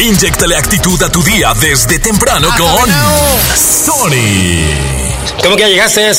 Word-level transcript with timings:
Inyectale 0.00 0.56
actitud 0.56 1.02
a 1.02 1.10
tu 1.10 1.22
día 1.22 1.52
desde 1.60 1.98
temprano 1.98 2.48
con 2.56 2.88
Sony. 3.54 4.64
¿Cómo 5.42 5.56
que 5.56 5.62
ya 5.62 5.68
llegaste? 5.68 6.10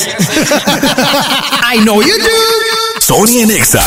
I 1.74 1.80
know 1.80 2.00
you 2.00 2.16
do. 2.16 3.00
Sony 3.00 3.40
en 3.40 3.50
Exa, 3.50 3.84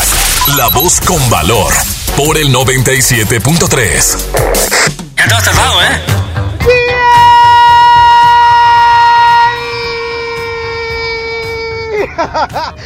la 0.58 0.68
voz 0.68 1.00
con 1.00 1.30
valor. 1.30 1.72
Por 2.14 2.36
el 2.36 2.52
97.3. 2.52 4.16
Ya 5.16 5.28
te 5.28 5.34
has 5.34 5.44
tardado, 5.44 5.82
¿eh? 5.82 6.02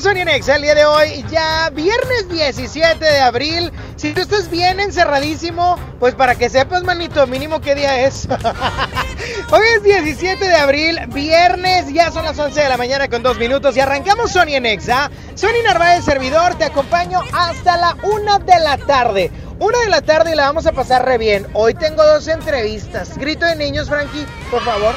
Sony 0.00 0.24
Nexa 0.24 0.56
el 0.56 0.62
día 0.62 0.76
de 0.76 0.84
hoy, 0.84 1.24
ya 1.28 1.70
viernes 1.70 2.28
17 2.28 3.04
de 3.04 3.18
abril. 3.18 3.72
Si 3.96 4.12
tú 4.12 4.20
estás 4.20 4.48
bien 4.48 4.78
encerradísimo, 4.78 5.76
pues 5.98 6.14
para 6.14 6.36
que 6.36 6.48
sepas, 6.48 6.84
manito, 6.84 7.26
mínimo 7.26 7.60
qué 7.60 7.74
día 7.74 8.06
es. 8.06 8.28
hoy 9.50 9.66
es 9.76 9.82
17 9.82 10.46
de 10.46 10.54
abril, 10.54 11.00
viernes, 11.08 11.92
ya 11.92 12.12
son 12.12 12.24
las 12.24 12.38
11 12.38 12.60
de 12.60 12.68
la 12.68 12.76
mañana 12.76 13.08
con 13.08 13.24
dos 13.24 13.38
minutos 13.38 13.76
y 13.76 13.80
arrancamos 13.80 14.30
Sony 14.30 14.60
Nexa. 14.60 15.10
Sony 15.34 15.64
Narváez, 15.64 16.04
servidor, 16.04 16.54
te 16.54 16.64
acompaño 16.64 17.20
hasta 17.32 17.76
la 17.76 17.96
1 18.04 18.38
de 18.38 18.60
la 18.60 18.76
tarde. 18.76 19.32
Una 19.58 19.80
de 19.80 19.88
la 19.88 20.02
tarde 20.02 20.32
y 20.32 20.36
la 20.36 20.46
vamos 20.46 20.66
a 20.66 20.72
pasar 20.72 21.04
re 21.04 21.18
bien. 21.18 21.44
Hoy 21.54 21.74
tengo 21.74 22.04
dos 22.04 22.28
entrevistas. 22.28 23.18
Grito 23.18 23.46
de 23.46 23.56
niños, 23.56 23.88
Frankie, 23.88 24.26
por 24.52 24.62
favor. 24.64 24.94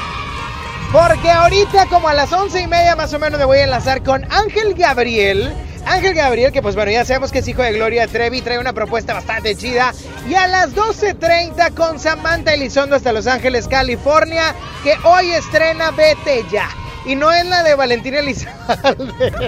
Porque 0.92 1.30
ahorita 1.30 1.86
como 1.86 2.08
a 2.08 2.12
las 2.12 2.30
once 2.34 2.60
y 2.60 2.66
media 2.66 2.94
más 2.94 3.14
o 3.14 3.18
menos 3.18 3.38
me 3.38 3.46
voy 3.46 3.58
a 3.58 3.64
enlazar 3.64 4.02
con 4.02 4.30
Ángel 4.30 4.74
Gabriel. 4.74 5.50
Ángel 5.86 6.12
Gabriel, 6.12 6.52
que 6.52 6.60
pues 6.60 6.74
bueno, 6.74 6.90
ya 6.90 7.02
sabemos 7.06 7.32
que 7.32 7.38
es 7.38 7.48
hijo 7.48 7.62
de 7.62 7.72
Gloria 7.72 8.06
Trevi, 8.06 8.42
trae 8.42 8.58
una 8.58 8.74
propuesta 8.74 9.14
bastante 9.14 9.56
chida. 9.56 9.94
Y 10.28 10.34
a 10.34 10.46
las 10.46 10.74
12.30 10.74 11.72
con 11.72 11.98
Samantha 11.98 12.52
Elizondo 12.52 12.94
hasta 12.94 13.10
Los 13.12 13.26
Ángeles, 13.26 13.68
California, 13.68 14.54
que 14.84 14.94
hoy 15.04 15.32
estrena 15.32 15.92
Vete 15.92 16.44
Ya. 16.52 16.68
Y 17.06 17.16
no 17.16 17.32
es 17.32 17.46
la 17.46 17.62
de 17.62 17.74
Valentina 17.74 18.18
Elizalde. 18.18 19.12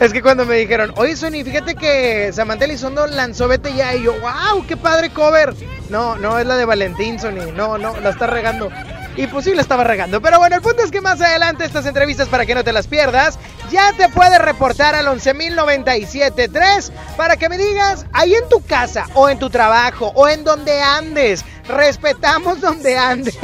Es 0.00 0.12
que 0.12 0.22
cuando 0.22 0.44
me 0.44 0.56
dijeron, 0.56 0.92
oye 0.96 1.16
Sony, 1.16 1.42
fíjate 1.44 1.76
que 1.76 2.32
Samantha 2.32 2.64
Elizondo 2.64 3.06
lanzó 3.06 3.46
Vete 3.46 3.72
Ya. 3.74 3.94
Y 3.94 4.02
yo, 4.02 4.12
wow, 4.14 4.66
qué 4.66 4.76
padre 4.76 5.10
cover. 5.10 5.54
No, 5.88 6.16
no 6.16 6.38
es 6.38 6.46
la 6.46 6.56
de 6.56 6.64
Valentín, 6.64 7.20
Sony. 7.20 7.52
No, 7.54 7.78
no, 7.78 7.98
la 8.00 8.10
está 8.10 8.26
regando. 8.26 8.70
Y 9.16 9.26
pues 9.28 9.44
sí, 9.44 9.54
la 9.54 9.62
estaba 9.62 9.84
regando. 9.84 10.20
Pero 10.20 10.38
bueno, 10.38 10.56
el 10.56 10.62
punto 10.62 10.82
es 10.82 10.90
que 10.90 11.00
más 11.00 11.20
adelante 11.20 11.64
estas 11.64 11.86
entrevistas, 11.86 12.28
para 12.28 12.46
que 12.46 12.54
no 12.54 12.64
te 12.64 12.72
las 12.72 12.88
pierdas, 12.88 13.38
ya 13.70 13.92
te 13.96 14.08
puedes 14.08 14.40
reportar 14.40 14.94
al 14.94 15.06
11.097.3 15.06 16.90
para 17.16 17.36
que 17.36 17.48
me 17.48 17.56
digas 17.56 18.06
ahí 18.12 18.34
en 18.34 18.48
tu 18.48 18.60
casa, 18.64 19.06
o 19.14 19.28
en 19.28 19.38
tu 19.38 19.50
trabajo, 19.50 20.12
o 20.14 20.28
en 20.28 20.42
donde 20.44 20.80
andes. 20.80 21.44
Respetamos 21.68 22.60
donde 22.60 22.98
andes. 22.98 23.38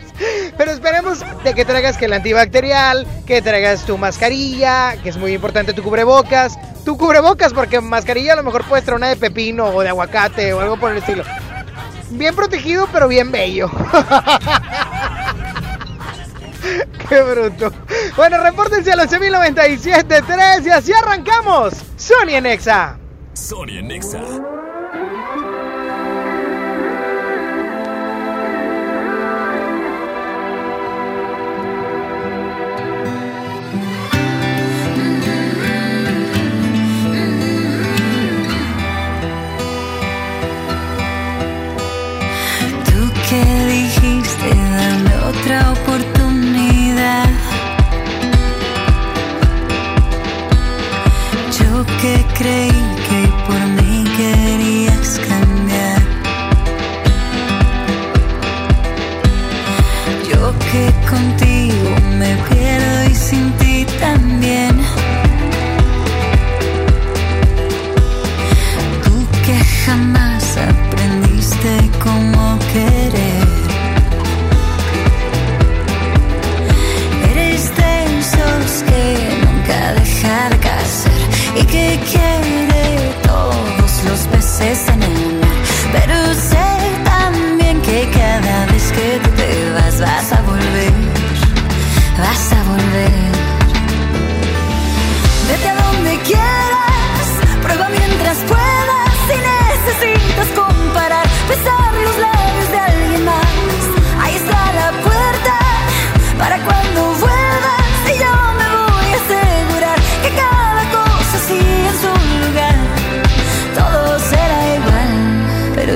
Pero 0.56 0.70
esperemos 0.70 1.20
de 1.42 1.54
que 1.54 1.64
traigas 1.64 1.96
que 1.96 2.04
el 2.04 2.12
antibacterial, 2.12 3.06
que 3.26 3.42
traigas 3.42 3.84
tu 3.84 3.98
mascarilla, 3.98 4.96
que 5.02 5.08
es 5.08 5.16
muy 5.16 5.32
importante 5.32 5.72
tu 5.72 5.82
cubrebocas. 5.82 6.56
Tu 6.84 6.98
cubrebocas, 6.98 7.54
porque 7.54 7.80
mascarilla 7.80 8.34
a 8.34 8.36
lo 8.36 8.42
mejor 8.42 8.64
puedes 8.64 8.84
traer 8.84 8.98
una 8.98 9.08
de 9.08 9.16
pepino 9.16 9.66
o 9.68 9.80
de 9.80 9.88
aguacate 9.88 10.52
o 10.52 10.60
algo 10.60 10.76
por 10.76 10.92
el 10.92 10.98
estilo. 10.98 11.24
Bien 12.10 12.36
protegido, 12.36 12.88
pero 12.92 13.08
bien 13.08 13.32
bello. 13.32 13.70
Qué 17.08 17.22
bruto. 17.22 17.72
Bueno, 18.16 18.42
repórtense 18.42 18.92
al 18.92 19.00
11.097.3 19.00 20.66
y 20.66 20.70
así 20.70 20.92
arrancamos. 20.92 21.74
Sony 21.96 22.34
en 22.34 22.46
Exa. 22.46 22.98
Sony 23.34 23.78
en 23.78 23.90
Exa. 23.90 24.20
Tú 42.84 43.12
que 43.28 43.66
dijiste 43.66 44.48
dame 44.48 45.16
otra 45.28 45.72
oportunidad. 45.72 46.23
Yo 51.60 51.84
que 52.00 52.14
creí 52.38 52.82
que 53.08 53.20
por 53.46 53.60
mí 53.76 54.04
querías 54.16 55.20
cambiar. 55.28 56.02
Yo 60.30 60.42
que 60.70 60.84
contigo 61.10 61.90
me 62.18 62.32
pierdo 62.48 63.10
y 63.10 63.14
sin 63.14 63.52
ti 63.58 63.86
también. 64.00 64.74
Tú 69.04 69.14
que 69.44 69.56
jamás 69.84 70.56
aprendiste 70.56 71.70
cómo 72.02 72.43
que 81.74 82.00
quiere 82.12 82.84
todos 83.22 83.92
los 84.08 84.20
peces 84.32 84.80
en 84.94 85.02
el. 85.02 85.40
Pero 85.94 86.16
sé 86.50 86.68
también 87.04 87.82
que 87.82 87.98
cada 88.20 88.66
vez 88.66 88.86
que 88.96 89.08
te 89.38 89.48
vas 89.76 89.96
vas 90.06 90.28
a 90.38 90.40
volver, 90.52 90.94
vas 92.22 92.44
a 92.58 92.60
volver. 92.72 93.32
Vete 95.48 95.68
a 95.74 95.76
donde 95.84 96.12
quieras, 96.30 97.26
prueba 97.64 97.88
mientras 97.98 98.38
puedas. 98.52 99.12
Si 99.28 99.36
necesitas 99.52 100.48
comparar, 100.62 101.26
besar 101.52 101.92
los 102.06 102.16
labios 102.26 102.68
de 102.74 102.78
alguien 102.90 103.24
más. 103.32 103.80
Ahí 104.22 104.34
está 104.42 104.60
la 104.80 104.88
puerta 105.06 105.56
para 106.38 106.56
cuando 106.66 107.00
vuelvas. 107.20 107.33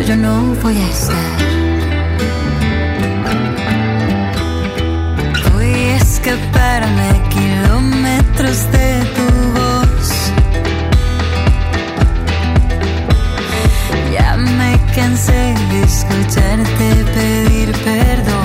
Yo 0.09 0.17
no 0.17 0.55
voy 0.63 0.75
a 0.75 0.89
estar. 0.89 1.39
Voy 5.53 5.71
a 5.71 5.97
escaparme 5.97 7.11
kilómetros 7.29 8.73
de 8.73 9.05
tu 9.17 9.27
voz. 9.59 10.09
Ya 14.15 14.37
me 14.39 14.79
cansé 14.95 15.55
de 15.71 15.83
escucharte 15.83 17.05
pedir 17.15 17.73
perdón. 17.85 18.38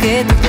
Que 0.00 0.24
tú 0.24 0.39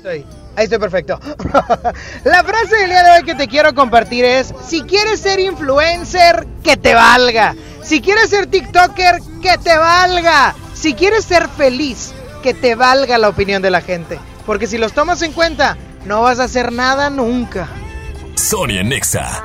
estoy, 0.00 0.26
ahí 0.56 0.64
estoy, 0.64 0.78
perfecto. 0.78 1.20
La 2.24 2.42
frase 2.42 2.76
del 2.76 2.90
día 2.90 3.02
de 3.02 3.10
hoy 3.18 3.22
que 3.24 3.34
te 3.34 3.48
quiero 3.48 3.74
compartir 3.74 4.24
es, 4.24 4.54
si 4.66 4.82
quieres 4.82 5.20
ser 5.20 5.40
influencer, 5.40 6.46
que 6.64 6.76
te 6.76 6.94
valga. 6.94 7.54
Si 7.82 8.00
quieres 8.00 8.30
ser 8.30 8.46
TikToker, 8.46 9.18
que 9.42 9.58
te 9.58 9.76
valga. 9.76 10.54
Si 10.74 10.94
quieres 10.94 11.24
ser 11.24 11.48
feliz, 11.48 12.12
que 12.42 12.54
te 12.54 12.74
valga 12.74 13.18
la 13.18 13.28
opinión 13.28 13.62
de 13.62 13.70
la 13.70 13.80
gente. 13.82 14.18
Porque 14.46 14.66
si 14.66 14.78
los 14.78 14.92
tomas 14.92 15.22
en 15.22 15.32
cuenta, 15.32 15.76
no 16.06 16.22
vas 16.22 16.40
a 16.40 16.44
hacer 16.44 16.72
nada 16.72 17.10
nunca. 17.10 17.68
Sonia 18.34 18.82
Nexa. 18.82 19.44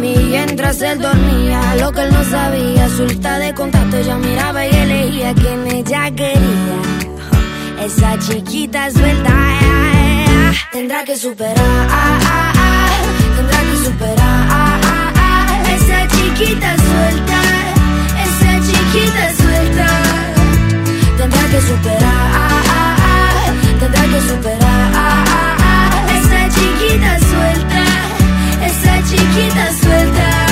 Mientras 0.00 0.80
él 0.80 0.98
dormía, 1.00 1.76
lo 1.76 1.92
que 1.92 2.00
él 2.02 2.12
no 2.12 2.24
sabía, 2.24 2.88
suelta 2.88 3.38
de 3.38 3.54
contacto, 3.54 3.96
ella 3.98 4.16
miraba 4.16 4.66
y 4.66 4.70
elegía 4.74 5.34
quien 5.34 5.66
ella 5.66 6.10
quería. 6.10 6.78
Esa 7.84 8.18
chiquita 8.18 8.90
suelta, 8.90 9.34
tendrá 10.72 11.04
que 11.04 11.16
superar, 11.16 11.54
tendrá 13.36 13.60
que 13.60 13.76
superar. 13.84 14.80
Esa 15.74 16.08
chiquita 16.08 16.76
suelta, 16.76 17.40
esa 18.24 18.52
chiquita 18.66 19.24
suelta, 19.42 19.86
tendrá 21.18 21.42
que 21.50 21.60
superar, 21.60 22.30
tendrá 23.78 24.02
que 24.02 24.20
superar. 24.28 24.90
Esa 26.16 26.40
chiquita 26.54 27.10
suelta, 27.18 27.29
chiquita 29.10 29.72
suelta. 29.82 30.46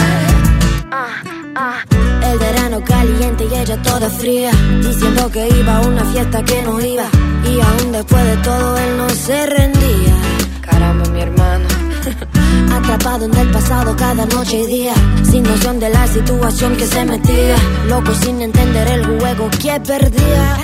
El 2.31 2.39
verano 2.39 2.83
caliente 2.85 3.45
y 3.51 3.55
ella 3.55 3.81
toda 3.83 4.09
fría, 4.11 4.51
diciendo 4.83 5.31
que 5.31 5.49
iba 5.49 5.77
a 5.79 5.81
una 5.81 6.05
fiesta 6.05 6.45
que 6.45 6.63
no 6.63 6.81
iba. 6.81 7.09
Y 7.45 7.61
aún 7.61 7.93
después 7.93 8.25
de 8.25 8.37
todo 8.39 8.77
él 8.79 8.97
no 8.97 9.09
se 9.11 9.47
rendía. 9.47 10.15
Caramba, 10.61 11.09
mi 11.11 11.21
hermano. 11.21 11.67
Atrapado 12.73 13.25
en 13.27 13.37
el 13.37 13.51
pasado 13.51 13.97
cada 13.97 14.27
noche 14.27 14.61
y 14.61 14.67
día, 14.67 14.95
sin 15.31 15.43
noción 15.43 15.79
de 15.81 15.91
la 15.91 16.07
situación 16.07 16.77
que 16.77 16.87
se 16.87 17.05
metía. 17.05 17.57
Loco 17.87 18.13
sin 18.15 18.41
entender 18.43 18.89
el 18.89 19.05
juego 19.07 19.49
que 19.63 19.81
perdía. 19.81 20.57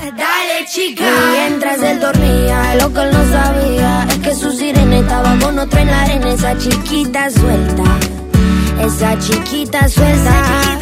Chica. 0.67 1.05
Mientras 1.33 1.83
él 1.83 2.01
dormía, 2.01 2.77
lo 2.81 2.93
que 2.93 3.01
él 3.03 3.11
no 3.13 3.31
sabía 3.31 4.07
es 4.09 4.19
que 4.19 4.35
su 4.35 4.51
sirena 4.51 4.99
estaba 4.99 5.37
con 5.39 5.59
otro 5.59 5.79
en 5.79 5.87
la 5.89 6.03
arena. 6.03 6.33
Esa 6.33 6.57
chiquita 6.57 7.31
suelta, 7.31 7.83
esa 8.81 9.19
chiquita 9.19 9.89
suelta. 9.89 10.79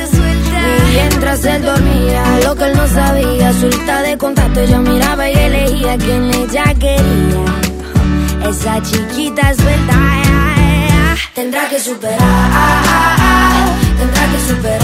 Mientras 0.93 1.45
él 1.45 1.63
dormía, 1.63 2.41
lo 2.45 2.55
que 2.55 2.65
él 2.65 2.77
no 2.77 2.87
sabía, 2.87 3.53
suelta 3.55 4.03
de 4.03 4.19
contacto, 4.19 4.61
ella 4.61 4.79
miraba 4.79 5.29
y 5.29 5.35
elegía 5.35 5.99
quien 5.99 6.33
ella 6.33 6.65
quería. 6.75 7.45
Esa 8.49 8.81
chiquita 8.83 9.55
suelta, 9.55 9.95
tendrá 11.35 11.69
que 11.69 11.81
superar, 11.81 12.19
tendrá 13.99 14.27
que 14.33 14.41
superar. 14.49 14.82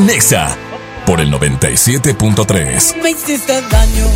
Nexa. 0.00 0.56
Por 1.06 1.20
el 1.20 1.32
97.3. 1.32 3.02
Me 3.02 3.10
hiciste 3.10 3.60
daño, 3.62 4.06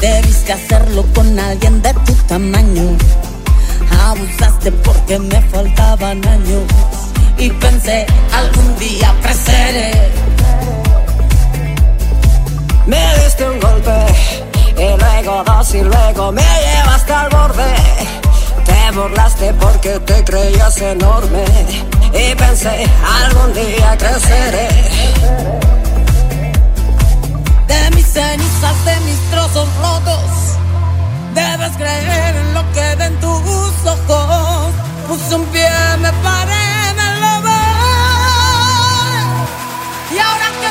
debiste 0.00 0.52
hacerlo 0.52 1.04
con 1.14 1.38
alguien 1.38 1.82
de 1.82 1.92
tu 1.92 2.14
tamaño. 2.26 2.96
Abusaste 4.00 4.72
porque 4.72 5.18
me 5.18 5.40
faltaban 5.42 6.26
años 6.26 6.62
y 7.36 7.50
pensé 7.50 8.06
algún 8.32 8.78
día 8.78 9.14
creceré. 9.20 10.10
Me 12.86 13.24
diste 13.24 13.48
un 13.48 13.60
golpe 13.60 14.06
y 14.76 14.98
luego 14.98 15.42
dos 15.44 15.74
y 15.74 15.82
luego 15.82 16.32
me 16.32 16.42
llevaste 16.42 17.12
al 17.12 17.28
borde. 17.28 17.74
Te 18.64 18.96
burlaste 18.96 19.52
porque 19.54 19.98
te 20.00 20.24
creías 20.24 20.80
enorme 20.80 21.91
y 22.14 22.34
pensé 22.34 22.86
algún 23.24 23.52
día 23.54 23.96
creceré. 23.96 24.68
De 27.66 27.90
mis 27.96 28.06
cenizas, 28.06 28.84
de 28.84 28.96
mis 29.06 29.18
trozos 29.30 29.68
rotos, 29.80 30.58
debes 31.34 31.72
creer 31.76 32.36
en 32.36 32.54
lo 32.54 32.72
que 32.72 32.94
ven 32.96 33.20
tus 33.20 33.86
ojos. 33.86 34.72
Puse 35.08 35.34
un 35.34 35.44
pie, 35.46 35.68
me 36.00 36.12
paré, 36.24 36.94
me 36.96 37.20
lo 37.20 37.42
voy. 37.42 39.22
Y 40.14 40.18
ahora 40.18 40.48
que 40.60 40.70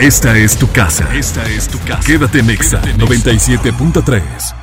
Esta 0.00 0.34
es 0.38 0.56
tu 0.56 0.66
casa. 0.72 1.14
Esta 1.14 1.44
es 1.44 1.68
tu 1.68 1.78
casa. 1.80 2.00
Quédate 2.06 2.38
en 2.38 2.48
Exa 2.48 2.80
97.3. 2.80 4.54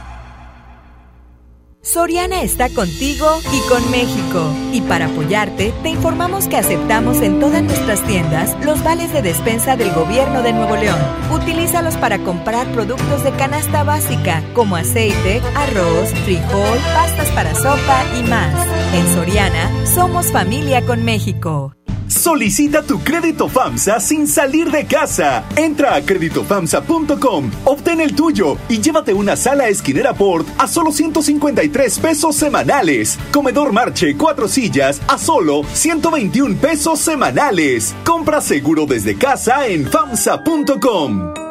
Soriana 1.84 2.41
está 2.41 2.70
contigo 2.70 3.27
y 3.53 3.70
con 3.70 3.91
México. 3.91 4.51
Y 4.74 4.82
para 4.82 5.06
apoyarte, 5.06 5.75
te 5.84 5.89
informamos 5.89 6.48
que 6.48 6.58
aceptamos 6.58 7.22
en 7.22 7.39
todas 7.39 7.62
nuestras 7.62 8.01
tiendas 8.08 8.58
los 8.65 8.84
vales 8.84 9.13
de 9.13 9.22
despensa 9.22 9.77
del 9.77 9.94
gobierno 9.94 10.41
de 10.41 10.53
Nuevo 10.53 10.75
León. 10.75 11.00
Utilízalos 11.32 11.98
para 11.98 12.17
comprar 12.17 12.65
productos 12.72 13.24
de 13.24 13.32
canasta 13.34 13.84
básica 13.84 14.41
como 14.56 14.75
aceite, 14.75 15.39
arroz, 15.53 16.10
frijol, 16.25 16.79
pastas 16.96 17.29
para 17.34 17.53
sopa 17.53 18.03
y 18.20 18.24
más. 18.27 18.67
En 18.96 19.08
Soriana, 19.13 19.86
somos 19.86 20.32
familia 20.32 20.84
con 20.84 21.06
México. 21.06 21.77
Solicita 22.08 22.84
tu 22.84 23.00
crédito 23.00 23.50
FAMSA 23.50 24.00
sin 24.00 24.28
salir 24.28 24.72
de 24.72 24.86
casa. 24.86 25.44
Entra 25.56 25.96
a 25.96 26.02
créditofamsa.com, 26.02 27.52
obtén 27.66 28.02
el 28.02 28.16
tuyo 28.16 28.58
y 28.70 28.80
llévate 28.80 29.14
una 29.14 29.36
sala 29.36 29.68
esquinera 29.68 30.14
Port 30.14 30.48
a 30.58 30.68
solo 30.68 30.92
153 30.92 32.00
pesos 32.00 32.36
semanales. 32.36 33.18
Comedor 33.32 33.74
Marche, 33.74 34.16
cuatro 34.16 34.48
sillas 34.48 35.02
a 35.08 35.18
solo 35.18 35.64
121 35.74 36.58
pesos 36.58 37.00
semanales. 37.00 37.96
Compra 38.06 38.42
seguro 38.42 38.86
desde 38.86 39.18
casa 39.18 39.68
en 39.68 39.88
FAMSA.com. 39.88 41.47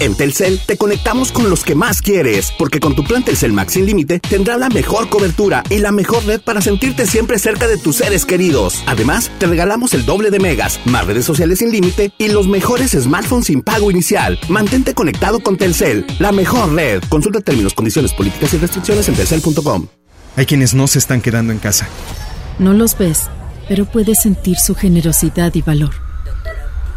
En 0.00 0.14
Telcel 0.14 0.60
te 0.64 0.76
conectamos 0.76 1.32
con 1.32 1.50
los 1.50 1.64
que 1.64 1.74
más 1.74 2.00
quieres, 2.02 2.52
porque 2.56 2.78
con 2.78 2.94
tu 2.94 3.02
plan 3.02 3.24
Telcel 3.24 3.52
Max 3.52 3.72
sin 3.72 3.84
límite 3.84 4.20
tendrás 4.20 4.60
la 4.60 4.68
mejor 4.68 5.08
cobertura 5.08 5.64
y 5.70 5.78
la 5.78 5.90
mejor 5.90 6.24
red 6.24 6.40
para 6.40 6.60
sentirte 6.60 7.04
siempre 7.04 7.36
cerca 7.38 7.66
de 7.66 7.78
tus 7.78 7.96
seres 7.96 8.24
queridos. 8.24 8.84
Además, 8.86 9.28
te 9.38 9.46
regalamos 9.46 9.94
el 9.94 10.06
doble 10.06 10.30
de 10.30 10.38
megas, 10.38 10.78
más 10.84 11.04
redes 11.04 11.24
sociales 11.24 11.58
sin 11.58 11.72
límite 11.72 12.12
y 12.16 12.28
los 12.28 12.46
mejores 12.46 12.92
smartphones 12.92 13.46
sin 13.46 13.60
pago 13.60 13.90
inicial. 13.90 14.38
Mantente 14.48 14.94
conectado 14.94 15.40
con 15.40 15.56
Telcel, 15.56 16.06
la 16.20 16.30
mejor 16.30 16.72
red. 16.74 17.02
Consulta 17.08 17.40
términos, 17.40 17.74
condiciones, 17.74 18.14
políticas 18.14 18.54
y 18.54 18.58
restricciones 18.58 19.08
en 19.08 19.16
telcel.com. 19.16 19.88
Hay 20.36 20.46
quienes 20.46 20.74
no 20.74 20.86
se 20.86 21.00
están 21.00 21.20
quedando 21.20 21.52
en 21.52 21.58
casa. 21.58 21.88
No 22.60 22.72
los 22.72 22.96
ves, 22.96 23.24
pero 23.68 23.84
puedes 23.84 24.22
sentir 24.22 24.58
su 24.58 24.76
generosidad 24.76 25.52
y 25.56 25.62
valor. 25.62 26.07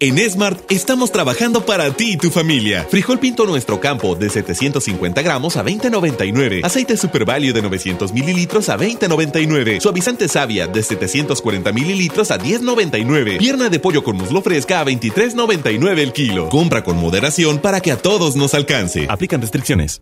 En 0.00 0.16
Smart 0.30 0.70
estamos 0.70 1.10
trabajando 1.10 1.66
para 1.66 1.90
ti 1.90 2.12
y 2.12 2.16
tu 2.16 2.30
familia. 2.30 2.86
Frijol 2.88 3.18
pinto 3.18 3.44
nuestro 3.46 3.80
campo 3.80 4.14
de 4.14 4.30
750 4.30 5.22
gramos 5.22 5.56
a 5.56 5.64
20.99. 5.64 6.64
Aceite 6.64 6.96
Super 6.96 7.24
Value 7.24 7.52
de 7.52 7.62
900 7.62 8.12
mililitros 8.12 8.68
a 8.68 8.78
20.99. 8.78 9.80
Suavizante 9.80 10.28
Savia 10.28 10.68
de 10.68 10.84
740 10.84 11.72
mililitros 11.72 12.30
a 12.30 12.38
10.99. 12.38 13.38
Pierna 13.38 13.70
de 13.70 13.80
pollo 13.80 14.04
con 14.04 14.16
muslo 14.16 14.40
fresca 14.40 14.80
a 14.80 14.84
23.99 14.84 15.98
el 15.98 16.12
kilo. 16.12 16.48
Compra 16.48 16.84
con 16.84 16.96
moderación 16.96 17.58
para 17.58 17.80
que 17.80 17.90
a 17.90 17.96
todos 17.96 18.36
nos 18.36 18.54
alcance. 18.54 19.06
Aplican 19.08 19.40
restricciones. 19.40 20.00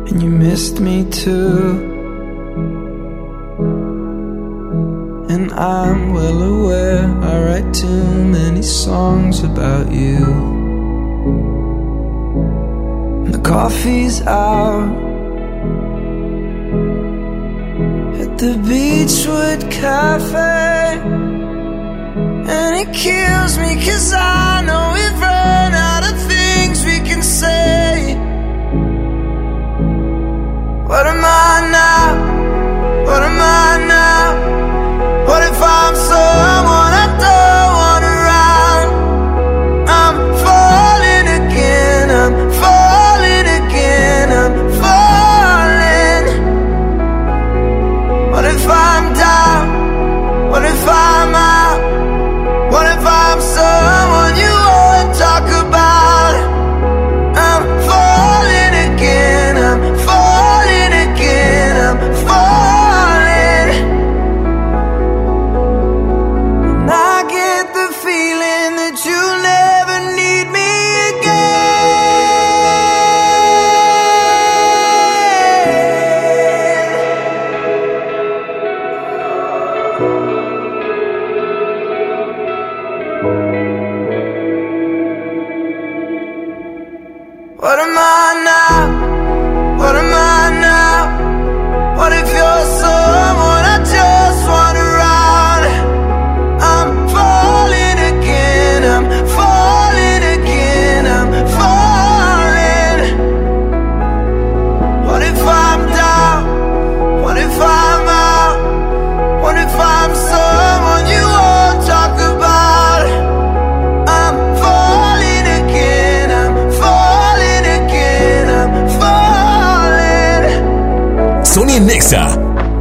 And 0.07 0.21
you 0.21 0.29
missed 0.29 0.79
me 0.79 1.03
too. 1.09 1.95
And 5.29 5.51
I'm 5.51 6.13
well 6.13 6.41
aware 6.41 7.05
I 7.23 7.43
write 7.43 7.73
too 7.73 8.03
many 8.37 8.61
songs 8.61 9.43
about 9.43 9.91
you. 9.91 10.23
And 13.25 13.33
the 13.33 13.39
coffee's 13.39 14.21
out 14.21 14.87
at 18.21 18.37
the 18.37 18.53
Beachwood 18.67 19.69
Cafe. 19.69 21.01
And 22.55 22.75
it 22.81 22.93
kills 22.95 23.57
me 23.57 23.75
cause 23.85 24.13
I 24.13 24.61
know 24.65 24.96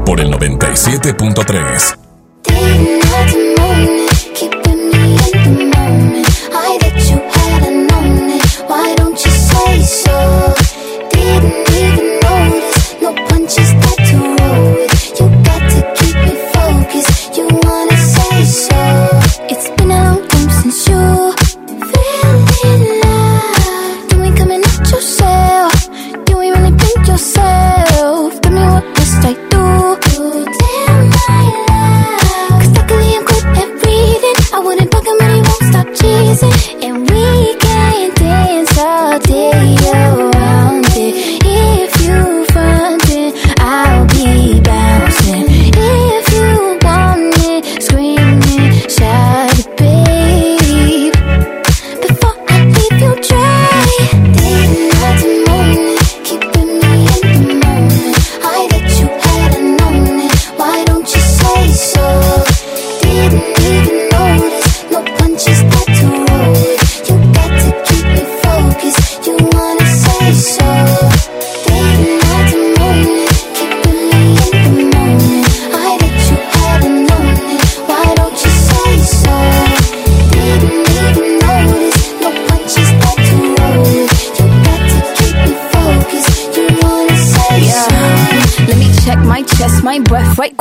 Por 0.04 0.20
el 0.20 0.30
97.3. 0.30 2.05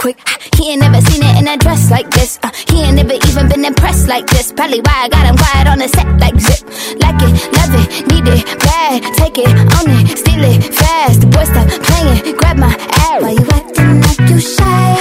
quick. 0.05 0.21
He 0.55 0.69
ain't 0.71 0.81
never 0.81 1.01
seen 1.01 1.23
it 1.23 1.35
in 1.41 1.47
a 1.47 1.57
dress 1.57 1.89
like 1.89 2.09
this. 2.11 2.37
Uh, 2.43 2.51
he 2.69 2.83
ain't 2.83 2.95
never 3.01 3.17
even 3.27 3.49
been 3.49 3.65
impressed 3.65 4.07
like 4.07 4.27
this. 4.27 4.51
Probably 4.51 4.79
why 4.85 4.95
I 5.05 5.09
got 5.09 5.25
him 5.25 5.35
quiet 5.35 5.67
on 5.67 5.79
the 5.79 5.89
set 5.89 6.05
like 6.21 6.37
zip. 6.39 6.61
Like 7.01 7.17
it, 7.25 7.33
love 7.57 7.73
it, 7.81 7.87
need 8.09 8.27
it, 8.29 8.43
bad. 8.61 9.01
Take 9.17 9.37
it, 9.39 9.49
own 9.49 9.89
it, 9.97 10.17
steal 10.21 10.43
it, 10.45 10.61
fast. 10.79 11.21
The 11.21 11.27
boy 11.33 11.45
stop 11.49 11.65
playing, 11.89 12.37
grab 12.37 12.57
my 12.57 12.73
ass. 13.09 13.21
Why 13.23 13.31
you 13.33 13.45
acting 13.57 14.01
like 14.05 14.21
you 14.29 14.39
shy? 14.39 14.93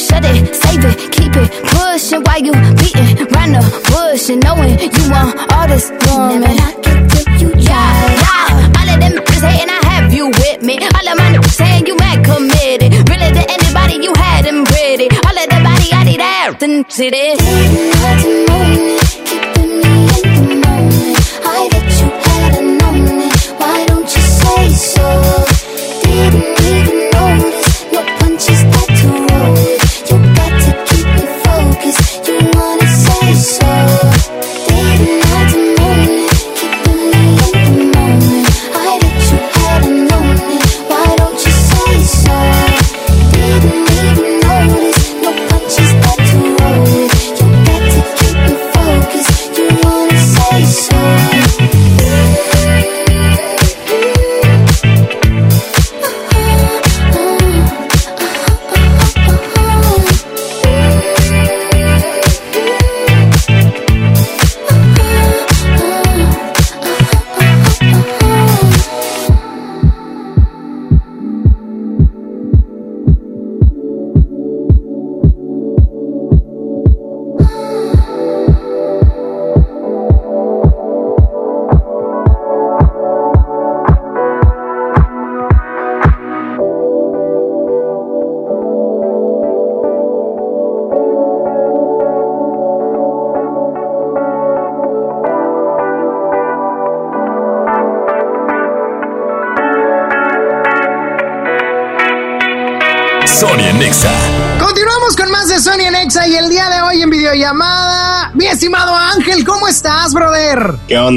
Shut 0.00 0.24
it, 0.24 0.56
save 0.56 0.84
it, 0.90 0.96
keep 1.12 1.36
it, 1.36 1.48
pushing. 1.68 2.22
Why 2.24 2.40
you 2.40 2.54
beating 2.80 3.28
round 3.36 3.52
the 3.52 3.62
bush 3.92 4.30
and 4.32 4.40
knowing 4.42 4.80
you 4.80 5.04
want 5.12 5.36
all 5.52 5.68
this 5.68 5.92
woman? 6.08 6.40
Never 6.40 6.54
knock 6.56 6.86
it 6.88 6.98
till 7.12 7.28
you 7.42 7.50
die. 7.52 7.68
Yeah, 7.68 8.24
yeah. 8.24 8.78
All 8.80 8.88
of 8.88 8.96
them 8.96 9.12
bitches 9.12 9.44
hating, 9.44 9.68
I 9.68 9.80
have 9.92 10.08
you 10.14 10.32
with 10.40 10.62
me. 10.62 10.80
All 10.96 11.08
of 11.12 11.16
my 11.20 11.27
nothing 16.60 16.84
today. 16.84 17.36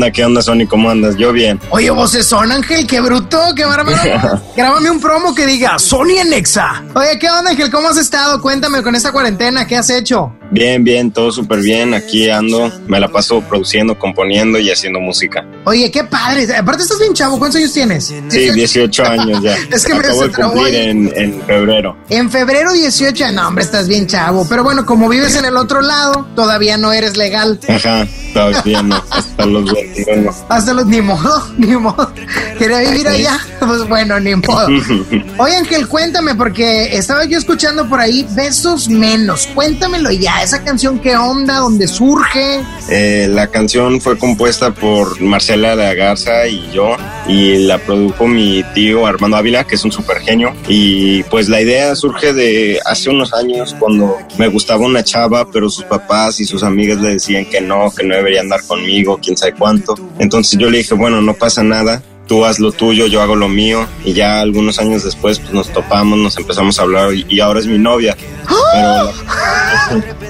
Onda? 0.02 0.12
¿Qué 0.12 0.26
onda, 0.26 0.42
Sony? 0.42 0.66
¿Cómo 0.68 0.90
andas? 0.90 1.16
Yo 1.16 1.32
bien. 1.32 1.60
Oye, 1.70 1.92
voces 1.92 2.26
son 2.26 2.52
Ángel, 2.52 2.88
qué 2.88 3.00
bruto, 3.02 3.40
qué 3.56 3.66
bárbaro. 3.66 4.42
Grábame 4.58 4.90
un 4.90 5.00
promo 5.00 5.36
que 5.36 5.46
diga 5.46 5.78
Sony 5.78 6.18
en 6.20 6.34
Exa. 6.34 6.84
Oye, 6.96 7.20
¿qué 7.20 7.30
onda, 7.30 7.52
Ángel? 7.52 7.70
¿Cómo 7.70 7.90
has 7.90 7.98
estado? 7.98 8.42
Cuéntame 8.42 8.82
con 8.82 8.96
esta 8.96 9.12
cuarentena, 9.12 9.68
¿qué 9.68 9.78
has 9.78 9.90
hecho? 9.90 10.34
Bien, 10.50 10.84
bien, 10.84 11.12
todo 11.12 11.32
súper 11.32 11.60
bien. 11.60 11.94
Aquí 11.94 12.30
ando, 12.30 12.72
me 12.88 13.00
la 13.00 13.08
paso 13.08 13.42
produciendo, 13.42 13.98
componiendo 13.98 14.60
y 14.60 14.70
haciendo 14.70 15.00
música. 15.00 15.46
Oye, 15.66 15.90
qué 15.92 16.04
padre. 16.04 16.46
Aparte 16.56 16.84
estás 16.84 17.00
bien 17.00 17.14
chavo, 17.14 17.40
¿cuántos 17.40 17.58
años 17.60 17.72
tienes? 17.72 18.14
Sí, 18.28 18.52
18 18.52 19.04
años 19.08 19.42
ya. 19.42 19.56
Es 19.72 19.86
que 19.86 19.94
me 19.94 20.00
Acabo 20.00 20.22
de 20.24 20.28
se 20.28 20.34
trabó 20.34 20.54
cumplir 20.54 20.76
en, 20.76 21.14
en 21.16 21.42
febrero. 21.44 21.96
En 22.10 22.30
febrero 22.30 22.74
18, 22.74 23.32
no, 23.32 23.48
hombre, 23.48 23.64
estás 23.64 23.88
bien 23.88 24.08
chavo. 24.08 24.46
Pero 24.50 24.64
bueno, 24.64 24.86
como 24.86 25.08
vives 25.08 25.36
en 25.36 25.46
el 25.46 25.56
otro 25.56 25.82
lado, 25.82 26.28
todavía 26.36 26.78
no 26.78 26.92
eres 26.92 27.16
legal. 27.16 27.60
Ajá, 27.70 28.06
todavía 28.34 28.82
no, 28.82 29.02
hasta 29.42 29.52
los 29.52 29.74
21. 29.74 30.32
Hasta 30.50 30.74
los 30.74 30.86
ni 30.86 31.02
modo, 31.02 31.48
ni 31.58 31.76
modo. 31.76 32.12
Quería 32.58 32.80
vivir 32.80 33.08
allá. 33.08 33.40
Pues 33.62 33.88
bueno, 33.88 34.20
ni 34.20 34.34
modo. 34.36 34.68
Oye, 35.38 35.56
Ángel, 35.56 35.88
cuéntame, 35.88 36.34
porque 36.34 36.98
estaba 36.98 37.26
yo 37.26 37.38
escuchando 37.38 37.88
por 37.88 38.00
ahí 38.00 38.28
Besos 38.32 38.90
Menos. 38.90 39.48
Cuéntamelo 39.54 40.12
ya, 40.12 40.42
esa 40.42 40.64
canción, 40.64 40.98
¿qué 41.00 41.16
onda? 41.16 41.58
¿Dónde 41.58 41.88
surge? 41.88 42.60
Eh, 42.90 43.28
la 43.30 43.48
canción 43.48 44.02
fue 44.02 44.18
compuesta 44.18 44.74
por 44.74 45.22
Marcela 45.22 45.76
de 45.76 45.96
Garza 45.96 46.48
y 46.48 46.72
yo 46.72 46.98
y 47.28 47.58
la 47.66 47.78
produjo 47.78 48.28
mi 48.28 48.64
tío 48.74 49.06
Armando 49.06 49.38
Ávila, 49.38 49.66
que 49.66 49.76
es 49.76 49.84
un 49.86 49.92
super 49.92 50.20
genio. 50.20 50.54
Y 50.68 51.24
pues 51.24 51.50
la 51.50 51.62
idea 51.62 51.96
surge 51.96 52.34
de 52.34 52.80
hace 52.86 53.10
unos 53.10 53.34
años 53.34 53.76
cuando 53.80 54.18
me 54.38 54.48
gustaba 54.48 54.86
una 54.86 55.04
chava, 55.04 55.46
pero 55.52 55.70
sus 55.70 55.86
papás 55.86 56.40
y 56.40 56.46
sus 56.46 56.64
amigas 56.64 57.00
le 57.00 57.10
decían 57.10 57.46
que 57.46 57.62
no, 57.62 57.92
que 57.96 58.06
no 58.06 58.16
debería 58.16 58.42
andar 58.42 58.62
conmigo, 58.66 59.20
quién 59.22 59.38
sabe 59.38 59.54
cuánto. 59.54 59.96
Entonces 60.20 60.60
yo 60.60 60.70
le 60.70 60.80
dije, 60.80 60.96
bueno, 60.96 61.22
no 61.22 61.34
pasa 61.34 61.64
nada. 61.64 62.02
Tú 62.32 62.46
haz 62.46 62.60
lo 62.60 62.72
tuyo, 62.72 63.08
yo 63.08 63.22
hago 63.22 63.36
lo 63.36 63.50
mío 63.50 63.86
y 64.06 64.14
ya 64.14 64.40
algunos 64.40 64.80
años 64.80 65.04
después 65.04 65.40
pues, 65.40 65.52
nos 65.52 65.68
topamos, 65.74 66.18
nos 66.18 66.38
empezamos 66.38 66.80
a 66.80 66.84
hablar 66.84 67.14
y, 67.14 67.26
y 67.28 67.42
ahora 67.42 67.60
es 67.60 67.68
mi 67.68 67.78
novia. 67.78 68.16
Pero 68.48 69.12
la, 69.12 69.14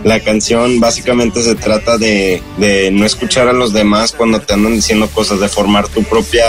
la 0.03 0.19
canción 0.19 0.79
básicamente 0.79 1.43
se 1.43 1.53
trata 1.53 1.99
de, 1.99 2.41
de 2.57 2.89
no 2.89 3.05
escuchar 3.05 3.49
a 3.49 3.53
los 3.53 3.71
demás 3.71 4.13
cuando 4.13 4.41
te 4.41 4.51
andan 4.51 4.73
diciendo 4.73 5.07
cosas, 5.13 5.39
de 5.39 5.47
formar 5.47 5.89
tu 5.89 6.03
propia 6.03 6.43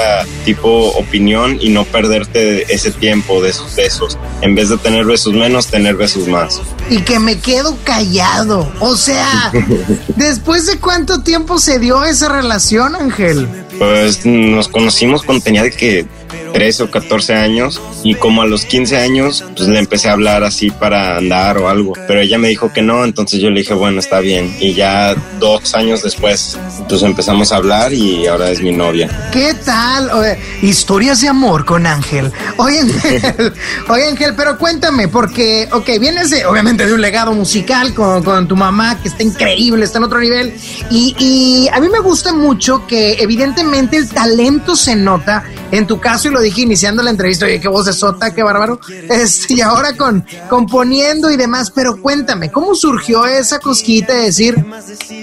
tipo 0.46 0.68
opinión 0.92 1.58
y 1.60 1.68
no 1.68 1.84
perderte 1.84 2.72
ese 2.72 2.90
tiempo 2.90 3.42
de 3.42 3.50
esos 3.50 3.76
besos. 3.76 4.16
En 4.40 4.54
vez 4.54 4.70
de 4.70 4.78
tener 4.78 5.04
besos 5.04 5.34
menos, 5.34 5.66
tener 5.66 5.96
besos 5.96 6.28
más. 6.28 6.62
Y 6.88 7.02
que 7.02 7.18
me 7.18 7.38
quedo 7.40 7.76
callado. 7.84 8.72
O 8.80 8.96
sea, 8.96 9.52
¿después 10.16 10.64
de 10.64 10.78
cuánto 10.78 11.22
tiempo 11.22 11.58
se 11.58 11.78
dio 11.78 12.04
esa 12.04 12.30
relación, 12.30 12.96
Ángel? 12.96 13.61
Pues 13.78 14.24
nos 14.26 14.68
conocimos 14.68 15.22
cuando 15.22 15.44
tenía 15.44 15.62
de 15.62 15.70
que 15.70 16.06
13 16.52 16.84
o 16.84 16.90
14 16.90 17.34
años 17.34 17.80
y 18.02 18.14
como 18.14 18.42
a 18.42 18.46
los 18.46 18.64
15 18.64 18.98
años 18.98 19.44
pues 19.56 19.68
le 19.68 19.78
empecé 19.78 20.08
a 20.08 20.12
hablar 20.12 20.44
así 20.44 20.70
para 20.70 21.16
andar 21.16 21.58
o 21.58 21.68
algo, 21.68 21.94
pero 22.06 22.20
ella 22.20 22.38
me 22.38 22.48
dijo 22.48 22.72
que 22.72 22.82
no, 22.82 23.04
entonces 23.04 23.40
yo 23.40 23.50
le 23.50 23.60
dije 23.60 23.74
bueno 23.74 24.00
está 24.00 24.20
bien 24.20 24.54
y 24.60 24.74
ya 24.74 25.14
dos 25.38 25.74
años 25.74 26.02
después 26.02 26.58
pues 26.88 27.02
empezamos 27.02 27.52
a 27.52 27.56
hablar 27.56 27.92
y 27.92 28.26
ahora 28.26 28.50
es 28.50 28.60
mi 28.60 28.72
novia. 28.72 29.08
¿Qué 29.32 29.54
tal? 29.64 30.10
Oye, 30.10 30.38
historias 30.62 31.20
de 31.20 31.28
amor 31.28 31.64
con 31.64 31.86
Ángel. 31.86 32.30
Oye, 32.58 32.80
Ángel, 32.80 33.52
oye, 33.88 34.08
Ángel, 34.08 34.34
pero 34.36 34.58
cuéntame, 34.58 35.08
porque, 35.08 35.68
ok, 35.72 35.88
vienes 36.00 36.30
de, 36.30 36.44
obviamente 36.46 36.86
de 36.86 36.92
un 36.92 37.00
legado 37.00 37.32
musical 37.32 37.94
con, 37.94 38.22
con 38.22 38.46
tu 38.46 38.56
mamá, 38.56 39.00
que 39.00 39.08
está 39.08 39.22
increíble, 39.22 39.84
está 39.84 39.98
en 39.98 40.04
otro 40.04 40.20
nivel. 40.20 40.54
Y, 40.90 41.14
y 41.18 41.68
a 41.68 41.80
mí 41.80 41.88
me 41.88 42.00
gusta 42.00 42.32
mucho 42.32 42.86
que 42.86 43.14
evidentemente 43.14 43.96
el 43.96 44.08
talento 44.08 44.76
se 44.76 44.96
nota. 44.96 45.44
En 45.70 45.86
tu 45.86 45.98
caso, 45.98 46.28
y 46.28 46.30
lo 46.30 46.41
dije 46.42 46.62
iniciando 46.62 47.02
la 47.02 47.10
entrevista, 47.10 47.46
oye, 47.46 47.60
qué 47.60 47.68
voz 47.68 47.86
de 47.86 47.92
sota, 47.92 48.34
qué 48.34 48.42
bárbaro. 48.42 48.80
Este, 49.08 49.54
y 49.54 49.60
ahora 49.60 49.96
con 49.96 50.24
componiendo 50.48 51.30
y 51.30 51.36
demás, 51.36 51.70
pero 51.70 52.00
cuéntame, 52.00 52.50
¿cómo 52.50 52.74
surgió 52.74 53.26
esa 53.26 53.58
cosquita 53.58 54.14
de 54.14 54.24
decir, 54.24 54.56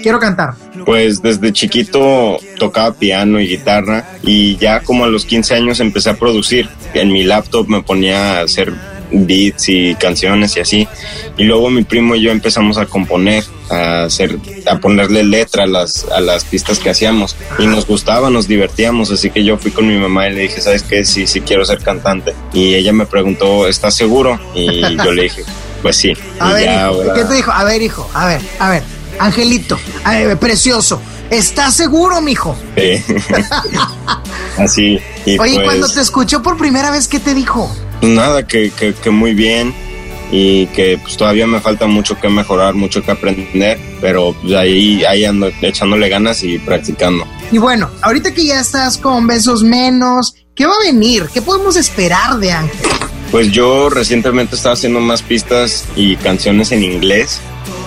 quiero 0.02 0.18
cantar? 0.18 0.54
Pues 0.84 1.22
desde 1.22 1.52
chiquito 1.52 2.38
tocaba 2.58 2.92
piano 2.94 3.40
y 3.40 3.46
guitarra 3.46 4.18
y 4.22 4.56
ya 4.56 4.80
como 4.80 5.04
a 5.04 5.08
los 5.08 5.24
15 5.24 5.54
años 5.54 5.80
empecé 5.80 6.10
a 6.10 6.18
producir. 6.18 6.68
En 6.94 7.12
mi 7.12 7.22
laptop 7.22 7.68
me 7.68 7.82
ponía 7.82 8.38
a 8.38 8.42
hacer 8.42 8.72
beats 9.10 9.68
y 9.68 9.94
canciones 9.94 10.56
y 10.56 10.60
así. 10.60 10.88
Y 11.36 11.44
luego 11.44 11.70
mi 11.70 11.84
primo 11.84 12.14
y 12.14 12.22
yo 12.22 12.30
empezamos 12.30 12.78
a 12.78 12.86
componer, 12.86 13.44
a 13.70 14.04
hacer, 14.04 14.38
a 14.66 14.78
ponerle 14.78 15.24
letra 15.24 15.64
a 15.64 15.66
las, 15.66 16.04
a 16.04 16.20
las 16.20 16.44
pistas 16.44 16.78
que 16.78 16.90
hacíamos. 16.90 17.36
Y 17.58 17.66
nos 17.66 17.86
gustaba, 17.86 18.30
nos 18.30 18.48
divertíamos, 18.48 19.10
así 19.10 19.30
que 19.30 19.44
yo 19.44 19.56
fui 19.58 19.70
con 19.70 19.86
mi 19.86 19.96
mamá 19.96 20.28
y 20.28 20.34
le 20.34 20.42
dije, 20.42 20.60
¿sabes 20.60 20.82
qué? 20.82 21.04
Sí, 21.04 21.26
sí 21.26 21.40
quiero 21.40 21.64
ser 21.64 21.78
cantante. 21.78 22.34
Y 22.52 22.74
ella 22.74 22.92
me 22.92 23.06
preguntó, 23.06 23.66
¿estás 23.66 23.94
seguro? 23.94 24.38
Y 24.54 24.80
yo 24.96 25.12
le 25.12 25.24
dije, 25.24 25.44
pues 25.82 25.96
sí. 25.96 26.12
A 26.38 26.52
ver, 26.52 26.64
ya 26.64 26.90
hijo, 26.90 27.14
¿qué 27.14 27.24
te 27.24 27.34
dijo? 27.34 27.50
A 27.52 27.64
ver, 27.64 27.82
hijo, 27.82 28.10
a 28.14 28.26
ver, 28.26 28.40
a 28.58 28.70
ver, 28.70 28.82
Angelito, 29.18 29.78
a 30.04 30.12
ver, 30.12 30.38
precioso, 30.38 31.00
¿estás 31.30 31.74
seguro, 31.74 32.20
mijo? 32.20 32.56
Sí. 32.76 33.02
Así. 34.58 35.00
Y 35.24 35.38
Oye, 35.38 35.54
pues, 35.54 35.64
cuando 35.64 35.88
te 35.88 36.00
escuchó 36.00 36.42
por 36.42 36.56
primera 36.56 36.90
vez, 36.90 37.08
¿qué 37.08 37.18
te 37.20 37.34
dijo? 37.34 37.70
Pues 38.00 38.12
nada, 38.12 38.46
que, 38.46 38.70
que, 38.70 38.94
que 38.94 39.10
muy 39.10 39.34
bien 39.34 39.74
y 40.32 40.66
que 40.68 40.98
pues 40.98 41.16
todavía 41.16 41.46
me 41.46 41.60
falta 41.60 41.86
mucho 41.86 42.18
que 42.18 42.28
mejorar, 42.28 42.74
mucho 42.74 43.02
que 43.02 43.10
aprender, 43.10 43.78
pero 44.00 44.34
pues, 44.40 44.54
ahí, 44.54 45.04
ahí 45.04 45.24
ando 45.24 45.50
echándole 45.60 46.08
ganas 46.08 46.42
y 46.42 46.58
practicando. 46.58 47.26
Y 47.50 47.58
bueno, 47.58 47.90
ahorita 48.02 48.32
que 48.32 48.44
ya 48.46 48.60
estás 48.60 48.96
con 48.96 49.26
besos 49.26 49.62
menos, 49.62 50.34
¿qué 50.54 50.66
va 50.66 50.72
a 50.72 50.92
venir? 50.92 51.28
¿Qué 51.32 51.42
podemos 51.42 51.76
esperar 51.76 52.38
de 52.38 52.52
Ángel? 52.52 52.88
Pues 53.30 53.50
yo 53.52 53.90
recientemente 53.90 54.56
estaba 54.56 54.74
haciendo 54.74 55.00
más 55.00 55.22
pistas 55.22 55.84
y 55.96 56.16
canciones 56.16 56.72
en 56.72 56.82
inglés. 56.82 57.40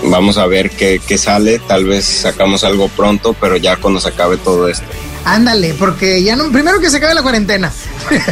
Vamos 0.06 0.38
a 0.38 0.46
ver 0.48 0.70
qué, 0.70 1.02
qué 1.06 1.18
sale, 1.18 1.60
tal 1.60 1.86
vez 1.86 2.06
sacamos 2.06 2.64
algo 2.64 2.90
pronto, 2.90 3.34
pero 3.40 3.56
ya 3.56 3.78
cuando 3.78 4.02
se 4.02 4.10
acabe 4.10 4.38
todo 4.38 4.68
esto. 4.68 4.86
Ándale, 5.26 5.74
porque 5.76 6.22
ya 6.22 6.36
no, 6.36 6.52
primero 6.52 6.80
que 6.80 6.90
se 6.90 6.98
acabe 6.98 7.14
la 7.14 7.24
cuarentena. 7.24 7.72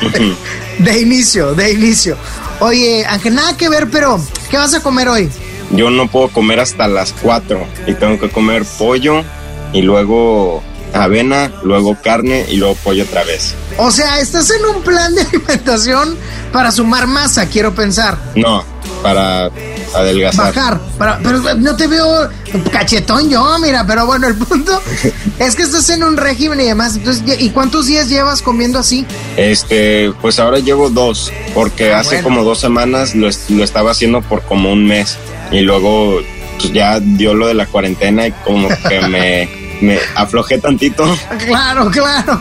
de 0.79 0.99
inicio, 0.99 1.53
de 1.53 1.71
inicio. 1.71 2.17
Oye, 2.59 3.05
Ángel, 3.05 3.35
nada 3.35 3.55
que 3.55 3.69
ver, 3.69 3.89
pero 3.89 4.19
¿qué 4.49 4.57
vas 4.57 4.73
a 4.73 4.81
comer 4.81 5.07
hoy? 5.07 5.29
Yo 5.71 5.89
no 5.89 6.09
puedo 6.09 6.27
comer 6.29 6.59
hasta 6.59 6.87
las 6.87 7.13
4 7.13 7.65
y 7.87 7.93
tengo 7.93 8.19
que 8.19 8.29
comer 8.29 8.65
pollo 8.77 9.23
y 9.71 9.81
luego 9.81 10.61
avena, 10.93 11.51
luego 11.63 11.97
carne 12.01 12.45
y 12.49 12.57
luego 12.57 12.75
pollo 12.75 13.03
otra 13.03 13.23
vez. 13.23 13.55
O 13.77 13.89
sea, 13.89 14.19
estás 14.19 14.51
en 14.51 14.65
un 14.65 14.83
plan 14.83 15.15
de 15.15 15.21
alimentación 15.33 16.17
para 16.51 16.71
sumar 16.71 17.07
masa, 17.07 17.47
quiero 17.47 17.73
pensar. 17.73 18.17
No, 18.35 18.63
para 19.01 19.49
adelgazar. 19.95 20.53
Bajar, 20.53 20.79
para, 20.97 21.19
pero 21.19 21.39
no 21.55 21.75
te 21.75 21.87
veo 21.87 22.29
cachetón 22.71 23.29
yo, 23.29 23.57
mira, 23.59 23.85
pero 23.85 24.05
bueno, 24.05 24.27
el 24.27 24.35
punto 24.35 24.81
es 25.39 25.55
que 25.55 25.63
estás 25.63 25.89
en 25.89 26.03
un 26.03 26.17
régimen 26.17 26.59
y 26.61 26.65
demás. 26.65 26.95
Entonces, 26.95 27.23
¿y 27.39 27.49
cuántos 27.49 27.87
días 27.87 28.09
llevas 28.09 28.41
comiendo 28.41 28.79
así? 28.79 29.05
Este, 29.37 30.11
pues 30.21 30.39
ahora 30.39 30.59
llevo 30.59 30.89
dos, 30.89 31.31
porque 31.53 31.93
Ah, 31.93 31.99
hace 31.99 32.15
bueno. 32.21 32.23
como 32.23 32.43
dos 32.43 32.59
semanas 32.59 33.15
lo, 33.15 33.27
lo 33.49 33.63
estaba 33.63 33.91
haciendo 33.91 34.21
por 34.21 34.41
como 34.43 34.71
un 34.71 34.85
mes 34.85 35.17
y 35.51 35.61
luego 35.61 36.19
pues 36.59 36.73
ya 36.73 36.99
dio 36.99 37.33
lo 37.33 37.47
de 37.47 37.53
la 37.55 37.65
cuarentena 37.65 38.27
y 38.27 38.31
como 38.43 38.67
que 38.87 39.01
me, 39.07 39.49
me 39.81 39.99
aflojé 40.15 40.57
tantito, 40.59 41.03
Claro, 41.47 41.89
claro. 41.89 42.39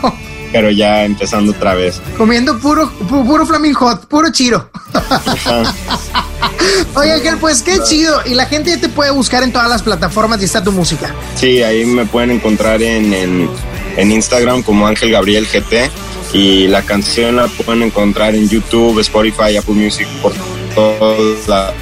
Pero 0.51 0.69
ya 0.71 1.03
empezando 1.03 1.51
otra 1.51 1.73
vez. 1.75 2.01
Comiendo 2.17 2.57
puro, 2.59 2.91
pu- 3.09 3.25
puro 3.25 3.45
flaming 3.45 3.73
hot, 3.73 4.05
puro 4.07 4.29
chiro. 4.31 4.69
Oye, 6.95 7.13
Ángel, 7.13 7.37
pues 7.37 7.61
qué 7.61 7.79
chido. 7.79 8.21
Y 8.25 8.33
la 8.33 8.45
gente 8.45 8.71
ya 8.71 8.79
te 8.79 8.89
puede 8.89 9.11
buscar 9.11 9.43
en 9.43 9.51
todas 9.51 9.69
las 9.69 9.81
plataformas 9.81 10.41
y 10.41 10.45
está 10.45 10.63
tu 10.63 10.71
música. 10.71 11.13
Sí, 11.35 11.63
ahí 11.63 11.85
me 11.85 12.05
pueden 12.05 12.31
encontrar 12.31 12.81
en, 12.81 13.13
en, 13.13 13.49
en 13.97 14.11
Instagram 14.11 14.61
como 14.63 14.87
Ángel 14.87 15.11
Gabriel 15.11 15.47
GT 15.47 15.89
y 16.33 16.67
la 16.67 16.81
canción 16.83 17.35
la 17.37 17.47
pueden 17.47 17.83
encontrar 17.83 18.35
en 18.35 18.47
YouTube, 18.47 18.99
Spotify, 18.99 19.57
Apple 19.57 19.75
Music, 19.75 20.07
por 20.21 20.33
todos 20.75 21.47
lados. 21.47 21.75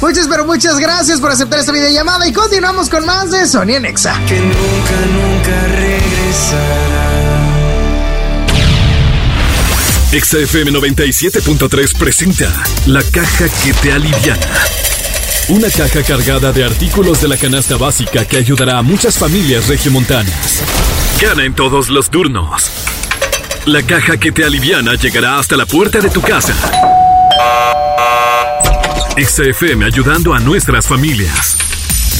Muchas, 0.00 0.26
pero 0.28 0.46
muchas 0.46 0.78
gracias 0.78 1.20
por 1.20 1.30
aceptar 1.30 1.58
esta 1.60 1.72
videollamada 1.72 2.26
y 2.26 2.32
continuamos 2.32 2.88
con 2.88 3.04
más 3.04 3.30
de 3.30 3.46
Sony 3.46 3.74
en 3.76 3.84
Exa. 3.84 4.18
Que 4.26 4.40
nunca, 4.40 4.54
nunca 5.12 5.66
regresará. 5.76 6.99
XFM 10.12 10.72
97.3 10.72 11.96
presenta 11.96 12.52
La 12.86 13.00
caja 13.00 13.44
que 13.62 13.72
te 13.74 13.92
aliviana. 13.92 14.44
Una 15.50 15.70
caja 15.70 16.02
cargada 16.02 16.50
de 16.50 16.64
artículos 16.64 17.20
de 17.20 17.28
la 17.28 17.36
canasta 17.36 17.76
básica 17.76 18.24
que 18.24 18.38
ayudará 18.38 18.78
a 18.78 18.82
muchas 18.82 19.16
familias 19.16 19.68
regiomontanas. 19.68 20.64
Gana 21.22 21.44
en 21.44 21.54
todos 21.54 21.90
los 21.90 22.10
turnos. 22.10 22.72
La 23.66 23.84
caja 23.84 24.16
que 24.16 24.32
te 24.32 24.44
aliviana 24.44 24.96
llegará 24.96 25.38
hasta 25.38 25.56
la 25.56 25.64
puerta 25.64 26.00
de 26.00 26.10
tu 26.10 26.20
casa. 26.20 26.56
XFM 29.16 29.84
ayudando 29.84 30.34
a 30.34 30.40
nuestras 30.40 30.88
familias. 30.88 31.56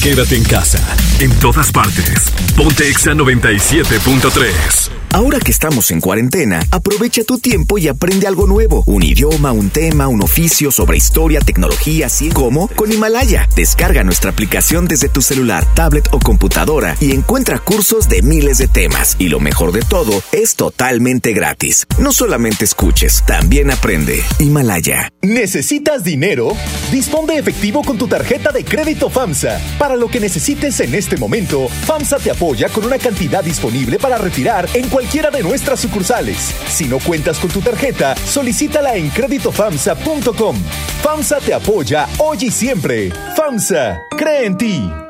Quédate 0.01 0.37
en 0.37 0.45
casa, 0.45 0.79
en 1.19 1.37
todas 1.41 1.73
partes. 1.73 2.31
Ponte 2.55 2.89
Exa 2.89 3.15
97.3. 3.15 5.00
Ahora 5.13 5.41
que 5.41 5.51
estamos 5.51 5.91
en 5.91 6.01
cuarentena, 6.01 6.63
aprovecha 6.71 7.25
tu 7.25 7.39
tiempo 7.39 7.79
y 7.79 7.89
aprende 7.89 8.29
algo 8.29 8.47
nuevo. 8.47 8.85
Un 8.87 9.03
idioma, 9.03 9.51
un 9.51 9.69
tema, 9.69 10.07
un 10.07 10.23
oficio 10.23 10.71
sobre 10.71 10.99
historia, 10.99 11.41
tecnología, 11.41 12.07
así 12.07 12.29
como 12.29 12.69
con 12.69 12.93
Himalaya. 12.93 13.49
Descarga 13.57 14.05
nuestra 14.05 14.31
aplicación 14.31 14.87
desde 14.87 15.09
tu 15.09 15.21
celular, 15.21 15.67
tablet 15.75 16.09
o 16.13 16.21
computadora 16.21 16.97
y 17.01 17.11
encuentra 17.11 17.59
cursos 17.59 18.09
de 18.09 18.23
miles 18.23 18.59
de 18.59 18.69
temas. 18.69 19.17
Y 19.19 19.29
lo 19.29 19.41
mejor 19.41 19.73
de 19.73 19.83
todo, 19.83 20.23
es 20.31 20.55
totalmente 20.55 21.33
gratis. 21.33 21.87
No 21.99 22.13
solamente 22.13 22.65
escuches, 22.65 23.25
también 23.27 23.73
aprende. 23.73 24.23
Himalaya. 24.39 25.11
¿Necesitas 25.23 26.05
dinero? 26.05 26.53
Dispón 26.93 27.27
de 27.27 27.37
efectivo 27.37 27.83
con 27.83 27.99
tu 27.99 28.07
tarjeta 28.07 28.53
de 28.53 28.65
crédito 28.65 29.11
FAMSA. 29.11 29.61
Para 29.77 29.97
lo 29.97 30.09
que 30.09 30.21
necesites 30.21 30.79
en 30.79 30.95
este 30.95 31.17
momento, 31.17 31.69
FAMSA 31.69 32.19
te 32.19 32.31
apoya 32.31 32.69
con 32.69 32.85
una 32.85 32.99
cantidad 32.99 33.43
disponible 33.43 33.99
para 33.99 34.17
retirar 34.17 34.69
en 34.75 34.89
cualquiera 35.01 35.31
de 35.31 35.43
nuestras 35.43 35.81
sucursales. 35.81 36.55
Si 36.69 36.85
no 36.85 36.99
cuentas 36.99 37.39
con 37.39 37.51
tu 37.51 37.63
tarjeta, 37.63 38.15
solicítala 38.17 38.97
en 38.97 39.09
creditofamsa.com. 39.09 40.57
FAMSA 41.03 41.39
te 41.39 41.55
apoya 41.55 42.07
hoy 42.19 42.37
y 42.43 42.51
siempre. 42.51 43.11
FAMSA, 43.35 43.99
cree 44.19 44.45
en 44.45 44.59
ti. 44.59 45.10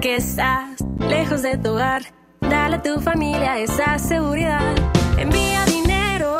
Que 0.00 0.16
estás 0.16 0.84
lejos 1.00 1.42
de 1.42 1.56
tu 1.58 1.70
hogar, 1.70 2.02
dale 2.40 2.76
a 2.76 2.82
tu 2.82 3.00
familia 3.00 3.58
esa 3.58 3.98
seguridad. 3.98 4.60
Envía 5.18 5.64
dinero, 5.64 6.36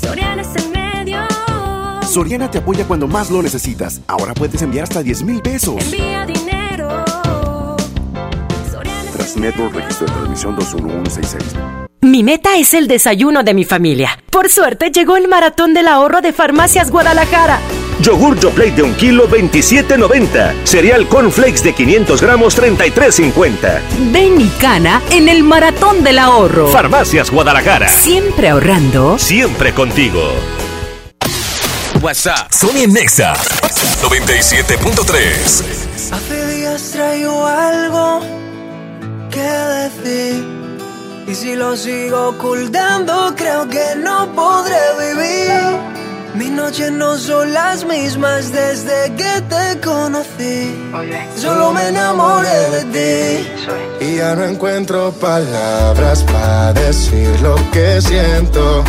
Soriana 0.00 0.42
es 0.42 0.56
el 0.56 0.70
medio. 0.70 1.20
Soriana 2.02 2.50
te 2.50 2.58
apoya 2.58 2.86
cuando 2.86 3.06
más 3.06 3.30
lo 3.30 3.42
necesitas. 3.42 4.00
Ahora 4.06 4.32
puedes 4.32 4.62
enviar 4.62 4.84
hasta 4.84 5.02
10 5.02 5.22
mil 5.22 5.42
pesos. 5.42 5.76
Envía 5.84 6.24
dinero. 6.24 7.04
Transnetwork 9.12 9.74
Registro 9.74 10.06
de 10.06 10.12
Transmisión 10.12 10.56
21166. 10.56 11.87
Mi 12.08 12.22
meta 12.22 12.56
es 12.56 12.72
el 12.72 12.88
desayuno 12.88 13.42
de 13.42 13.52
mi 13.52 13.66
familia. 13.66 14.18
Por 14.30 14.48
suerte 14.48 14.90
llegó 14.90 15.18
el 15.18 15.28
maratón 15.28 15.74
del 15.74 15.88
ahorro 15.88 16.22
de 16.22 16.32
Farmacias 16.32 16.90
Guadalajara. 16.90 17.60
Yogur 18.00 18.40
Yoplait 18.40 18.74
de 18.74 18.82
un 18.82 18.94
kilo 18.94 19.28
27.90. 19.28 20.54
Cereal 20.64 21.06
Cornflakes 21.06 21.62
de 21.62 21.74
500 21.74 22.22
gramos 22.22 22.58
33.50. 22.58 23.80
Ven 24.10 24.40
y 24.40 24.48
cana 24.58 25.02
en 25.10 25.28
el 25.28 25.42
maratón 25.42 26.02
del 26.02 26.18
ahorro. 26.18 26.68
Farmacias 26.68 27.30
Guadalajara. 27.30 27.88
Siempre 27.88 28.48
ahorrando. 28.48 29.18
Siempre 29.18 29.74
contigo. 29.74 30.32
WhatsApp. 32.00 32.50
Sony 32.50 32.86
Nexa 32.90 33.34
97.3. 33.34 35.62
Hace 36.10 36.56
días 36.56 36.90
traigo 36.90 37.46
algo 37.46 38.22
que 39.30 39.42
decir. 39.42 40.57
Y 41.28 41.34
si 41.34 41.54
lo 41.54 41.76
sigo 41.76 42.30
ocultando, 42.30 43.34
creo 43.36 43.68
que 43.68 43.96
no 43.96 44.32
podré 44.34 44.80
vivir. 44.98 45.98
Mis 46.34 46.50
noches 46.50 46.90
no 46.90 47.18
son 47.18 47.52
las 47.52 47.84
mismas 47.84 48.50
desde 48.50 49.14
que 49.14 49.42
te 49.42 49.78
conocí. 49.80 50.74
Solo 51.36 51.72
me 51.72 51.88
enamoré 51.88 52.70
de 52.70 52.84
ti. 52.94 54.06
Y 54.06 54.16
ya 54.16 54.36
no 54.36 54.44
encuentro 54.44 55.12
palabras 55.12 56.22
para 56.22 56.72
decir 56.72 57.28
lo 57.42 57.56
que 57.72 58.00
siento. 58.00 58.82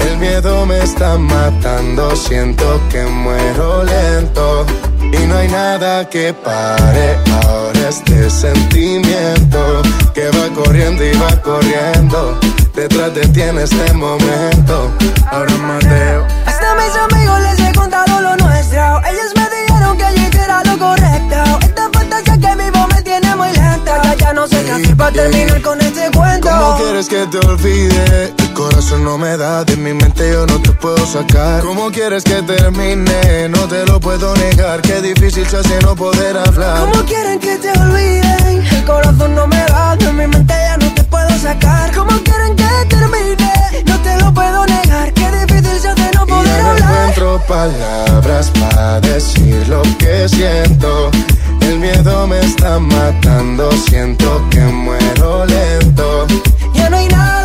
El 0.00 0.18
miedo 0.18 0.66
me 0.66 0.78
está 0.78 1.16
matando, 1.16 2.16
siento 2.16 2.80
que 2.90 3.04
muero 3.04 3.84
lento. 3.84 4.66
Y 5.14 5.26
no 5.26 5.36
hay 5.36 5.48
nada 5.48 6.08
que 6.08 6.34
pare 6.34 7.16
ahora 7.44 7.88
este 7.88 8.28
sentimiento 8.28 9.82
que 10.12 10.28
va 10.30 10.48
corriendo 10.54 11.04
y 11.04 11.12
va 11.16 11.40
corriendo. 11.40 12.38
Detrás 12.74 13.14
de 13.14 13.26
ti 13.28 13.42
en 13.42 13.58
este 13.58 13.92
momento. 13.92 14.90
Ahora 15.30 15.54
Mateo. 15.58 16.26
Hasta 16.46 16.74
mis 16.74 16.96
amigos 16.96 17.40
les 17.42 17.60
he 17.60 17.72
contado 17.74 18.20
lo 18.20 18.36
nuestro. 18.36 19.00
Ellos 19.10 19.30
me 19.36 19.46
dijeron 19.56 19.96
que 19.96 20.04
allí 20.04 20.28
era 20.32 20.64
lo 20.64 20.78
correcto. 20.78 21.63
No 24.34 24.48
sé 24.48 24.62
qué 24.64 24.72
hacer 24.72 24.96
para 24.96 25.12
terminar 25.12 25.62
con 25.62 25.80
este 25.80 26.10
cuento. 26.10 26.48
¿Cómo 26.48 26.76
quieres 26.78 27.08
que 27.08 27.26
te 27.26 27.38
olvide? 27.38 28.34
El 28.36 28.52
corazón 28.52 29.04
no 29.04 29.16
me 29.16 29.36
da, 29.36 29.64
de 29.64 29.76
mi 29.76 29.92
mente 29.92 30.30
yo 30.32 30.44
no 30.46 30.60
te 30.60 30.70
puedo 30.72 31.06
sacar. 31.06 31.62
¿Cómo 31.62 31.90
quieres 31.90 32.24
que 32.24 32.42
termine? 32.42 33.48
No 33.48 33.68
te 33.68 33.86
lo 33.86 34.00
puedo 34.00 34.34
negar. 34.36 34.82
Qué 34.82 35.00
difícil 35.00 35.46
se 35.46 35.58
hace 35.58 35.78
no 35.82 35.94
poder 35.94 36.36
hablar. 36.36 36.80
¿Cómo 36.80 37.04
quieren 37.04 37.38
que 37.38 37.56
te 37.58 37.70
olviden? 37.78 38.64
El 38.70 38.84
corazón 38.84 39.34
no 39.34 39.46
me 39.46 39.64
da, 39.66 39.96
de 39.96 40.12
mi 40.12 40.26
mente 40.26 40.54
ya 40.54 40.76
no 40.78 40.92
te 40.94 41.04
puedo 41.04 41.30
sacar. 41.38 41.92
¿Cómo 41.94 42.10
quieren 42.24 42.56
que 42.56 42.68
termine? 42.88 43.52
No 43.86 44.00
te 44.00 44.18
lo 44.18 44.34
puedo 44.34 44.66
negar. 44.66 45.12
Qué 45.12 45.30
difícil 45.30 45.80
se 45.80 45.88
hace 45.88 46.10
no 46.14 46.26
poder 46.26 46.46
Ya 46.46 46.62
no 46.62 46.70
hablar. 46.70 46.90
encuentro 46.92 47.40
palabras 47.46 48.50
para 48.58 49.00
decir 49.00 49.68
lo 49.68 49.82
que 49.98 50.28
siento. 50.28 51.10
El 51.68 51.78
miedo 51.78 52.26
me 52.26 52.40
está 52.40 52.78
matando, 52.78 53.70
siento 53.72 54.44
que 54.50 54.60
muero 54.60 55.46
lento. 55.46 56.26
Ya 56.74 56.90
no 56.90 56.96
hay 56.96 57.08
nada 57.08 57.43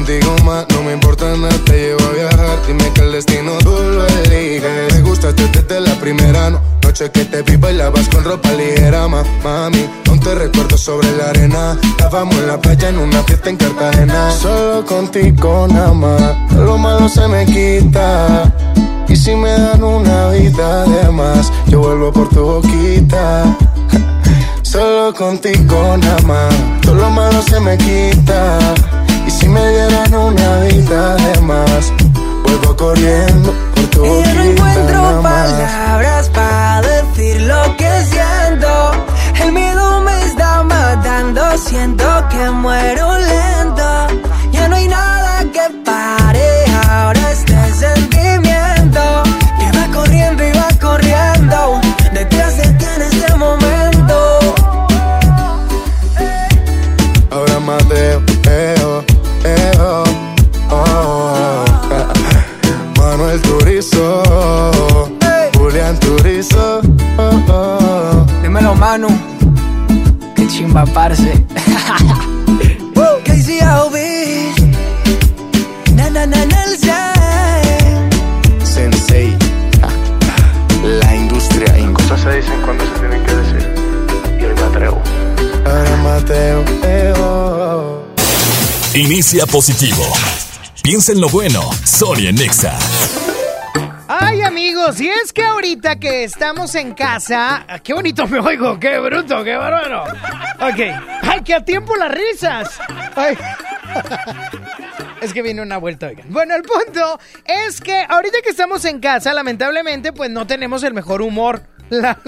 contigo 0.00 0.34
más, 0.44 0.66
no 0.70 0.82
me 0.82 0.92
importa 0.94 1.26
nada. 1.36 1.54
Te 1.66 1.72
llevo 1.72 2.00
a 2.02 2.12
viajar. 2.14 2.58
Dime 2.66 2.90
que 2.94 3.00
el 3.02 3.12
destino 3.12 3.58
tú 3.58 3.70
lo 3.70 4.06
eliges. 4.06 4.94
Me 4.94 5.00
gustaste 5.02 5.46
desde 5.48 5.80
la 5.80 5.94
primera 5.96 6.50
no- 6.50 6.60
noche 6.82 7.10
que 7.10 7.24
te 7.26 7.42
vi 7.42 7.56
bailabas 7.56 8.08
con 8.08 8.24
ropa 8.24 8.50
ligera, 8.52 9.06
ma, 9.08 9.22
mami. 9.44 9.86
Aún 10.08 10.18
te 10.20 10.34
recuerdo 10.34 10.78
sobre 10.78 11.14
la 11.16 11.28
arena. 11.30 11.78
Estábamos 11.82 12.34
en 12.36 12.46
la 12.46 12.58
playa 12.58 12.88
en 12.88 12.98
una 12.98 13.22
fiesta 13.24 13.50
en 13.50 13.56
Cartagena. 13.58 14.30
Solo 14.32 14.86
contigo 14.86 15.66
nada 15.68 15.92
más. 15.92 16.52
Lo 16.54 16.78
malo 16.78 17.06
se 17.08 17.28
me 17.28 17.44
quita. 17.44 18.50
Y 19.06 19.16
si 19.16 19.34
me 19.36 19.50
dan 19.50 19.82
una 19.84 20.30
vida 20.30 20.84
de 20.86 21.10
más, 21.10 21.52
yo 21.66 21.80
vuelvo 21.80 22.10
por 22.10 22.28
tu 22.30 22.42
boquita. 22.42 23.44
Solo 24.62 25.12
contigo 25.12 25.96
nada 25.98 26.22
más, 26.22 26.54
todo 26.80 26.94
lo 26.94 27.10
malo 27.10 27.42
se 27.42 27.58
me 27.60 27.76
quita. 27.76 28.58
Si 29.40 29.48
me 29.48 29.68
dieran 29.70 30.14
una 30.14 30.60
vida 30.60 31.16
de 31.16 31.40
más, 31.40 31.92
vuelvo 32.44 32.76
corriendo 32.76 33.54
por 33.74 33.86
tu 33.86 34.02
vida. 34.02 34.12
Y 34.12 34.24
yo 34.24 34.34
no 34.34 34.42
encuentro 34.42 35.22
palabras 35.22 36.28
para 36.28 36.82
decir 36.82 37.40
lo 37.40 37.76
que 37.78 37.90
siento. 38.12 38.92
El 39.42 39.52
miedo 39.52 40.02
me 40.02 40.26
está 40.26 40.62
matando, 40.62 41.56
siento 41.56 42.04
que 42.28 42.50
muero 42.50 43.18
lento. 43.18 43.90
Ya 44.52 44.68
no 44.68 44.76
hay 44.76 44.88
nada 44.88 45.42
que 45.54 45.74
pare 45.86 46.64
ahora 46.90 47.30
este 47.30 47.56
sentimiento. 47.72 49.22
Que 49.58 49.78
va 49.78 49.86
corriendo 49.90 50.44
y 50.44 50.52
va 50.52 50.68
corriendo. 50.78 51.80
Detrás 52.12 52.58
de 52.58 52.64
ti 52.74 52.84
en 52.96 53.02
este 53.02 53.34
momento. 53.36 53.69
escaparse. 70.90 71.32
na 75.94 76.10
na 76.10 76.26
na 76.26 76.44
Sensei, 78.64 79.36
la 80.82 81.14
industria. 81.14 81.72
Cosas 81.92 82.20
se 82.20 82.30
dicen 82.36 82.60
cuando 82.64 82.84
se 82.84 82.90
tienen 82.98 83.22
que 83.24 83.34
decir. 83.34 83.74
Y 84.40 84.44
el 84.44 84.54
Mateo. 84.54 85.00
Ahora 85.64 85.96
Mateo. 86.02 86.64
Inicia 88.94 89.46
positivo. 89.46 90.04
Piensa 90.82 91.12
en 91.12 91.20
lo 91.20 91.28
bueno. 91.28 91.70
Sony 91.84 92.26
en 92.28 92.34
Nexa. 92.36 92.76
Ay 94.08 94.42
amigos, 94.42 95.00
y 95.00 95.08
es 95.08 95.32
que 95.32 95.44
ahorita 95.44 96.00
que 96.00 96.24
estamos 96.24 96.74
en 96.74 96.94
casa, 96.94 97.64
ah, 97.68 97.78
qué 97.78 97.94
bonito 97.94 98.26
me 98.26 98.40
oigo, 98.40 98.80
qué 98.80 98.98
bruto, 98.98 99.44
qué 99.44 99.54
bárbaro. 99.54 100.02
Ok. 100.60 100.80
Ay, 101.22 101.40
que 101.42 101.54
a 101.54 101.64
tiempo 101.64 101.96
las 101.96 102.12
risas. 102.12 102.78
Ay. 103.16 103.36
Es 105.20 105.34
que 105.34 105.42
viene 105.42 105.60
una 105.60 105.76
vuelta, 105.76 106.06
oigan. 106.06 106.32
Bueno, 106.32 106.54
el 106.54 106.62
punto 106.62 107.20
es 107.44 107.82
que 107.82 108.06
ahorita 108.08 108.38
que 108.42 108.48
estamos 108.48 108.86
en 108.86 109.00
casa, 109.00 109.34
lamentablemente, 109.34 110.14
pues 110.14 110.30
no 110.30 110.46
tenemos 110.46 110.82
el 110.82 110.94
mejor 110.94 111.20
humor. 111.22 111.62
La, 111.90 112.18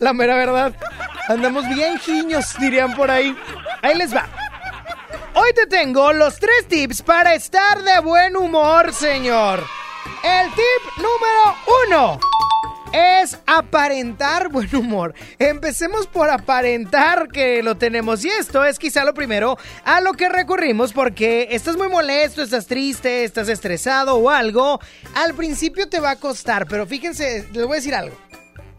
la 0.00 0.12
mera 0.12 0.34
verdad. 0.34 0.74
Andamos 1.28 1.68
bien 1.68 1.98
giños, 2.00 2.54
dirían 2.58 2.94
por 2.96 3.10
ahí. 3.10 3.34
Ahí 3.80 3.94
les 3.94 4.14
va. 4.14 4.26
Hoy 5.34 5.52
te 5.54 5.66
tengo 5.66 6.12
los 6.12 6.38
tres 6.38 6.66
tips 6.68 7.00
para 7.02 7.32
estar 7.34 7.82
de 7.82 8.00
buen 8.00 8.36
humor, 8.36 8.92
señor. 8.92 9.64
El 10.22 10.50
tip 10.50 10.96
número 10.96 11.56
uno 11.86 12.20
es 12.94 13.38
aparentar 13.46 14.48
buen 14.50 14.74
humor. 14.74 15.14
Empecemos 15.38 16.06
por 16.06 16.30
aparentar 16.30 17.28
que 17.28 17.62
lo 17.62 17.76
tenemos 17.76 18.24
y 18.24 18.28
esto 18.28 18.64
es 18.64 18.78
quizá 18.78 19.04
lo 19.04 19.14
primero 19.14 19.58
a 19.84 20.00
lo 20.00 20.12
que 20.12 20.28
recurrimos 20.28 20.92
porque 20.92 21.48
estás 21.50 21.76
muy 21.76 21.88
molesto, 21.88 22.42
estás 22.42 22.66
triste, 22.66 23.24
estás 23.24 23.48
estresado 23.48 24.14
o 24.14 24.30
algo. 24.30 24.78
Al 25.16 25.34
principio 25.34 25.88
te 25.88 25.98
va 25.98 26.12
a 26.12 26.16
costar, 26.16 26.66
pero 26.68 26.86
fíjense, 26.86 27.48
les 27.52 27.64
voy 27.64 27.72
a 27.72 27.76
decir 27.76 27.94
algo. 27.94 28.16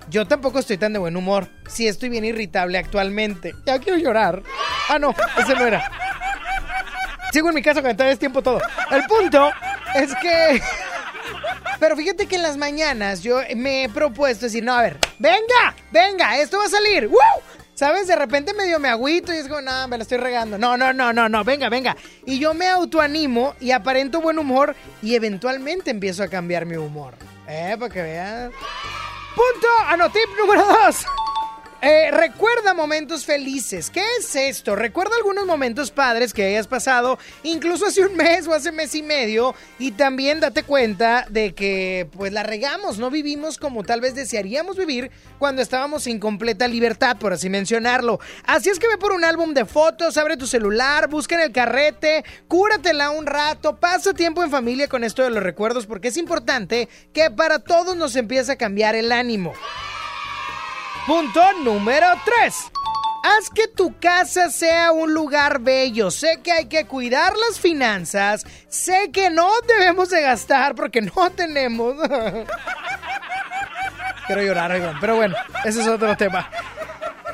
Yo 0.09 0.25
tampoco 0.25 0.59
estoy 0.59 0.77
tan 0.77 0.93
de 0.93 0.99
buen 0.99 1.17
humor. 1.17 1.49
Sí 1.67 1.87
estoy 1.87 2.09
bien 2.09 2.23
irritable 2.23 2.77
actualmente. 2.77 3.53
Ya 3.65 3.79
quiero 3.79 3.97
llorar. 3.97 4.43
Ah, 4.87 4.99
no, 4.99 5.13
ese 5.37 5.55
no 5.55 5.65
era. 5.65 5.91
Sigo 7.33 7.49
en 7.49 7.55
mi 7.55 7.61
casa 7.61 7.81
con 7.81 7.99
es 7.99 8.19
tiempo 8.19 8.41
todo. 8.41 8.61
El 8.91 9.03
punto 9.07 9.51
es 9.95 10.13
que... 10.21 10.61
Pero 11.79 11.95
fíjate 11.95 12.27
que 12.27 12.35
en 12.35 12.43
las 12.43 12.57
mañanas 12.57 13.21
yo 13.21 13.39
me 13.55 13.83
he 13.83 13.89
propuesto 13.89 14.45
decir, 14.45 14.63
no, 14.63 14.73
a 14.73 14.81
ver, 14.81 14.97
venga, 15.19 15.75
venga, 15.91 16.37
esto 16.39 16.57
va 16.57 16.65
a 16.65 16.69
salir. 16.69 17.09
¿Sabes? 17.73 18.07
De 18.07 18.15
repente 18.15 18.53
medio 18.53 18.79
me 18.79 18.87
agüito 18.87 19.33
y 19.33 19.37
es 19.37 19.49
como, 19.49 19.59
no, 19.59 19.87
me 19.89 19.97
la 19.97 20.03
estoy 20.03 20.17
regando. 20.17 20.57
No, 20.57 20.77
no, 20.77 20.93
no, 20.93 21.11
no, 21.11 21.27
no, 21.27 21.43
venga, 21.43 21.67
venga. 21.67 21.97
Y 22.25 22.39
yo 22.39 22.53
me 22.53 22.69
autoanimo 22.69 23.53
y 23.59 23.71
aparento 23.71 24.21
buen 24.21 24.39
humor 24.39 24.75
y 25.01 25.15
eventualmente 25.15 25.91
empiezo 25.91 26.23
a 26.23 26.29
cambiar 26.29 26.65
mi 26.65 26.77
humor. 26.77 27.15
Eh, 27.47 27.75
para 27.77 27.93
que 27.93 28.01
veas. 28.01 28.51
Punto. 29.35 29.67
Ah, 29.87 29.97
no, 29.97 30.09
tip 30.09 30.29
número 30.39 30.65
dos. 30.65 31.05
Eh, 31.87 32.09
recuerda 32.09 32.73
momentos 32.73 33.25
felices. 33.25 33.91
¿Qué 33.91 34.03
es 34.17 34.35
esto? 34.35 34.75
Recuerda 34.75 35.17
algunos 35.17 35.45
momentos 35.45 35.91
padres 35.91 36.33
que 36.33 36.43
hayas 36.43 36.65
pasado, 36.65 37.19
incluso 37.43 37.85
hace 37.85 38.03
un 38.03 38.15
mes 38.17 38.47
o 38.47 38.55
hace 38.55 38.71
mes 38.71 38.95
y 38.95 39.03
medio, 39.03 39.53
y 39.77 39.91
también 39.91 40.39
date 40.39 40.63
cuenta 40.63 41.27
de 41.29 41.53
que 41.53 42.09
pues 42.17 42.33
la 42.33 42.41
regamos, 42.41 42.97
no 42.97 43.11
vivimos 43.11 43.59
como 43.59 43.83
tal 43.83 44.01
vez 44.01 44.15
desearíamos 44.15 44.77
vivir 44.77 45.11
cuando 45.37 45.61
estábamos 45.61 46.05
sin 46.05 46.17
completa 46.17 46.67
libertad, 46.67 47.17
por 47.17 47.33
así 47.33 47.51
mencionarlo. 47.51 48.19
Así 48.47 48.71
es 48.71 48.79
que 48.79 48.87
ve 48.87 48.97
por 48.97 49.11
un 49.11 49.23
álbum 49.23 49.53
de 49.53 49.65
fotos, 49.65 50.17
abre 50.17 50.37
tu 50.37 50.47
celular, 50.47 51.07
busca 51.07 51.35
en 51.35 51.41
el 51.41 51.51
carrete, 51.51 52.25
cúratela 52.47 53.11
un 53.11 53.27
rato, 53.27 53.79
pasa 53.79 54.15
tiempo 54.15 54.43
en 54.43 54.49
familia 54.49 54.87
con 54.87 55.03
esto 55.03 55.21
de 55.21 55.29
los 55.29 55.43
recuerdos, 55.43 55.85
porque 55.85 56.07
es 56.07 56.17
importante 56.17 56.89
que 57.13 57.29
para 57.29 57.59
todos 57.59 57.95
nos 57.95 58.15
empiece 58.15 58.53
a 58.53 58.57
cambiar 58.57 58.95
el 58.95 59.11
ánimo. 59.11 59.53
Punto 61.07 61.41
número 61.63 62.07
3. 62.25 62.71
Haz 63.23 63.49
que 63.49 63.67
tu 63.67 63.97
casa 63.99 64.49
sea 64.49 64.91
un 64.91 65.13
lugar 65.13 65.59
bello. 65.59 66.09
Sé 66.11 66.41
que 66.43 66.51
hay 66.51 66.65
que 66.65 66.85
cuidar 66.85 67.33
las 67.37 67.59
finanzas. 67.59 68.45
Sé 68.69 69.11
que 69.11 69.29
no 69.29 69.49
debemos 69.67 70.09
de 70.09 70.21
gastar 70.21 70.73
porque 70.75 71.01
no 71.01 71.29
tenemos. 71.35 71.95
Quiero 74.27 74.41
llorar. 74.41 74.97
Pero 74.99 75.15
bueno, 75.15 75.35
ese 75.63 75.81
es 75.81 75.87
otro 75.87 76.15
tema. 76.17 76.49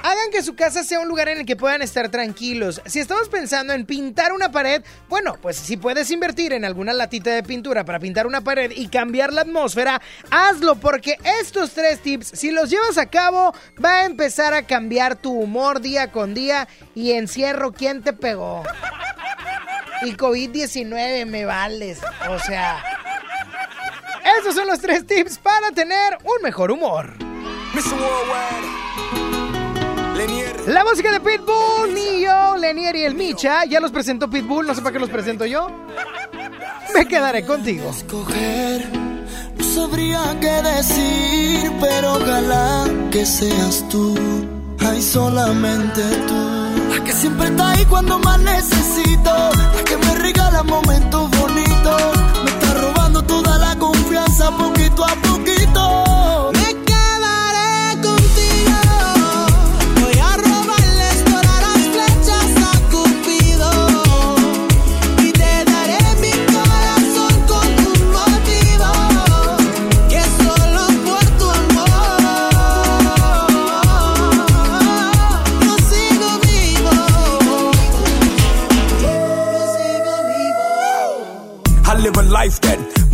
Hagan 0.04 0.32
que 0.32 0.41
su 0.41 0.56
casa 0.56 0.84
sea 0.84 0.99
un 0.99 1.08
lugar 1.08 1.30
en 1.30 1.39
el 1.39 1.45
que 1.45 1.56
puedan 1.56 1.82
estar 1.82 2.10
tranquilos. 2.10 2.82
Si 2.86 2.99
estamos 2.99 3.30
pensando 3.30 3.74
en 3.74 3.86
pintar 3.86 4.32
una 4.32 4.52
pared, 4.52 4.84
bueno, 5.08 5.36
pues 5.41 5.58
si 5.58 5.78
puedes 5.78 6.10
invertir 6.10 6.54
en 6.54 6.66
alguna 6.66 6.91
latita 6.93 7.30
de 7.32 7.43
pintura 7.43 7.86
para 7.86 7.99
pintar 7.99 8.26
una 8.26 8.41
pared 8.41 8.72
y 8.76 8.88
cambiar 8.88 9.32
la 9.32 9.41
atmósfera, 9.41 10.02
hazlo 10.32 10.76
porque 10.76 11.18
estos 11.39 11.74
tres 11.74 12.02
tips, 12.02 12.32
si 12.34 12.49
los 12.49 12.70
llevas 12.70 12.97
a 12.97 13.06
cabo, 13.08 13.54
va 13.84 13.99
a 13.99 14.06
empezar 14.06 14.54
a 14.56 14.64
cambiar 14.64 15.16
tu 15.16 15.32
humor 15.32 15.82
día 15.82 16.12
con 16.12 16.34
día 16.34 16.68
y 16.95 17.12
encierro, 17.12 17.72
¿quién 17.72 18.02
te 18.02 18.14
pegó? 18.14 18.64
Y 20.02 20.14
COVID-19 20.14 21.28
me 21.28 21.45
vales. 21.45 21.99
O 22.28 22.39
sea, 22.39 22.84
esos 24.39 24.56
son 24.56 24.66
los 24.66 24.80
tres 24.80 25.06
tips 25.06 25.38
para 25.38 25.72
tener 25.72 26.18
un 26.24 26.41
mejor 26.41 26.72
humor. 26.72 27.14
La 30.68 30.84
música 30.84 31.12
de 31.12 31.20
Pitbull, 31.20 31.93
Nio, 31.93 32.55
Lenier 32.57 32.95
y 32.95 33.03
el 33.03 33.16
Micha. 33.16 33.66
Ya 33.66 33.80
los 33.80 33.91
presentó 33.91 34.30
Pitbull, 34.30 34.68
no 34.68 34.76
sé 34.76 34.82
para 34.82 34.93
qué 34.93 34.99
los 34.99 35.09
presento 35.09 35.45
yo. 35.45 35.70
Me 36.93 37.07
quedaré 37.07 37.45
contigo. 37.45 37.89
escoger. 37.89 38.88
No 39.57 39.64
sabría 39.64 40.38
qué 40.39 40.62
decir, 40.62 41.72
pero 41.80 42.14
ojalá 42.14 42.88
que 43.12 43.26
seas 43.26 43.88
tú. 43.89 44.16
Ay, 44.80 45.01
solamente 45.01 46.01
tú. 46.28 46.93
La 46.93 47.03
que 47.03 47.14
siempre 47.14 47.47
está 47.47 47.72
ahí 47.72 47.86
cuando 47.86 48.20
más 48.20 48.39
necesito. 48.39 49.32
La 49.32 49.84
que 49.84 49.97
me 49.97 50.16
regala 50.16 50.64
momentos 50.64 51.30
bonitos. 51.32 52.01
Me 52.43 52.49
está 52.51 52.74
robando 52.76 53.22
toda 53.24 53.57
la 53.57 53.76
confianza 53.78 54.51
poquito 54.57 55.03
a 55.03 55.16
poquito. 55.16 55.70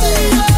Voy 0.00 0.57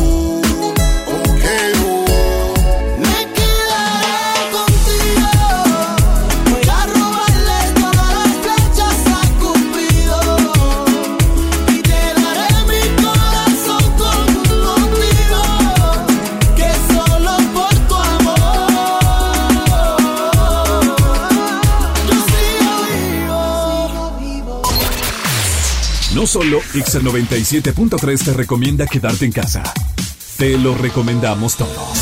No 26.21 26.27
solo 26.27 26.61
Ixel 26.75 27.03
97.3 27.03 28.23
te 28.25 28.33
recomienda 28.33 28.85
quedarte 28.85 29.25
en 29.25 29.31
casa. 29.31 29.63
Te 30.37 30.55
lo 30.55 30.75
recomendamos 30.75 31.57
todos. 31.57 31.97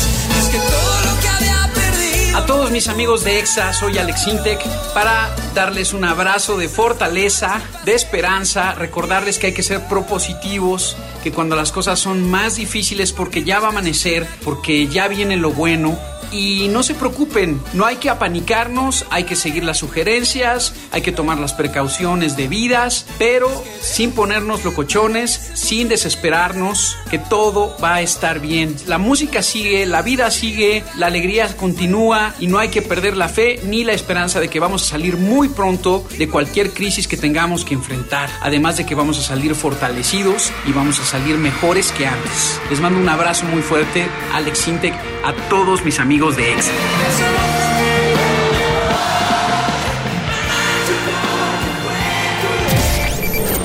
A 2.34 2.44
todos 2.44 2.70
mis 2.70 2.88
amigos 2.88 3.24
de 3.24 3.38
EXA, 3.38 3.72
soy 3.72 3.96
Alex 3.96 4.26
Intec 4.26 4.62
para 4.92 5.34
darles 5.54 5.94
un 5.94 6.04
abrazo 6.04 6.58
de 6.58 6.68
fortaleza, 6.68 7.62
de 7.86 7.94
esperanza, 7.94 8.74
recordarles 8.74 9.38
que 9.38 9.46
hay 9.46 9.54
que 9.54 9.62
ser 9.62 9.88
propositivos, 9.88 10.98
que 11.22 11.32
cuando 11.32 11.56
las 11.56 11.72
cosas 11.72 11.98
son 11.98 12.30
más 12.30 12.56
difíciles 12.56 13.14
porque 13.14 13.42
ya 13.42 13.58
va 13.58 13.68
a 13.68 13.70
amanecer, 13.70 14.26
porque 14.44 14.86
ya 14.86 15.08
viene 15.08 15.38
lo 15.38 15.52
bueno, 15.52 15.98
y 16.32 16.68
no 16.68 16.82
se 16.82 16.94
preocupen, 16.94 17.60
no 17.72 17.86
hay 17.86 17.96
que 17.96 18.10
apanicarnos, 18.10 19.06
hay 19.10 19.24
que 19.24 19.36
seguir 19.36 19.64
las 19.64 19.78
sugerencias, 19.78 20.74
hay 20.92 21.02
que 21.02 21.12
tomar 21.12 21.38
las 21.38 21.52
precauciones 21.52 22.36
debidas, 22.36 23.06
pero 23.18 23.64
sin 23.80 24.12
ponernos 24.12 24.64
locochones, 24.64 25.50
sin 25.54 25.88
desesperarnos, 25.88 26.96
que 27.10 27.18
todo 27.18 27.76
va 27.82 27.96
a 27.96 28.02
estar 28.02 28.40
bien. 28.40 28.76
La 28.86 28.98
música 28.98 29.42
sigue, 29.42 29.86
la 29.86 30.02
vida 30.02 30.30
sigue, 30.30 30.84
la 30.96 31.06
alegría 31.06 31.56
continúa 31.56 32.34
y 32.38 32.46
no 32.46 32.58
hay 32.58 32.68
que 32.68 32.82
perder 32.82 33.16
la 33.16 33.28
fe 33.28 33.60
ni 33.64 33.84
la 33.84 33.92
esperanza 33.92 34.40
de 34.40 34.48
que 34.48 34.60
vamos 34.60 34.82
a 34.82 34.86
salir 34.86 35.16
muy 35.16 35.48
pronto 35.48 36.06
de 36.18 36.28
cualquier 36.28 36.72
crisis 36.72 37.08
que 37.08 37.16
tengamos 37.16 37.64
que 37.64 37.74
enfrentar. 37.74 38.30
Además 38.42 38.76
de 38.76 38.86
que 38.86 38.94
vamos 38.94 39.18
a 39.18 39.22
salir 39.22 39.54
fortalecidos 39.54 40.52
y 40.66 40.72
vamos 40.72 41.00
a 41.00 41.04
salir 41.04 41.36
mejores 41.36 41.92
que 41.92 42.06
antes. 42.06 42.60
Les 42.70 42.80
mando 42.80 43.00
un 43.00 43.08
abrazo 43.08 43.46
muy 43.46 43.62
fuerte, 43.62 44.06
Alex 44.32 44.68
Intec, 44.68 44.94
a 45.24 45.32
todos 45.48 45.84
mis 45.84 45.98
amigos 45.98 46.19
de 46.28 46.52
EXA. 46.52 46.72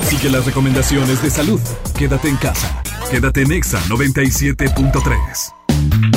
Sigue 0.08 0.30
las 0.30 0.46
recomendaciones 0.46 1.22
de 1.22 1.28
salud. 1.28 1.60
Quédate 1.98 2.28
en 2.28 2.36
casa. 2.36 2.82
Quédate 3.10 3.42
en 3.42 3.52
Exa 3.52 3.78
97.3. 3.88 6.15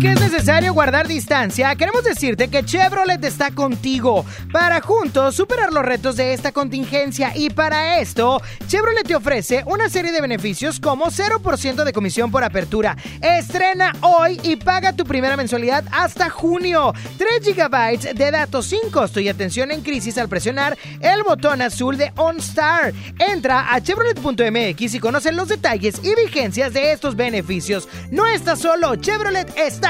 Que 0.00 0.12
es 0.12 0.20
necesario 0.20 0.72
guardar 0.72 1.06
distancia, 1.06 1.74
queremos 1.76 2.02
decirte 2.02 2.48
que 2.48 2.64
Chevrolet 2.64 3.22
está 3.22 3.50
contigo 3.50 4.24
para 4.50 4.80
juntos 4.80 5.36
superar 5.36 5.74
los 5.74 5.84
retos 5.84 6.16
de 6.16 6.32
esta 6.32 6.52
contingencia 6.52 7.32
y 7.34 7.50
para 7.50 7.98
esto, 7.98 8.40
Chevrolet 8.66 9.06
te 9.06 9.14
ofrece 9.14 9.62
una 9.66 9.90
serie 9.90 10.10
de 10.10 10.22
beneficios 10.22 10.80
como 10.80 11.06
0% 11.06 11.84
de 11.84 11.92
comisión 11.92 12.30
por 12.30 12.44
apertura. 12.44 12.96
Estrena 13.20 13.92
hoy 14.00 14.40
y 14.42 14.56
paga 14.56 14.94
tu 14.94 15.04
primera 15.04 15.36
mensualidad 15.36 15.84
hasta 15.92 16.30
junio. 16.30 16.94
3 17.18 17.54
GB 17.54 18.14
de 18.14 18.30
datos 18.30 18.68
sin 18.68 18.90
costo 18.90 19.20
y 19.20 19.28
atención 19.28 19.70
en 19.70 19.82
crisis 19.82 20.16
al 20.16 20.30
presionar 20.30 20.78
el 21.00 21.22
botón 21.24 21.60
azul 21.60 21.98
de 21.98 22.10
OnStar. 22.16 22.94
Entra 23.18 23.70
a 23.70 23.82
chevrolet.mx 23.82 24.94
y 24.94 24.98
conoce 24.98 25.30
los 25.30 25.48
detalles 25.48 26.00
y 26.02 26.14
vigencias 26.14 26.72
de 26.72 26.92
estos 26.92 27.16
beneficios. 27.16 27.86
No 28.10 28.26
estás 28.26 28.60
solo, 28.60 28.96
Chevrolet 28.96 29.52
está 29.58 29.89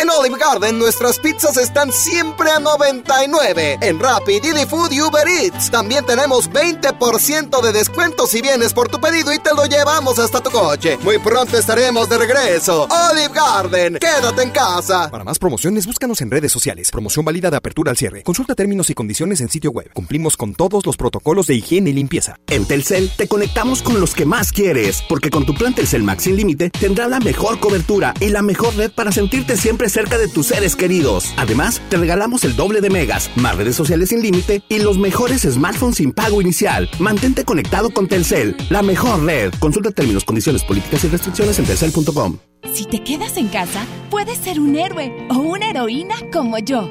En 0.00 0.08
Olive 0.08 0.38
Garden 0.38 0.78
nuestras 0.78 1.18
pizzas 1.18 1.58
están 1.58 1.92
siempre 1.92 2.50
a 2.50 2.58
99. 2.58 3.80
En 3.82 4.00
Rappi, 4.00 4.40
Didi 4.40 4.64
Food 4.64 4.92
y 4.92 5.02
Uber 5.02 5.28
Eats 5.28 5.70
también 5.70 6.06
tenemos 6.06 6.50
20% 6.50 7.60
de 7.60 7.70
descuento 7.70 8.26
si 8.26 8.40
vienes 8.40 8.72
por 8.72 8.88
tu 8.88 8.98
pedido 8.98 9.30
y 9.30 9.38
te 9.38 9.54
lo 9.54 9.66
llevamos 9.66 10.18
hasta 10.18 10.40
tu 10.40 10.50
coche. 10.50 10.96
Muy 11.02 11.18
pronto 11.18 11.58
estaremos 11.58 12.08
de 12.08 12.16
regreso. 12.16 12.88
Olive 12.88 13.34
Garden, 13.34 13.98
quédate 14.00 14.42
en 14.42 14.50
casa. 14.52 15.10
Para 15.10 15.22
más 15.22 15.38
promociones, 15.38 15.84
búscanos 15.86 16.22
en 16.22 16.30
redes 16.30 16.50
sociales. 16.50 16.90
Promoción 16.90 17.26
válida 17.26 17.50
de 17.50 17.58
apertura 17.58 17.90
al 17.90 17.98
cierre. 17.98 18.22
Consulta 18.22 18.54
términos 18.54 18.88
y 18.88 18.94
condiciones 18.94 19.42
en 19.42 19.50
sitio 19.50 19.70
web. 19.70 19.90
Cumplimos 19.92 20.38
con 20.38 20.54
todos 20.54 20.86
los 20.86 20.96
protocolos 20.96 21.46
de 21.46 21.56
higiene 21.56 21.90
y 21.90 21.92
limpieza. 21.92 22.36
En 22.46 22.64
Telcel 22.64 23.12
te 23.18 23.28
conectamos 23.28 23.82
con 23.82 24.00
los 24.00 24.14
que 24.14 24.24
más 24.24 24.50
quieres, 24.50 25.02
porque 25.10 25.28
con 25.28 25.44
tu 25.44 25.52
plan 25.52 25.74
Telcel 25.74 26.04
Max 26.04 26.22
sin 26.22 26.36
límite 26.36 26.70
tendrás 26.70 27.10
la 27.10 27.20
mejor 27.20 27.60
cobertura 27.60 28.14
y 28.18 28.30
la 28.30 28.40
mejor 28.40 28.74
red 28.76 28.90
para 28.92 29.12
sentirte 29.12 29.58
siempre 29.58 29.89
cerca 29.90 30.18
de 30.18 30.28
tus 30.28 30.46
seres 30.46 30.76
queridos. 30.76 31.34
Además, 31.36 31.82
te 31.88 31.96
regalamos 31.96 32.44
el 32.44 32.56
doble 32.56 32.80
de 32.80 32.90
megas, 32.90 33.30
más 33.36 33.56
redes 33.56 33.76
sociales 33.76 34.10
sin 34.10 34.22
límite 34.22 34.62
y 34.68 34.78
los 34.78 34.98
mejores 34.98 35.42
smartphones 35.42 35.96
sin 35.96 36.12
pago 36.12 36.40
inicial. 36.40 36.88
Mantente 36.98 37.44
conectado 37.44 37.90
con 37.90 38.08
Telcel, 38.08 38.56
la 38.70 38.82
mejor 38.82 39.24
red. 39.24 39.52
Consulta 39.58 39.90
términos, 39.90 40.24
condiciones, 40.24 40.64
políticas 40.64 41.04
y 41.04 41.08
restricciones 41.08 41.58
en 41.58 41.64
telcel.com. 41.66 42.38
Si 42.72 42.84
te 42.84 43.02
quedas 43.02 43.36
en 43.36 43.48
casa, 43.48 43.84
puedes 44.10 44.38
ser 44.38 44.60
un 44.60 44.76
héroe 44.76 45.26
o 45.30 45.38
una 45.38 45.70
heroína 45.70 46.14
como 46.32 46.58
yo. 46.58 46.90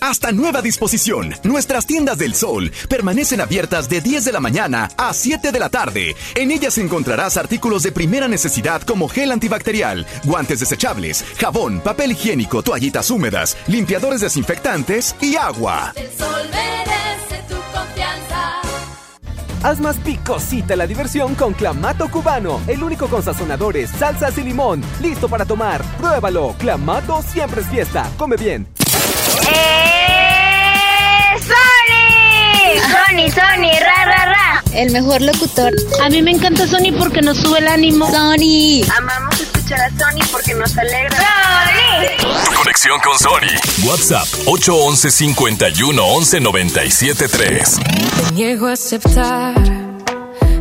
Hasta 0.00 0.30
nueva 0.30 0.62
disposición, 0.62 1.34
nuestras 1.42 1.84
tiendas 1.86 2.18
del 2.18 2.34
sol 2.34 2.70
permanecen 2.88 3.40
abiertas 3.40 3.88
de 3.88 4.00
10 4.00 4.24
de 4.26 4.32
la 4.32 4.40
mañana 4.40 4.88
a 4.96 5.12
7 5.12 5.50
de 5.50 5.58
la 5.58 5.70
tarde. 5.70 6.14
En 6.36 6.52
ellas 6.52 6.78
encontrarás 6.78 7.36
artículos 7.36 7.82
de 7.82 7.90
primera 7.90 8.28
necesidad 8.28 8.82
como 8.82 9.08
gel 9.08 9.32
antibacterial, 9.32 10.06
guantes 10.24 10.60
desechables, 10.60 11.24
jabón, 11.38 11.80
papel 11.80 12.12
higiénico, 12.12 12.62
toallitas 12.62 13.10
húmedas, 13.10 13.56
limpiadores 13.66 14.20
desinfectantes 14.20 15.16
y 15.20 15.34
agua. 15.34 15.92
El 15.96 16.08
sol 16.16 16.46
merece 16.52 17.42
tu 17.48 17.56
confianza. 17.76 18.60
Haz 19.64 19.80
más 19.80 19.96
picosita 19.96 20.76
la 20.76 20.86
diversión 20.86 21.34
con 21.34 21.54
Clamato 21.54 22.08
Cubano, 22.08 22.60
el 22.68 22.84
único 22.84 23.08
con 23.08 23.24
sazonadores, 23.24 23.90
salsas 23.90 24.38
y 24.38 24.44
limón. 24.44 24.80
Listo 25.02 25.28
para 25.28 25.44
tomar. 25.44 25.82
Pruébalo. 25.98 26.54
Clamato 26.58 27.20
siempre 27.22 27.62
es 27.62 27.66
fiesta. 27.66 28.08
Come 28.16 28.36
bien. 28.36 28.68
¡Eh! 29.48 31.38
¡Sony! 31.40 32.80
Sony, 32.92 33.30
Sony, 33.30 33.72
ra, 33.80 34.04
ra, 34.04 34.24
ra. 34.26 34.62
El 34.72 34.90
mejor 34.92 35.20
locutor. 35.22 35.74
A 36.02 36.08
mí 36.08 36.22
me 36.22 36.30
encanta 36.32 36.66
Sony 36.66 36.92
porque 36.96 37.20
nos 37.22 37.38
sube 37.38 37.58
el 37.58 37.68
ánimo. 37.68 38.06
Sony. 38.10 38.82
Amamos 38.96 39.40
escuchar 39.40 39.80
a 39.80 39.90
Sony 39.90 40.22
porque 40.30 40.54
nos 40.54 40.76
alegra. 40.76 41.18
Conexión 42.56 43.00
con 43.00 43.18
Sony. 43.18 43.56
WhatsApp 43.88 44.26
811 44.46 45.10
51 45.10 46.04
11 46.04 46.40
97 46.40 47.28
3. 47.28 47.78
Me 47.78 48.30
niego 48.32 48.66
a 48.66 48.72
aceptar 48.72 49.54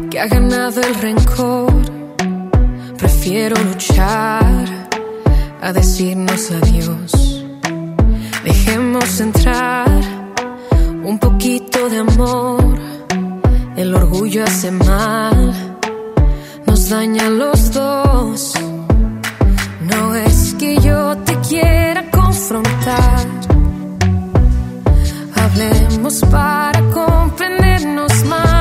que 0.10 0.20
ha 0.20 0.28
ganado 0.28 0.82
el 0.82 0.96
rencor. 0.96 1.74
Prefiero 2.98 3.56
luchar 3.62 4.88
a 5.62 5.74
decirnos 5.74 6.50
adiós. 6.52 7.37
Dejemos 8.68 9.22
entrar 9.22 9.88
un 11.02 11.18
poquito 11.20 11.88
de 11.90 12.00
amor. 12.00 12.78
El 13.78 13.96
orgullo 13.96 14.44
hace 14.44 14.72
mal, 14.72 15.54
nos 16.66 16.90
daña 16.90 17.28
a 17.28 17.30
los 17.30 17.72
dos. 17.72 18.54
No 19.90 20.16
es 20.16 20.54
que 20.60 20.78
yo 20.82 21.16
te 21.20 21.38
quiera 21.48 22.12
confrontar. 22.12 23.26
Hablemos 25.34 26.20
para 26.30 26.82
comprendernos 26.90 28.26
más. 28.26 28.57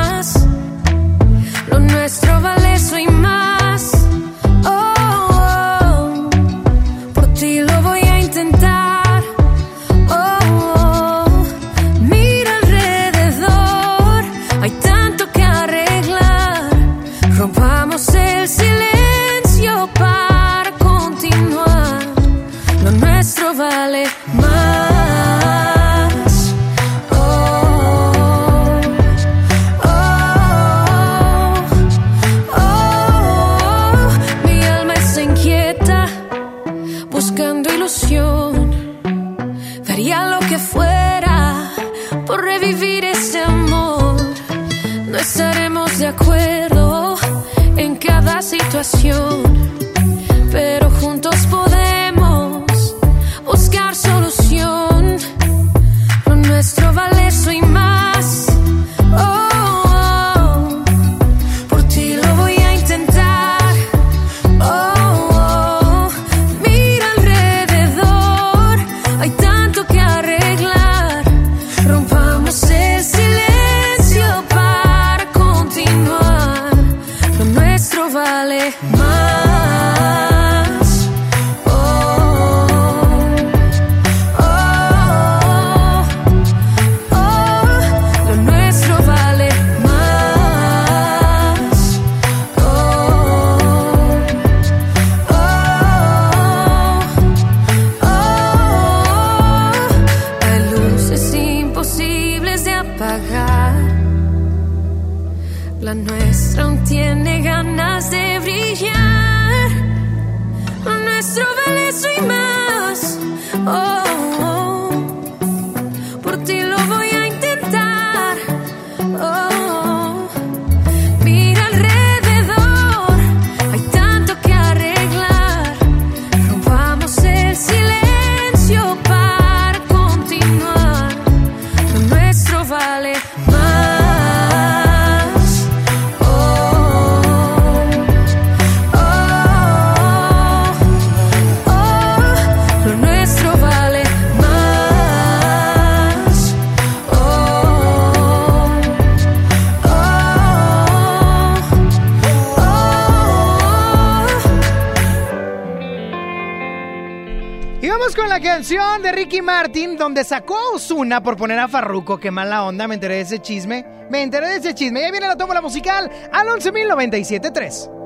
Sacó 160.27 160.55
a 160.55 160.75
Ozuna 160.75 161.23
por 161.23 161.37
poner 161.37 161.57
a 161.59 161.69
Farruko. 161.69 162.19
Qué 162.19 162.31
mala 162.31 162.65
onda, 162.65 162.87
me 162.87 162.95
enteré 162.95 163.15
de 163.15 163.21
ese 163.21 163.39
chisme. 163.39 163.85
Me 164.09 164.21
enteré 164.21 164.47
de 164.49 164.57
ese 164.57 164.75
chisme. 164.75 165.01
Ya 165.01 165.11
viene 165.11 165.27
la 165.27 165.37
tómbola 165.37 165.61
musical 165.61 166.11
al 166.31 166.47
11.097.3. 166.47 167.97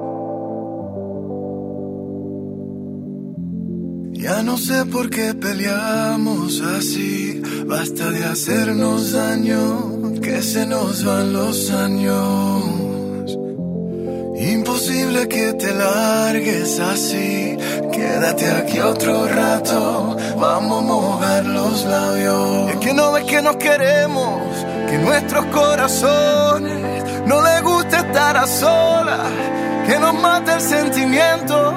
Ya 4.14 4.44
no 4.44 4.56
sé 4.56 4.86
por 4.86 5.10
qué 5.10 5.34
peleamos 5.34 6.62
así, 6.62 7.42
basta 7.66 8.12
de 8.12 8.24
hacernos 8.24 9.14
daño, 9.14 10.14
que 10.22 10.44
se 10.44 10.68
nos 10.68 11.04
van 11.04 11.34
los 11.34 11.72
años. 11.72 12.82
Imposible 14.40 15.28
que 15.28 15.54
te 15.54 15.74
largues 15.74 16.80
así, 16.80 17.58
quédate 17.92 18.48
aquí 18.52 18.80
otro 18.80 19.28
rato, 19.28 19.91
vamos 20.42 20.80
a 20.80 20.82
mojar 20.82 21.46
los 21.46 21.86
labios. 21.86 22.72
Es 22.72 22.78
que 22.78 22.94
no 22.94 23.12
ves 23.12 23.26
que 23.26 23.42
nos 23.42 23.56
queremos, 23.58 24.42
que 24.90 24.98
nuestros 24.98 25.46
corazones 25.46 27.26
no 27.28 27.42
les 27.42 27.62
gusta 27.62 28.00
estar 28.00 28.36
a 28.36 28.48
solas, 28.48 29.30
que 29.86 30.00
nos 30.00 30.14
mata 30.16 30.56
el 30.56 30.62
sentimiento 30.62 31.76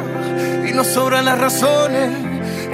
y 0.66 0.72
nos 0.72 0.86
sobran 0.86 1.26
las 1.26 1.38
razones. 1.38 2.10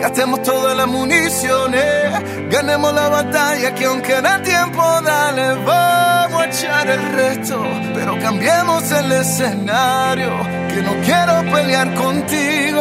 Gastemos 0.00 0.42
todas 0.42 0.74
las 0.76 0.86
municiones, 0.86 2.48
ganemos 2.50 2.94
la 2.94 3.08
batalla 3.08 3.74
que 3.74 3.84
aunque 3.84 4.20
da 4.22 4.40
tiempo, 4.40 4.82
dale, 5.04 5.54
vamos 5.64 6.40
a 6.40 6.46
echar 6.46 6.88
el 6.88 7.12
resto, 7.12 7.62
pero 7.94 8.18
cambiemos 8.18 8.90
el 8.92 9.12
escenario, 9.12 10.30
que 10.68 10.82
no 10.82 10.92
quiero 11.04 11.52
pelear 11.52 11.92
contigo, 11.94 12.80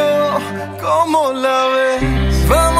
¿cómo 0.80 1.34
la 1.34 1.66
ves? 1.76 2.19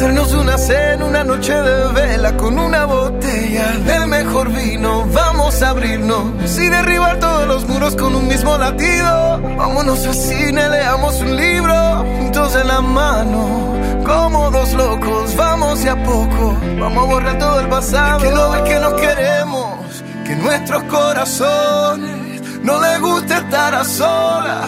hacernos 0.00 0.32
una 0.32 0.56
cena, 0.56 1.04
una 1.04 1.24
noche 1.24 1.52
de 1.52 1.92
vela 1.92 2.34
con 2.38 2.58
una 2.58 2.86
botella 2.86 3.66
del 3.84 4.06
mejor 4.06 4.48
vino. 4.50 5.04
Vamos 5.12 5.60
a 5.62 5.68
abrirnos 5.68 6.58
y 6.58 6.70
derribar 6.70 7.20
todos 7.20 7.46
los 7.46 7.68
muros 7.68 7.96
con 7.96 8.16
un 8.16 8.26
mismo 8.26 8.56
latido. 8.56 9.38
Vámonos 9.58 10.06
al 10.06 10.14
cine, 10.14 10.70
leamos 10.70 11.20
un 11.20 11.36
libro 11.36 11.74
juntos 12.16 12.56
en 12.56 12.68
la 12.68 12.80
mano. 12.80 13.74
Como 14.06 14.50
dos 14.50 14.72
locos, 14.72 15.36
vamos 15.36 15.82
de 15.82 15.90
a 15.90 16.02
poco. 16.02 16.56
Vamos 16.78 17.04
a 17.04 17.06
borrar 17.06 17.38
todo 17.38 17.60
el 17.60 17.68
pasado. 17.68 18.20
Que 18.20 18.30
no 18.30 18.50
ves 18.52 18.62
que 18.62 18.80
nos 18.80 18.94
queremos, 18.94 20.04
que 20.24 20.34
nuestros 20.34 20.82
corazones 20.84 22.40
no 22.62 22.80
les 22.80 23.00
guste 23.02 23.34
estar 23.34 23.74
a 23.74 23.84
solas, 23.84 24.66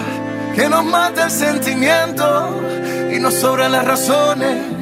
que 0.54 0.68
nos 0.68 0.84
mate 0.84 1.22
el 1.22 1.30
sentimiento 1.30 2.60
y 3.10 3.18
nos 3.18 3.32
sobran 3.32 3.72
las 3.72 3.86
razones. 3.86 4.81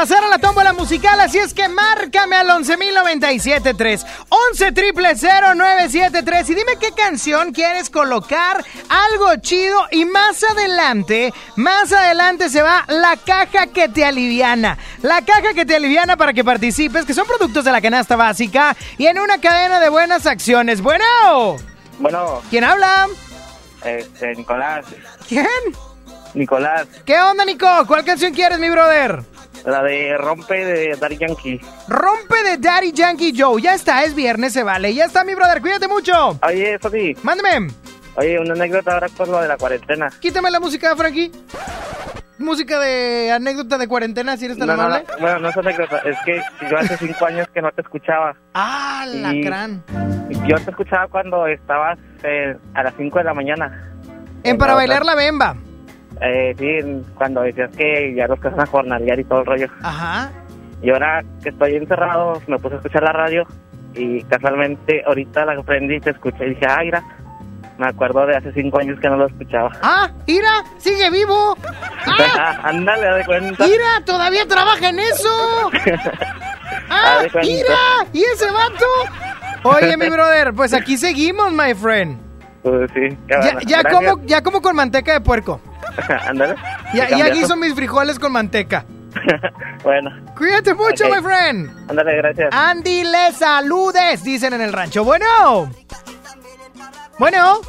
pasar 0.00 0.24
a 0.24 0.28
la 0.28 0.38
tómbola 0.38 0.72
musical, 0.72 1.20
así 1.20 1.36
es 1.36 1.52
que 1.52 1.68
márcame 1.68 2.34
al 2.34 2.48
11.097.3, 2.48 4.06
11 4.30 4.72
triple 4.72 5.14
0973 5.14 6.48
y 6.48 6.54
dime 6.54 6.72
qué 6.80 6.92
canción 6.92 7.52
quieres 7.52 7.90
colocar, 7.90 8.64
algo 8.88 9.36
chido 9.42 9.78
y 9.90 10.06
más 10.06 10.42
adelante, 10.42 11.34
más 11.56 11.92
adelante 11.92 12.48
se 12.48 12.62
va 12.62 12.86
la 12.88 13.18
caja 13.18 13.66
que 13.66 13.90
te 13.90 14.02
aliviana, 14.06 14.78
la 15.02 15.22
caja 15.22 15.52
que 15.52 15.66
te 15.66 15.76
aliviana 15.76 16.16
para 16.16 16.32
que 16.32 16.44
participes, 16.44 17.04
que 17.04 17.12
son 17.12 17.26
productos 17.26 17.66
de 17.66 17.70
la 17.72 17.82
canasta 17.82 18.16
básica 18.16 18.74
y 18.96 19.04
en 19.06 19.18
una 19.18 19.38
cadena 19.38 19.80
de 19.80 19.90
buenas 19.90 20.24
acciones. 20.24 20.80
Bueno, 20.80 21.04
Bueno, 21.98 22.40
¿quién 22.48 22.64
habla? 22.64 23.06
este, 23.84 24.34
Nicolás. 24.34 24.86
¿Quién? 25.28 25.46
Nicolás, 26.32 26.86
¿Qué 27.04 27.20
onda, 27.20 27.44
Nico? 27.44 27.66
¿Cuál 27.86 28.04
canción 28.04 28.32
quieres, 28.32 28.58
mi 28.58 28.70
brother? 28.70 29.24
La 29.66 29.82
de 29.82 30.16
Rompe 30.18 30.64
de 30.64 30.96
Daddy 31.00 31.16
Yankee. 31.18 31.60
Rompe 31.88 32.42
de 32.44 32.56
Daddy 32.58 32.92
Yankee 32.92 33.32
Joe. 33.36 33.60
Ya 33.60 33.74
está, 33.74 34.04
es 34.04 34.14
viernes, 34.14 34.52
se 34.52 34.62
vale. 34.62 34.94
Ya 34.94 35.04
está, 35.04 35.24
mi 35.24 35.34
brother. 35.34 35.60
Cuídate 35.60 35.88
mucho. 35.88 36.38
Oye, 36.46 36.74
eso 36.74 36.90
sí. 36.90 37.14
Mándeme. 37.22 37.72
Oye, 38.16 38.38
una 38.38 38.54
anécdota 38.54 38.92
ahora 38.94 39.08
con 39.16 39.30
lo 39.30 39.40
de 39.40 39.48
la 39.48 39.56
cuarentena. 39.56 40.10
Quítame 40.20 40.50
la 40.50 40.60
música, 40.60 40.94
Frankie. 40.96 41.30
Música 42.38 42.78
de 42.80 43.30
anécdota 43.32 43.76
de 43.76 43.86
cuarentena, 43.86 44.34
si 44.38 44.46
eres 44.46 44.56
tan 44.56 44.66
No, 44.68 44.76
no, 44.76 44.82
amable. 44.82 45.04
no, 45.10 45.18
bueno, 45.20 45.38
no 45.40 45.48
es 45.50 45.56
anécdota, 45.58 45.98
es 45.98 46.16
que 46.24 46.40
yo 46.70 46.78
hace 46.78 46.96
cinco 46.96 47.26
años 47.26 47.46
que 47.52 47.60
no 47.60 47.70
te 47.70 47.82
escuchaba. 47.82 48.34
Ah, 48.54 49.04
la 49.06 49.34
Y- 49.34 49.42
crán. 49.44 49.84
Yo 50.46 50.56
te 50.56 50.70
escuchaba 50.70 51.06
cuando 51.08 51.46
estabas 51.46 51.98
eh, 52.22 52.56
a 52.74 52.82
las 52.82 52.94
5 52.96 53.18
de 53.18 53.24
la 53.24 53.34
mañana. 53.34 53.92
En 54.42 54.56
para 54.56 54.72
la 54.72 54.76
bailar 54.76 55.04
la 55.04 55.14
bemba. 55.14 55.54
Eh, 56.22 56.54
sí, 56.58 57.02
cuando 57.14 57.42
decías 57.42 57.70
que 57.76 58.14
ya 58.14 58.26
los 58.26 58.38
que 58.40 58.48
van 58.48 58.60
a 58.60 58.66
jornalear 58.66 59.18
y 59.18 59.24
todo 59.24 59.40
el 59.40 59.46
rollo. 59.46 59.66
Ajá. 59.82 60.30
Y 60.82 60.90
ahora 60.90 61.22
que 61.42 61.50
estoy 61.50 61.76
encerrado, 61.76 62.40
me 62.46 62.58
puse 62.58 62.74
a 62.74 62.78
escuchar 62.78 63.02
la 63.02 63.12
radio 63.12 63.46
y 63.94 64.22
casualmente 64.24 65.02
ahorita 65.06 65.44
la 65.44 65.62
prendí 65.62 65.96
y 65.96 66.00
te 66.00 66.10
escuché 66.10 66.46
y 66.46 66.50
dije, 66.50 66.66
ah, 66.68 66.78
mira, 66.82 67.02
me 67.78 67.86
acuerdo 67.86 68.26
de 68.26 68.36
hace 68.36 68.52
cinco 68.52 68.78
años 68.78 68.98
que 69.00 69.08
no 69.08 69.16
lo 69.16 69.26
escuchaba. 69.26 69.70
Ah, 69.82 70.10
mira, 70.26 70.62
sigue 70.78 71.10
vivo. 71.10 71.56
Ah, 72.06 72.60
Ándale, 72.64 73.16
de 73.18 73.24
cuenta. 73.24 73.66
Mira, 73.66 74.04
todavía 74.04 74.46
trabaja 74.46 74.88
en 74.88 74.98
eso. 74.98 75.70
Ah, 76.92 77.22
mira, 77.42 77.76
¿y 78.12 78.22
ese 78.22 78.46
vato? 78.50 78.84
Oye, 79.62 79.96
mi 79.96 80.08
brother, 80.08 80.52
pues 80.54 80.72
aquí 80.74 80.96
seguimos, 80.96 81.52
my 81.52 81.72
friend. 81.74 82.18
Pues 82.62 82.90
sí, 82.92 83.16
Ya, 83.28 83.58
ya 83.64 83.84
como, 83.90 84.20
ya 84.24 84.42
como 84.42 84.60
con 84.60 84.74
manteca 84.74 85.12
de 85.12 85.20
puerco. 85.20 85.60
Ándale. 86.28 86.54
Ya, 86.56 86.90
Te 86.92 86.96
ya 86.98 87.08
cambiaste. 87.08 87.34
guiso 87.34 87.56
mis 87.56 87.74
frijoles 87.74 88.18
con 88.18 88.32
manteca. 88.32 88.84
Bueno. 89.82 90.10
Cuídate 90.36 90.74
mucho, 90.74 91.06
Ok. 91.06 91.16
my 91.16 91.22
friend. 91.22 91.70
Ándale, 91.90 92.16
gracias. 92.18 92.52
Andy, 92.52 93.02
le 93.04 93.32
saludes, 93.32 94.22
dicen 94.22 94.52
en 94.52 94.60
el 94.60 94.72
rancho. 94.74 95.04
Bueno. 95.04 95.70
Bueno. 97.18 97.60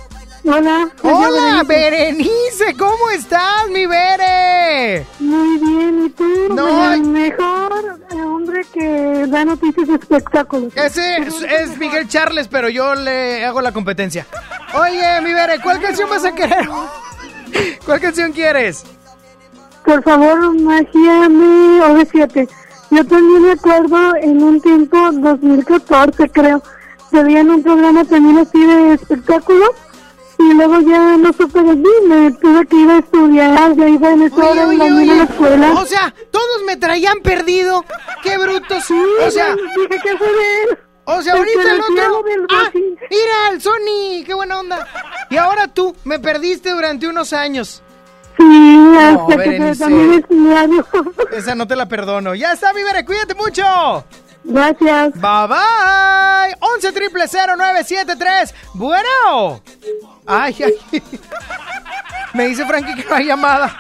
Hola. 0.44 0.90
Hola, 1.04 1.64
Berenice, 1.66 2.76
¿cómo 2.78 3.10
estás, 3.12 3.70
mi 3.72 3.86
Bere? 3.86 5.06
Muy 5.20 5.58
bien, 5.60 6.06
¿y 6.06 6.10
tú? 6.10 6.54
No, 6.54 6.92
el 6.94 7.04
mejor 7.04 8.00
hombre 8.14 8.66
que 8.74 9.26
da 9.28 9.46
noticias 9.46 9.88
de 9.88 9.96
espectáculos. 9.96 10.76
Ese 10.76 11.18
es, 11.18 11.42
es 11.44 11.78
Miguel 11.78 12.08
Charles, 12.10 12.48
pero 12.50 12.68
yo 12.70 12.96
le 12.96 13.46
hago 13.46 13.62
la 13.62 13.72
competencia. 13.72 14.26
Oye, 14.74 15.22
mi 15.22 15.32
Bere, 15.34 15.60
¿cuál 15.62 15.80
canción 15.80 16.10
vas 16.10 16.26
a 16.26 16.34
querer? 16.36 16.68
¿Cuál 17.86 18.00
canción 18.00 18.32
quieres? 18.32 18.84
Por 19.86 20.04
favor, 20.04 20.54
magia 20.60 21.30
mi 21.30 21.80
OV7. 21.80 22.48
Yo 22.92 23.06
también 23.06 23.44
me 23.44 23.52
acuerdo 23.52 24.16
en 24.18 24.44
un 24.44 24.62
tiempo, 24.62 24.98
2014 25.14 26.30
creo, 26.30 26.62
salía 27.10 27.40
en 27.40 27.50
un 27.50 27.64
programa 27.64 28.04
también 28.04 28.38
así 28.40 28.60
de 28.66 28.94
espectáculos 28.94 29.70
y 30.38 30.54
luego 30.54 30.82
ya 30.82 31.18
no 31.18 31.32
supe 31.34 31.62
de 31.62 31.76
mí, 31.76 31.90
me 32.08 32.32
tuve 32.32 32.66
que 32.66 32.76
ir 32.76 32.90
a 32.90 32.98
estudiar, 33.00 33.76
ya 33.76 33.88
iba 33.88 34.12
en 34.12 34.22
esa 34.24 34.36
hora 34.36 34.64
a 34.64 34.68
la 34.68 35.24
escuela. 35.24 35.72
O 35.74 35.86
sea, 35.86 36.14
todos 36.32 36.64
me 36.66 36.78
traían 36.78 37.20
perdido. 37.24 37.86
¡Qué 38.24 38.38
brutos! 38.38 38.84
o 39.26 39.32
sea, 39.32 39.56
dije 39.78 40.02
que 40.02 40.18
fue 40.18 40.28
de 40.28 40.64
él. 40.64 40.80
O 41.06 41.22
sea, 41.22 41.34
ahorita 41.34 41.74
el 41.74 41.82
otro. 41.82 42.24
¡Ah! 42.52 42.70
¡Mira, 42.74 43.50
el 43.52 43.62
Sony! 43.62 44.24
¡Qué 44.26 44.34
buena 44.34 44.60
onda! 44.60 44.88
Y 45.30 45.38
ahora 45.38 45.68
tú, 45.68 45.96
me 46.04 46.20
perdiste 46.20 46.72
durante 46.72 47.08
unos 47.08 47.34
años. 47.34 47.82
Sí, 48.38 48.96
hasta 48.98 49.38
que 49.44 49.76
también 49.78 50.14
es 50.14 50.30
mi 50.30 50.54
año. 50.54 50.86
Esa 51.32 51.56
no 51.56 51.68
te 51.68 51.76
la 51.76 51.88
perdono. 51.88 52.34
Ya 52.36 52.54
está, 52.54 52.74
mi 52.74 52.84
Bere, 52.84 53.06
cuídate 53.06 53.36
mucho. 53.36 54.06
Gracias. 54.44 55.14
Bye 55.14 55.48
bye. 55.48 56.56
11 56.60 56.92
triple 56.92 57.28
0973. 57.28 58.56
Bueno. 58.74 59.62
Ay, 60.26 60.56
ay. 60.64 61.02
Me 62.34 62.48
dice 62.48 62.66
Frankie 62.66 62.96
que 62.96 63.06
no 63.08 63.16
hay 63.16 63.26
llamada. 63.26 63.78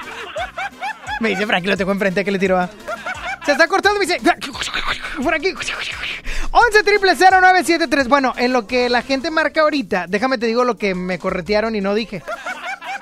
Me 1.20 1.30
dice 1.30 1.46
Frankie, 1.46 1.68
lo 1.68 1.78
tengo 1.78 1.92
enfrente, 1.92 2.24
que 2.26 2.32
le 2.32 2.40
tiro 2.40 2.60
a. 2.60 2.70
Se 3.46 3.54
está 3.54 3.68
cortando, 3.68 4.00
me 4.00 4.06
dice. 4.06 4.20
Frankie. 5.24 5.56
11 6.52 6.84
triple 6.84 7.16
0973. 7.16 8.08
Bueno, 8.08 8.34
en 8.38 8.52
lo 8.54 8.68
que 8.68 8.90
la 8.90 9.02
gente 9.02 9.32
marca 9.32 9.62
ahorita, 9.62 10.06
déjame 10.08 10.38
te 10.38 10.48
digo 10.48 10.64
lo 10.64 10.78
que 10.78 10.96
me 10.96 11.18
corretearon 11.18 11.76
y 11.76 11.82
no 11.82 11.94
dije. 11.94 12.24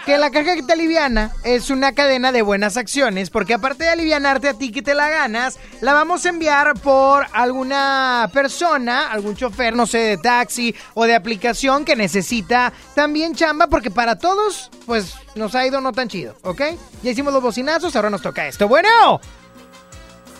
Que 0.05 0.17
la 0.17 0.31
caja 0.31 0.55
que 0.55 0.63
te 0.63 0.73
aliviana 0.73 1.31
es 1.43 1.69
una 1.69 1.93
cadena 1.93 2.31
de 2.31 2.41
buenas 2.41 2.77
acciones, 2.77 3.29
porque 3.29 3.53
aparte 3.53 3.83
de 3.83 3.89
alivianarte 3.91 4.49
a 4.49 4.53
ti 4.53 4.71
que 4.71 4.81
te 4.81 4.95
la 4.95 5.09
ganas, 5.09 5.59
la 5.81 5.93
vamos 5.93 6.25
a 6.25 6.29
enviar 6.29 6.73
por 6.79 7.27
alguna 7.33 8.29
persona, 8.33 9.11
algún 9.11 9.35
chofer, 9.35 9.75
no 9.75 9.85
sé, 9.85 9.99
de 9.99 10.17
taxi 10.17 10.73
o 10.95 11.05
de 11.05 11.15
aplicación 11.15 11.85
que 11.85 11.95
necesita 11.95 12.73
también 12.95 13.35
chamba, 13.35 13.67
porque 13.67 13.91
para 13.91 14.17
todos, 14.17 14.71
pues 14.87 15.13
nos 15.35 15.53
ha 15.53 15.67
ido 15.67 15.79
no 15.81 15.91
tan 15.91 16.07
chido, 16.07 16.35
¿ok? 16.41 16.61
Ya 17.03 17.11
hicimos 17.11 17.33
los 17.33 17.43
bocinazos, 17.43 17.95
ahora 17.95 18.09
nos 18.09 18.21
toca 18.21 18.47
esto. 18.47 18.67
Bueno, 18.67 19.21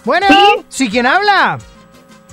bueno, 0.04 0.28
¿sí, 0.70 0.90
quién 0.90 1.06
habla? 1.06 1.60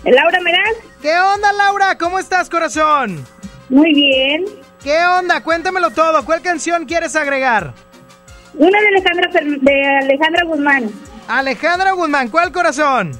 Laura 0.07 0.41
Meraz. 0.41 0.77
¿Qué 1.03 1.13
onda, 1.19 1.53
Laura? 1.53 1.99
¿Cómo 1.99 2.19
estás, 2.19 2.49
corazón? 2.49 3.25
Muy 3.69 3.93
bien. 3.93 4.45
¿Qué 4.83 5.05
onda? 5.05 5.43
Cuéntamelo 5.43 5.91
todo. 5.91 6.25
¿Cuál 6.25 6.43
canción 6.43 6.87
quieres 6.87 7.17
agregar? 7.17 7.75
Una 8.55 8.79
de 8.81 8.89
Alejandra, 8.89 9.31
de 9.61 9.87
Alejandra 10.03 10.45
Guzmán. 10.45 10.91
Alejandra 11.29 11.93
Guzmán, 11.93 12.29
¿cuál 12.29 12.53
corazón? 12.53 13.13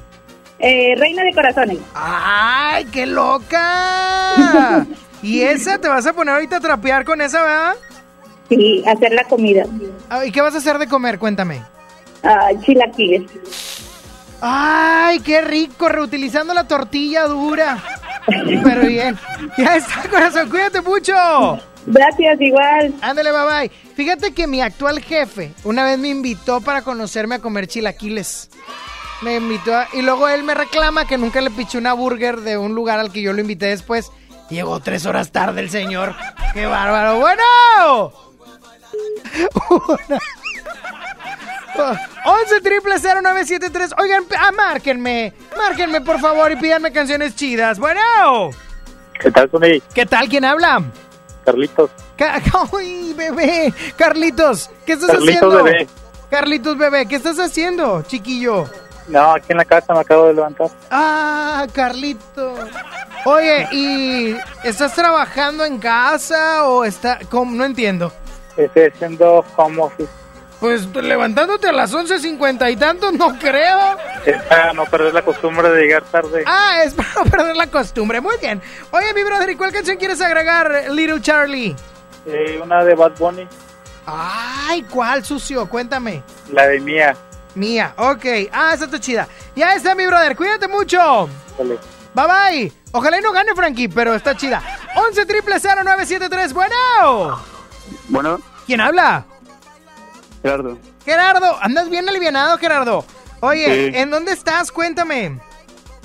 Eh, 0.59 0.95
Reina 0.97 1.23
de 1.23 1.33
Corazones. 1.33 1.77
¡Ay, 1.93 2.85
qué 2.85 3.05
loca! 3.05 4.85
¿Y 5.21 5.41
esa 5.41 5.77
te 5.77 5.87
vas 5.87 6.05
a 6.07 6.13
poner 6.13 6.35
ahorita 6.35 6.57
a 6.57 6.61
trapear 6.61 7.03
con 7.05 7.21
esa, 7.21 7.43
verdad? 7.43 7.75
Sí, 8.49 8.83
hacer 8.87 9.11
la 9.11 9.25
comida. 9.25 9.65
Ah, 10.09 10.25
¿Y 10.25 10.31
qué 10.31 10.41
vas 10.41 10.55
a 10.55 10.59
hacer 10.59 10.77
de 10.77 10.87
comer? 10.87 11.19
Cuéntame. 11.19 11.61
Ah, 12.23 12.49
chilaquiles. 12.63 13.29
¡Ay, 14.41 15.19
qué 15.21 15.41
rico! 15.41 15.89
Reutilizando 15.89 16.53
la 16.53 16.67
tortilla 16.67 17.23
dura. 17.27 17.77
Pero 18.27 18.81
bien. 18.87 19.17
Ya 19.57 19.77
está, 19.77 20.03
corazón. 20.09 20.49
Cuídate 20.49 20.81
mucho. 20.81 21.13
Gracias, 21.85 22.41
igual. 22.41 22.93
Ándale, 23.01 23.31
bye 23.31 23.45
bye. 23.45 23.71
Fíjate 23.95 24.33
que 24.33 24.45
mi 24.45 24.61
actual 24.61 25.01
jefe 25.01 25.53
una 25.63 25.83
vez 25.85 25.97
me 25.97 26.09
invitó 26.09 26.59
para 26.61 26.81
conocerme 26.81 27.35
a 27.35 27.39
comer 27.39 27.67
chilaquiles. 27.67 28.49
Me 29.21 29.37
invitó 29.37 29.73
a- 29.75 29.87
y 29.93 30.01
luego 30.01 30.27
él 30.27 30.43
me 30.43 30.53
reclama 30.53 31.07
que 31.07 31.17
nunca 31.17 31.41
le 31.41 31.49
piché 31.49 31.77
una 31.77 31.93
burger 31.93 32.41
de 32.41 32.57
un 32.57 32.75
lugar 32.75 32.99
al 32.99 33.11
que 33.11 33.21
yo 33.21 33.31
lo 33.33 33.41
invité 33.41 33.67
después. 33.67 34.11
Llegó 34.49 34.79
tres 34.81 35.05
horas 35.05 35.31
tarde 35.31 35.61
el 35.61 35.69
señor. 35.69 36.13
¡Qué 36.53 36.65
bárbaro! 36.67 37.19
¡Bueno! 37.19 38.11
Una- 39.69 40.19
11 41.77 42.61
triple 42.61 42.95
0973. 42.99 43.93
Oigan, 43.99 44.23
ah, 44.37 44.51
márquenme. 44.51 45.33
Márquenme, 45.57 46.01
por 46.01 46.19
favor, 46.19 46.51
y 46.51 46.55
pídanme 46.55 46.91
canciones 46.91 47.35
chidas. 47.35 47.79
Bueno. 47.79 48.01
¿Qué 49.19 49.31
tal, 49.31 49.49
Sony? 49.49 49.81
¿Qué 49.93 50.05
tal? 50.05 50.27
¿Quién 50.29 50.45
habla? 50.45 50.81
Carlitos. 51.45 51.89
Ca- 52.17 52.41
¡Ay, 52.77 53.13
bebé! 53.15 53.73
Carlitos, 53.95 54.69
¿qué 54.85 54.93
estás 54.93 55.09
Carlitos, 55.11 55.35
haciendo? 55.35 55.63
bebé. 55.63 55.87
Carlitos, 56.29 56.77
bebé, 56.77 57.05
¿qué 57.07 57.15
estás 57.15 57.39
haciendo, 57.39 58.01
chiquillo? 58.01 58.65
No, 59.07 59.31
aquí 59.35 59.45
en 59.53 59.57
la 59.57 59.65
casa 59.65 59.93
me 59.93 60.01
acabo 60.01 60.25
de 60.25 60.33
levantar. 60.33 60.67
Ah, 60.91 61.65
Carlitos. 61.73 62.59
Oye, 63.23 63.67
¿y 63.71 64.35
estás 64.63 64.93
trabajando 64.93 65.63
en 65.63 65.77
casa 65.79 66.65
o 66.67 66.83
está... 66.83 67.19
¿cómo? 67.29 67.55
No 67.55 67.63
entiendo. 67.63 68.11
Estoy 68.57 68.83
haciendo 68.93 69.45
home 69.55 69.81
office. 69.81 70.09
Pues 70.59 70.87
levantándote 70.87 71.69
a 71.69 71.71
las 71.71 71.93
11.50 71.93 72.71
y 72.71 72.75
tanto, 72.77 73.11
no 73.11 73.37
creo. 73.37 73.95
Es 74.25 74.41
para 74.43 74.73
no 74.73 74.85
perder 74.85 75.13
la 75.13 75.21
costumbre 75.21 75.69
de 75.69 75.81
llegar 75.83 76.03
tarde. 76.03 76.43
Ah, 76.47 76.81
es 76.83 76.93
para 76.95 77.09
no 77.15 77.23
perder 77.25 77.55
la 77.55 77.67
costumbre. 77.67 78.21
Muy 78.21 78.35
bien. 78.41 78.59
Oye, 78.91 79.13
mi 79.13 79.23
brother, 79.23 79.51
¿y 79.51 79.55
cuál 79.55 79.71
canción 79.71 79.97
quieres 79.97 80.19
agregar, 80.19 80.85
Little 80.91 81.21
Charlie? 81.21 81.75
Eh, 82.25 82.59
una 82.63 82.83
de 82.83 82.95
Bad 82.95 83.17
Bunny, 83.17 83.47
Ay, 84.07 84.83
¿cuál, 84.89 85.23
sucio? 85.25 85.67
Cuéntame. 85.69 86.23
la 86.51 86.65
de 86.67 86.79
Mía. 86.79 87.15
Mía, 87.55 87.93
ok. 87.97 88.25
Ah, 88.51 88.71
esa 88.73 88.85
está 88.85 88.99
chida. 88.99 89.27
Ya 89.55 89.73
está, 89.73 89.95
mi 89.95 90.05
brother. 90.05 90.35
Cuídate 90.35 90.67
mucho. 90.67 91.29
Dale. 91.57 91.77
Bye 92.13 92.25
bye. 92.25 92.73
Ojalá 92.93 93.19
y 93.19 93.21
no 93.21 93.31
gane 93.31 93.53
Frankie, 93.53 93.89
pero 93.89 94.15
está 94.15 94.35
chida. 94.35 94.61
11 94.95 95.25
triple 95.25 95.55
0973. 95.59 96.53
Bueno. 96.53 96.75
Bueno, 98.07 98.39
¿Quién 98.65 98.81
habla? 98.81 99.25
Gerardo. 100.41 100.77
Gerardo. 101.05 101.57
¿Andas 101.61 101.89
bien 101.89 102.07
alivianado, 102.07 102.57
Gerardo? 102.57 103.05
Oye, 103.41 103.91
Sí. 103.91 103.97
¿en 103.97 104.09
dónde 104.11 104.31
estás? 104.31 104.71
Cuéntame. 104.71 105.39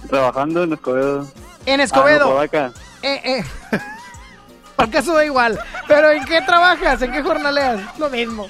Trabajando 0.08 0.64
en 0.64 0.72
Escobedo. 0.72 1.26
En 1.66 1.80
Escobedo. 1.80 2.38
Ah, 2.40 2.46
no, 2.52 2.72
Eh, 3.02 3.20
eh. 3.24 3.44
Por 4.76 4.86
acaso 4.86 5.14
da 5.14 5.24
igual. 5.24 5.58
Pero 5.86 6.10
¿en 6.10 6.24
qué 6.24 6.40
trabajas? 6.42 7.00
¿En 7.02 7.12
qué 7.12 7.22
jornaleas? 7.22 7.80
Lo 7.98 8.08
mismo. 8.10 8.48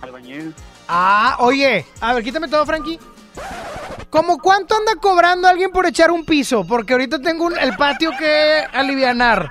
Albañil. 0.00 0.54
Ah, 0.88 1.36
oye. 1.40 1.86
A 2.00 2.14
ver, 2.14 2.22
quítame 2.24 2.48
todo, 2.48 2.64
Frankie. 2.66 2.98
¿Cómo 4.10 4.38
cuánto 4.38 4.76
anda 4.76 4.92
cobrando 5.00 5.48
alguien 5.48 5.70
por 5.70 5.86
echar 5.86 6.10
un 6.10 6.24
piso? 6.24 6.64
Porque 6.66 6.92
ahorita 6.92 7.18
tengo 7.20 7.44
un- 7.46 7.58
el 7.58 7.74
patio 7.76 8.10
que 8.18 8.62
alivianar. 8.72 9.50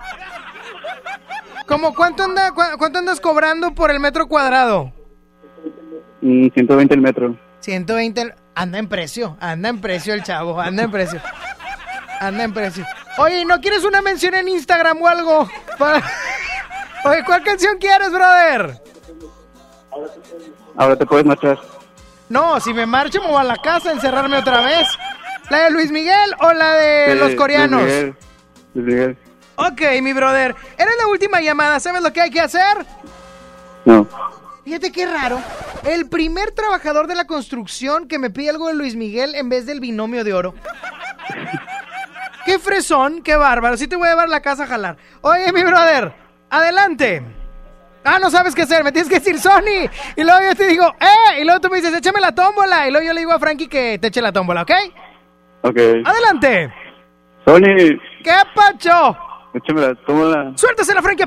¿Cómo 1.72 1.96
cuánto, 1.96 2.24
anda, 2.24 2.52
cua- 2.52 2.78
cuánto 2.78 3.00
andas 3.00 3.22
cobrando 3.22 3.74
por 3.74 3.92
el 3.92 4.00
metro 4.02 4.28
cuadrado? 4.28 4.92
Mm, 6.20 6.50
120 6.54 6.94
el 6.96 7.00
metro. 7.02 7.38
120. 7.62 8.22
el- 8.22 8.34
Anda 8.54 8.78
en 8.80 8.90
precio. 8.90 9.38
Anda 9.40 9.70
en 9.70 9.80
precio 9.80 10.14
el 10.14 10.22
chavo. 10.24 10.60
Anda 10.60 10.84
en 10.84 10.92
precio. 10.92 11.22
Anda 12.20 12.44
en 12.44 12.54
precio. 12.54 12.86
Oye, 13.18 13.46
¿no 13.46 13.62
quieres 13.62 13.86
una 13.86 14.02
mención 14.02 14.34
en 14.36 14.50
Instagram 14.50 15.02
o 15.02 15.08
algo? 15.08 15.50
Para- 15.80 16.04
Oye, 17.06 17.24
¿cuál 17.26 17.42
canción 17.44 17.78
quieres, 17.80 18.12
brother? 18.12 18.82
Ahora 20.76 20.98
te 20.98 21.06
puedes 21.06 21.26
marchar. 21.26 21.58
No, 22.28 22.60
si 22.60 22.74
me 22.74 22.86
marcho 22.86 23.22
me 23.22 23.28
voy 23.30 23.40
a 23.40 23.44
la 23.46 23.56
casa 23.56 23.90
a 23.90 23.94
encerrarme 23.94 24.38
otra 24.38 24.60
vez. 24.60 24.88
¿La 25.50 25.60
de 25.64 25.72
Luis 25.72 25.90
Miguel 25.90 26.36
o 26.42 26.52
la 26.52 26.74
de 26.74 27.14
Sí, 27.14 27.18
los 27.20 27.36
coreanos? 27.36 27.82
Luis 27.84 27.94
Miguel. 27.94 28.16
Luis 28.74 28.86
Miguel. 28.86 29.18
Ok, 29.68 29.82
mi 30.02 30.14
brother. 30.14 30.56
Eres 30.78 30.94
la 30.98 31.08
última 31.08 31.42
llamada. 31.42 31.80
¿Sabes 31.80 32.02
lo 32.02 32.12
que 32.12 32.22
hay 32.22 32.30
que 32.30 32.42
hacer? 32.42 32.86
No. 33.86 34.08
Fíjate 34.64 34.92
qué 34.92 35.06
raro. 35.06 35.40
El 35.84 36.08
primer 36.08 36.52
trabajador 36.52 37.08
de 37.08 37.16
la 37.16 37.26
construcción 37.26 38.08
que 38.08 38.20
me 38.20 38.30
pide 38.30 38.52
algo 38.52 38.68
de 38.68 38.76
Luis 38.76 38.96
Miguel 38.96 39.36
en 39.36 39.50
vez 39.50 39.66
del 39.66 39.80
binomio 39.80 40.24
de 40.24 40.34
oro. 40.34 40.54
Qué 42.46 42.60
fresón, 42.60 43.22
qué 43.22 43.36
bárbaro. 43.36 43.78
Sí 43.78 43.88
te 43.88 43.96
voy 43.96 44.08
a 44.08 44.12
llevar 44.12 44.30
la 44.30 44.42
casa 44.42 44.64
a 44.64 44.68
jalar. 44.68 44.98
Oye, 45.22 45.52
mi 45.52 45.64
brother, 45.64 46.14
adelante. 46.50 47.24
Ah, 48.04 48.18
no 48.20 48.32
sabes 48.32 48.56
qué 48.56 48.64
hacer, 48.64 48.84
me 48.84 48.92
tienes 48.92 49.10
que 49.10 49.20
decir 49.20 49.40
Sony. 49.40 49.88
Y 50.16 50.24
luego 50.24 50.40
yo 50.42 50.56
te 50.56 50.68
digo, 50.68 50.92
¡eh! 51.00 51.42
Y 51.42 51.44
luego 51.44 51.60
tú 51.60 51.70
me 51.70 51.78
dices, 51.78 51.94
échame 51.94 52.20
la 52.20 52.34
tómbola. 52.34 52.88
Y 52.88 52.92
luego 52.92 53.06
yo 53.06 53.14
le 53.14 53.22
digo 53.22 53.32
a 53.32 53.40
Frankie 53.40 53.68
que 53.68 54.00
te 54.00 54.08
eche 54.08 54.22
la 54.22 54.32
tómbola, 54.32 54.64
¿ok? 54.64 54.72
Ok. 55.62 55.78
Adelante. 56.04 56.74
Sony, 57.46 58.00
¿Qué 58.24 58.34
pacho? 58.56 59.18
Échamela, 59.54 59.96
tómala. 60.06 60.54
¡Suéltase 60.56 60.94
la 60.94 61.02
Frankie! 61.02 61.26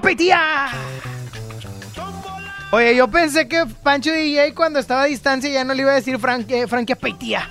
Oye, 2.72 2.96
yo 2.96 3.08
pensé 3.08 3.46
que 3.46 3.64
Pancho 3.82 4.12
DJ 4.12 4.52
cuando 4.54 4.80
estaba 4.80 5.02
a 5.02 5.06
distancia 5.06 5.48
ya 5.48 5.64
no 5.64 5.74
le 5.74 5.82
iba 5.82 5.92
a 5.92 5.94
decir 5.94 6.18
Frankie 6.18 6.96
Petía. 6.96 7.48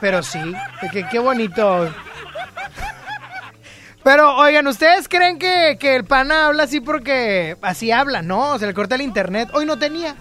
Pero 0.00 0.22
sí, 0.22 0.40
que 0.92 1.06
qué 1.08 1.18
bonito. 1.18 1.92
Pero, 4.02 4.34
oigan, 4.36 4.66
¿ustedes 4.66 5.08
creen 5.08 5.38
que, 5.38 5.76
que 5.78 5.94
el 5.94 6.04
pana 6.04 6.46
habla 6.46 6.64
así 6.64 6.80
porque 6.80 7.56
así 7.62 7.92
habla? 7.92 8.22
No, 8.22 8.58
se 8.58 8.66
le 8.66 8.74
corta 8.74 8.96
el 8.96 9.02
internet. 9.02 9.50
Hoy 9.52 9.64
no 9.64 9.78
tenía. 9.78 10.16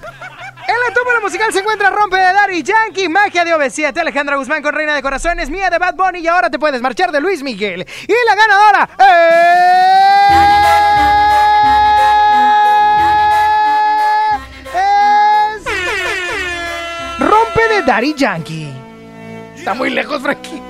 En 0.68 0.76
la 0.76 0.94
tumba 0.94 1.20
musical 1.22 1.52
se 1.54 1.60
encuentra 1.60 1.90
Rompe 1.90 2.18
de 2.18 2.24
Daddy 2.24 2.64
Yankee, 2.64 3.10
Magia 3.10 3.46
de 3.46 3.54
OV7, 3.54 3.98
Alejandra 3.98 4.36
Guzmán 4.38 4.62
con 4.62 4.74
Reina 4.74 4.96
de 4.96 5.02
Corazones, 5.02 5.50
Mía 5.50 5.70
de 5.70 5.78
Bad 5.78 5.96
Bunny 5.96 6.20
y 6.20 6.28
ahora 6.28 6.50
te 6.50 6.60
puedes 6.60 6.82
marchar 6.82 7.12
de 7.12 7.22
Luis 7.22 7.44
Miguel. 7.44 7.86
Y 8.08 8.14
la 8.28 8.36
ganadora 8.36 8.90
es... 9.00 10.42
Rompe 17.20 17.68
de 17.70 17.82
Daddy 17.84 18.14
Yankee. 18.16 18.74
Está 19.56 19.74
muy 19.74 19.90
lejos, 19.90 20.22
Frankie. 20.22 20.62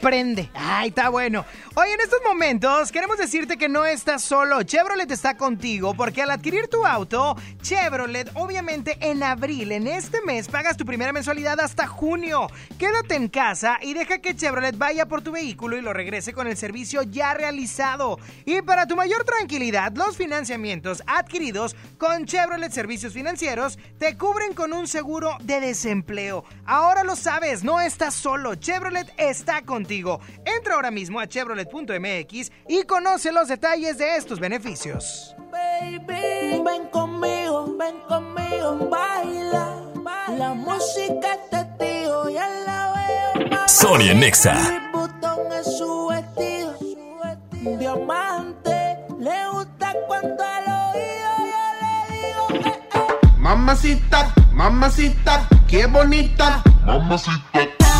prende. 0.00 0.50
Ay, 0.54 0.88
está 0.88 1.08
bueno. 1.08 1.44
Hoy 1.82 1.88
en 1.92 2.00
estos 2.02 2.20
momentos 2.22 2.92
queremos 2.92 3.16
decirte 3.16 3.56
que 3.56 3.70
no 3.70 3.86
estás 3.86 4.22
solo, 4.22 4.62
Chevrolet 4.64 5.10
está 5.10 5.38
contigo 5.38 5.94
porque 5.94 6.20
al 6.20 6.30
adquirir 6.30 6.68
tu 6.68 6.84
auto, 6.84 7.36
Chevrolet 7.62 8.30
obviamente 8.34 8.98
en 9.00 9.22
abril, 9.22 9.72
en 9.72 9.86
este 9.86 10.20
mes, 10.20 10.46
pagas 10.46 10.76
tu 10.76 10.84
primera 10.84 11.14
mensualidad 11.14 11.58
hasta 11.58 11.86
junio. 11.86 12.48
Quédate 12.78 13.14
en 13.14 13.28
casa 13.28 13.78
y 13.80 13.94
deja 13.94 14.18
que 14.18 14.36
Chevrolet 14.36 14.76
vaya 14.76 15.06
por 15.06 15.22
tu 15.22 15.32
vehículo 15.32 15.78
y 15.78 15.80
lo 15.80 15.94
regrese 15.94 16.34
con 16.34 16.48
el 16.48 16.58
servicio 16.58 17.02
ya 17.02 17.32
realizado. 17.32 18.18
Y 18.44 18.60
para 18.60 18.86
tu 18.86 18.94
mayor 18.94 19.24
tranquilidad, 19.24 19.94
los 19.94 20.18
financiamientos 20.18 21.02
adquiridos 21.06 21.74
con 21.96 22.26
Chevrolet 22.26 22.72
Servicios 22.72 23.14
Financieros 23.14 23.78
te 23.98 24.18
cubren 24.18 24.52
con 24.52 24.74
un 24.74 24.86
seguro 24.86 25.38
de 25.44 25.60
desempleo. 25.60 26.44
Ahora 26.66 27.04
lo 27.04 27.16
sabes, 27.16 27.64
no 27.64 27.80
estás 27.80 28.12
solo, 28.12 28.54
Chevrolet 28.56 29.10
está 29.16 29.62
contigo. 29.62 30.20
Entra 30.44 30.74
ahora 30.74 30.90
mismo 30.90 31.20
a 31.20 31.26
Chevrolet 31.26 31.69
www.scotiabank.mx 31.70 32.52
y 32.68 32.82
conoce 32.84 33.32
los 33.32 33.48
detalles 33.48 33.98
de 33.98 34.16
estos 34.16 34.40
beneficios. 34.40 35.34
Baby, 35.50 36.62
ven 36.64 36.86
conmigo, 36.90 37.74
ven 37.78 38.00
conmigo, 38.08 38.88
baila, 38.90 39.82
baila. 39.96 40.38
La 40.38 40.54
música 40.54 41.38
te 41.50 41.64
tío, 41.78 42.28
ya 42.30 42.48
la 42.66 42.92
veo. 43.36 43.68
Sonia 43.68 44.14
Nexa. 44.14 44.76
El 44.76 44.90
botón 44.92 45.52
es 45.52 45.78
su 45.78 46.08
vestido, 46.08 46.76
su 46.78 47.18
vestido. 47.22 47.76
Diamante, 47.78 48.98
le 49.18 49.48
gusta 49.52 49.94
cuando 50.06 50.44
al 50.44 50.94
oído 50.94 51.30
yo 51.50 51.62
le 51.80 52.16
digo 52.16 52.62
que. 52.62 52.68
Eh, 52.68 52.80
eh. 52.94 53.36
Mamacita, 53.38 54.34
mamacita, 54.52 55.48
qué 55.68 55.86
bonita. 55.86 56.62
Mamacita. 56.86 57.99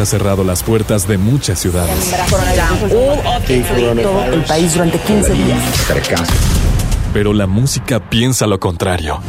ha 0.00 0.06
cerrado 0.06 0.44
las 0.44 0.62
puertas 0.62 1.08
de 1.08 1.18
muchas 1.18 1.58
ciudades. 1.58 2.12
el 4.32 4.44
país 4.44 4.74
durante 4.74 4.98
15 4.98 5.32
días. 5.32 5.58
Pero 7.12 7.32
la 7.32 7.46
música 7.46 8.00
piensa 8.00 8.46
lo 8.46 8.60
contrario. 8.60 9.20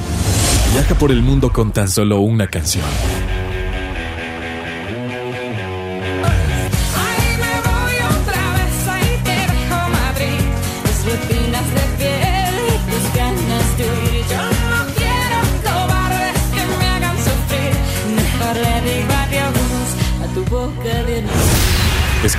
Viaja 0.74 0.96
por 0.96 1.12
el 1.12 1.22
mundo 1.22 1.52
con 1.52 1.72
tan 1.72 1.90
solo 1.90 2.20
una 2.20 2.48
canción. 2.48 2.86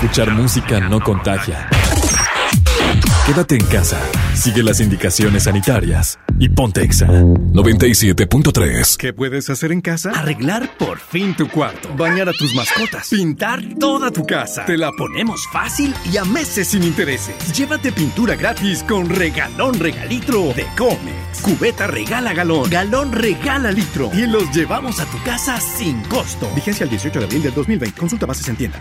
Escuchar 0.00 0.30
música 0.30 0.80
no 0.80 0.98
contagia. 0.98 1.68
Quédate 3.26 3.56
en 3.56 3.66
casa, 3.66 4.00
sigue 4.32 4.62
las 4.62 4.80
indicaciones 4.80 5.42
sanitarias 5.42 6.18
y 6.38 6.48
ponte 6.48 6.82
exa 6.82 7.06
97.3. 7.06 8.96
¿Qué 8.96 9.12
puedes 9.12 9.50
hacer 9.50 9.72
en 9.72 9.82
casa? 9.82 10.12
Arreglar 10.12 10.74
por 10.78 11.00
fin 11.00 11.36
tu 11.36 11.50
cuarto, 11.50 11.94
bañar 11.96 12.30
a 12.30 12.32
tus 12.32 12.54
mascotas, 12.54 13.10
pintar 13.10 13.62
toda 13.78 14.10
tu 14.10 14.24
casa. 14.24 14.64
Te 14.64 14.78
la 14.78 14.90
ponemos 14.92 15.46
fácil 15.52 15.94
y 16.10 16.16
a 16.16 16.24
meses 16.24 16.68
sin 16.68 16.82
intereses. 16.82 17.36
Llévate 17.54 17.92
pintura 17.92 18.36
gratis 18.36 18.82
con 18.82 19.06
regalón 19.06 19.78
regalitro 19.78 20.54
de 20.54 20.64
Comex. 20.78 21.42
Cubeta 21.42 21.88
regala 21.88 22.32
galón, 22.32 22.70
galón 22.70 23.12
regala 23.12 23.70
litro 23.70 24.10
y 24.14 24.26
los 24.26 24.50
llevamos 24.50 24.98
a 24.98 25.04
tu 25.04 25.22
casa 25.24 25.60
sin 25.60 26.00
costo. 26.04 26.50
Vigencia 26.54 26.84
el 26.84 26.90
18 26.90 27.18
de 27.18 27.24
abril 27.26 27.42
del 27.42 27.52
2020. 27.52 28.00
Consulta 28.00 28.24
bases 28.24 28.48
en 28.48 28.56
tienda. 28.56 28.80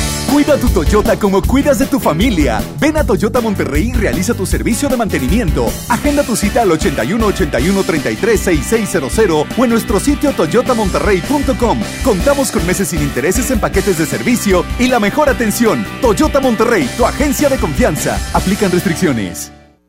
Cuida 0.31 0.57
tu 0.57 0.69
Toyota 0.69 1.19
como 1.19 1.41
cuidas 1.41 1.77
de 1.77 1.87
tu 1.87 1.99
familia. 1.99 2.63
Ven 2.79 2.95
a 2.95 3.03
Toyota 3.03 3.41
Monterrey 3.41 3.89
y 3.89 3.93
realiza 3.93 4.33
tu 4.33 4.45
servicio 4.45 4.87
de 4.87 4.95
mantenimiento. 4.95 5.67
Agenda 5.89 6.23
tu 6.23 6.37
cita 6.37 6.61
al 6.61 6.71
81 6.71 7.25
81 7.25 7.83
33 7.83 8.39
6600 8.39 9.49
o 9.57 9.63
en 9.65 9.69
nuestro 9.69 9.99
sitio 9.99 10.31
toyotamonterrey.com. 10.31 11.79
Contamos 12.05 12.49
con 12.49 12.65
meses 12.65 12.87
sin 12.87 13.01
intereses 13.01 13.51
en 13.51 13.59
paquetes 13.59 13.97
de 13.97 14.05
servicio 14.05 14.63
y 14.79 14.87
la 14.87 15.01
mejor 15.01 15.27
atención. 15.27 15.85
Toyota 16.01 16.39
Monterrey, 16.39 16.89
tu 16.95 17.05
agencia 17.05 17.49
de 17.49 17.57
confianza. 17.57 18.17
Aplican 18.33 18.71
restricciones. 18.71 19.51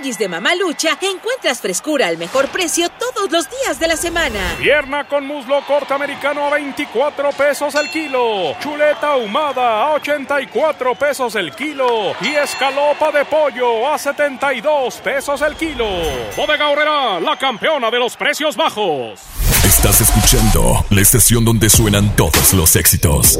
Tianguis 0.00 0.18
de 0.18 0.28
Mamalucha 0.28 0.96
encuentras 1.02 1.60
frescura 1.60 2.06
al 2.06 2.16
mejor 2.16 2.48
precio 2.48 2.88
todos 2.88 3.30
los 3.30 3.46
días 3.50 3.78
de 3.78 3.86
la 3.86 3.96
semana. 3.96 4.40
Pierna 4.58 5.06
con 5.06 5.26
muslo 5.26 5.60
corte 5.66 5.92
americano 5.92 6.46
a 6.46 6.50
24 6.50 7.30
pesos 7.32 7.74
el 7.74 7.90
kilo. 7.90 8.56
Chuleta 8.60 9.08
ahumada 9.08 9.82
a 9.82 9.92
84 9.92 10.94
pesos 10.94 11.34
el 11.34 11.54
kilo. 11.54 12.14
Y 12.22 12.28
escalopa 12.28 13.12
de 13.12 13.26
pollo 13.26 13.92
a 13.92 13.98
72 13.98 14.94
pesos 14.96 15.42
el 15.42 15.54
kilo. 15.56 15.86
Bodega 16.34 16.70
Horrera, 16.70 17.20
la 17.20 17.36
campeona 17.36 17.90
de 17.90 17.98
los 17.98 18.16
precios 18.16 18.56
bajos. 18.56 19.20
Estás 19.64 20.00
escuchando 20.00 20.86
la 20.88 21.02
estación 21.02 21.44
donde 21.44 21.68
suenan 21.68 22.16
todos 22.16 22.54
los 22.54 22.74
éxitos. 22.76 23.38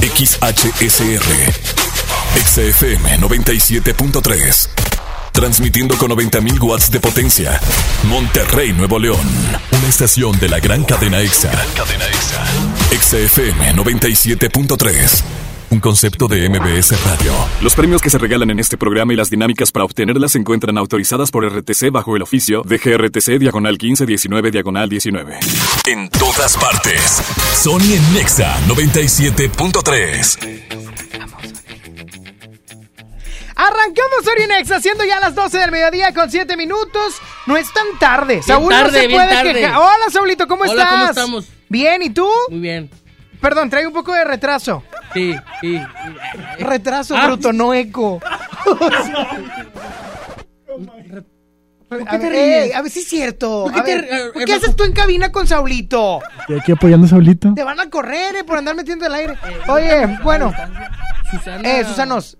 XHSR. 0.00 1.52
XFM 2.36 3.18
97.3. 3.18 4.93
Transmitiendo 5.34 5.98
con 5.98 6.10
90.000 6.12 6.62
watts 6.62 6.90
de 6.92 7.00
potencia. 7.00 7.58
Monterrey, 8.04 8.72
Nuevo 8.72 8.98
León. 9.00 9.18
Una 9.72 9.88
estación 9.88 10.38
de 10.38 10.48
la 10.48 10.60
gran 10.60 10.84
cadena 10.84 11.20
EXA. 11.20 11.50
cadena 11.76 12.04
EXA. 12.06 12.44
EXA 12.92 13.18
FM 13.18 13.74
97.3. 13.74 15.22
Un 15.70 15.80
concepto 15.80 16.28
de 16.28 16.48
MBS 16.48 16.92
Radio. 17.04 17.32
Los 17.60 17.74
premios 17.74 18.00
que 18.00 18.08
se 18.10 18.18
regalan 18.18 18.50
en 18.50 18.60
este 18.60 18.76
programa 18.78 19.12
y 19.12 19.16
las 19.16 19.28
dinámicas 19.28 19.72
para 19.72 19.84
obtenerlas 19.84 20.30
se 20.32 20.38
encuentran 20.38 20.78
autorizadas 20.78 21.32
por 21.32 21.44
RTC 21.44 21.90
bajo 21.90 22.14
el 22.14 22.22
oficio 22.22 22.62
de 22.64 22.78
GRTC 22.78 23.40
Diagonal 23.40 23.72
1519 23.72 24.52
Diagonal 24.52 24.88
19. 24.88 25.40
En 25.88 26.08
todas 26.10 26.56
partes. 26.56 27.20
Sony 27.60 27.92
en 27.92 28.14
Nexa 28.14 28.56
97.3. 28.68 30.83
Arrancamos 33.56 34.26
Orinex 34.32 34.70
haciendo 34.72 35.04
ya 35.04 35.20
las 35.20 35.34
12 35.34 35.58
del 35.58 35.70
mediodía 35.70 36.12
con 36.12 36.30
7 36.30 36.56
minutos. 36.56 37.14
No 37.46 37.56
es 37.56 37.72
tan 37.72 37.86
tarde. 38.00 38.34
Bien 38.34 38.42
Saúl 38.42 38.68
no 38.74 38.90
se 38.90 39.06
bien 39.06 39.12
puede 39.12 39.28
tarde. 39.34 39.52
quejar. 39.54 39.76
Hola, 39.78 40.10
Saulito, 40.10 40.46
¿cómo 40.48 40.62
Hola, 40.62 40.72
estás? 40.72 40.90
¿cómo 40.90 41.06
estamos? 41.10 41.48
Bien, 41.68 42.02
¿y 42.02 42.10
tú? 42.10 42.28
Muy 42.50 42.60
bien. 42.60 42.90
Perdón, 43.40 43.70
trae 43.70 43.86
un 43.86 43.92
poco 43.92 44.12
de 44.12 44.24
retraso. 44.24 44.82
Sí, 45.12 45.34
sí. 45.60 45.80
Retraso, 46.58 47.14
Ah. 47.16 47.26
bruto, 47.26 47.52
no 47.52 47.72
eco. 47.74 48.20
¿Por 51.88 52.00
A 52.02 52.04
qué 52.12 52.18
te 52.18 52.28
ver, 52.28 52.32
ríes? 52.32 52.64
ey, 52.64 52.72
a 52.72 52.82
ver 52.82 52.90
si 52.90 53.00
es 53.00 53.08
cierto. 53.08 53.64
¿Por 53.64 53.72
qué 53.74 53.80
A 53.80 53.84
te- 53.84 53.94
ver, 53.94 54.04
eh, 54.10 54.30
¿por 54.32 54.42
eh, 54.42 54.44
¿Qué 54.46 54.54
haces 54.54 54.74
tú 54.74 54.84
en 54.84 54.92
cabina 54.92 55.30
con 55.30 55.46
Saulito? 55.46 56.20
Y 56.48 56.58
aquí 56.58 56.72
apoyando 56.72 57.06
a 57.06 57.10
Saulito. 57.10 57.52
Te 57.54 57.62
van 57.62 57.78
a 57.78 57.88
correr, 57.90 58.34
eh, 58.36 58.44
por 58.44 58.58
andar 58.58 58.74
metiendo 58.74 59.06
el 59.06 59.14
aire. 59.14 59.34
Oye, 59.68 60.18
bueno. 60.24 60.52
Susana. 61.30 61.68
Eh, 61.70 61.84
Susanos. 61.84 62.36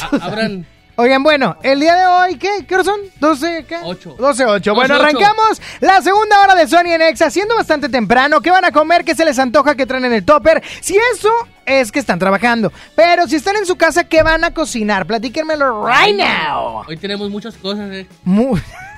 A- 0.00 0.16
abran. 0.26 0.66
Oigan, 0.94 1.22
bueno, 1.22 1.56
el 1.62 1.80
día 1.80 1.96
de 1.96 2.04
hoy, 2.06 2.36
¿qué? 2.36 2.66
¿Qué 2.68 2.74
hora 2.74 2.84
son? 2.84 3.00
¿12 3.18 3.64
qué? 3.64 3.76
8. 3.82 4.16
12, 4.18 4.44
8. 4.44 4.74
Bueno, 4.74 4.94
12, 4.98 5.08
ocho. 5.08 5.18
arrancamos 5.24 5.62
la 5.80 6.02
segunda 6.02 6.38
hora 6.42 6.54
de 6.54 6.68
Sony 6.68 6.92
en 6.92 7.00
Exa, 7.00 7.30
siendo 7.30 7.56
bastante 7.56 7.88
temprano. 7.88 8.42
¿Qué 8.42 8.50
van 8.50 8.66
a 8.66 8.72
comer? 8.72 9.02
¿Qué 9.02 9.14
se 9.14 9.24
les 9.24 9.38
antoja 9.38 9.74
que 9.74 9.86
traen 9.86 10.04
en 10.04 10.12
el 10.12 10.22
topper? 10.24 10.62
Si 10.82 10.94
eso 11.14 11.30
es 11.64 11.90
que 11.90 11.98
están 11.98 12.18
trabajando. 12.18 12.70
Pero 12.94 13.26
si 13.26 13.36
están 13.36 13.56
en 13.56 13.64
su 13.64 13.76
casa, 13.76 14.04
¿qué 14.04 14.22
van 14.22 14.44
a 14.44 14.52
cocinar? 14.52 15.06
Platíquenmelo 15.06 15.86
right 15.86 16.14
now. 16.14 16.82
Hoy 16.86 16.98
tenemos 16.98 17.30
muchas 17.30 17.54
cosas, 17.56 17.90
eh. 17.90 18.06
Mu- 18.24 18.58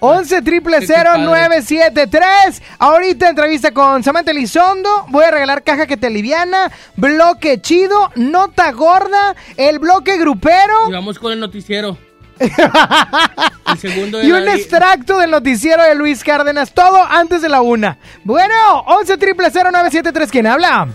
11 0.00 0.42
triple 0.42 0.80
Qué 0.80 0.86
973. 0.86 2.62
Ahorita 2.78 3.28
entrevista 3.28 3.72
con 3.72 4.02
Samantha 4.02 4.30
Elizondo. 4.30 5.06
Voy 5.08 5.24
a 5.24 5.30
regalar 5.30 5.62
caja 5.62 5.86
que 5.86 5.96
te 5.96 6.08
aliviana. 6.08 6.70
Bloque 6.96 7.60
chido. 7.60 8.10
Nota 8.16 8.70
gorda. 8.72 9.34
El 9.56 9.78
bloque 9.78 10.18
grupero. 10.18 10.88
Y 10.88 10.92
vamos 10.92 11.18
con 11.18 11.32
el 11.32 11.40
noticiero. 11.40 11.96
el 12.38 13.78
segundo 13.78 14.18
de 14.18 14.26
Y 14.26 14.32
un 14.32 14.46
extracto 14.46 15.18
del 15.18 15.30
noticiero 15.30 15.82
de 15.82 15.94
Luis 15.94 16.22
Cárdenas. 16.22 16.72
Todo 16.72 17.02
antes 17.02 17.42
de 17.42 17.48
la 17.48 17.62
una. 17.62 17.98
Bueno, 18.24 18.54
11 18.86 19.16
triple 19.16 19.46
973. 19.48 20.30
¿Quién 20.30 20.46
habla? 20.46 20.88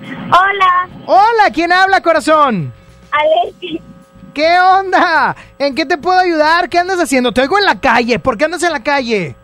Hola. 0.00 0.88
Hola, 1.06 1.50
¿quién 1.52 1.72
habla, 1.72 2.00
corazón? 2.00 2.72
Alexi. 3.10 3.80
¿Qué 4.34 4.58
onda? 4.58 5.36
¿En 5.58 5.74
qué 5.74 5.86
te 5.86 5.96
puedo 5.96 6.18
ayudar? 6.18 6.68
¿Qué 6.68 6.78
andas 6.78 6.98
haciendo? 7.00 7.32
Te 7.32 7.40
oigo 7.42 7.58
en 7.58 7.64
la 7.64 7.80
calle. 7.80 8.18
¿Por 8.18 8.36
qué 8.36 8.44
andas 8.46 8.62
en 8.62 8.72
la 8.72 8.82
calle? 8.82 9.34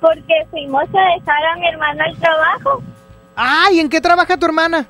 Porque 0.00 0.34
fuimos 0.50 0.82
a 0.82 1.14
dejar 1.16 1.44
a 1.52 1.56
mi 1.58 1.68
hermano 1.68 2.02
al 2.04 2.16
trabajo. 2.18 2.82
Ay, 3.36 3.80
¿en 3.80 3.88
qué 3.88 4.00
trabaja 4.00 4.36
tu 4.36 4.46
hermana? 4.46 4.86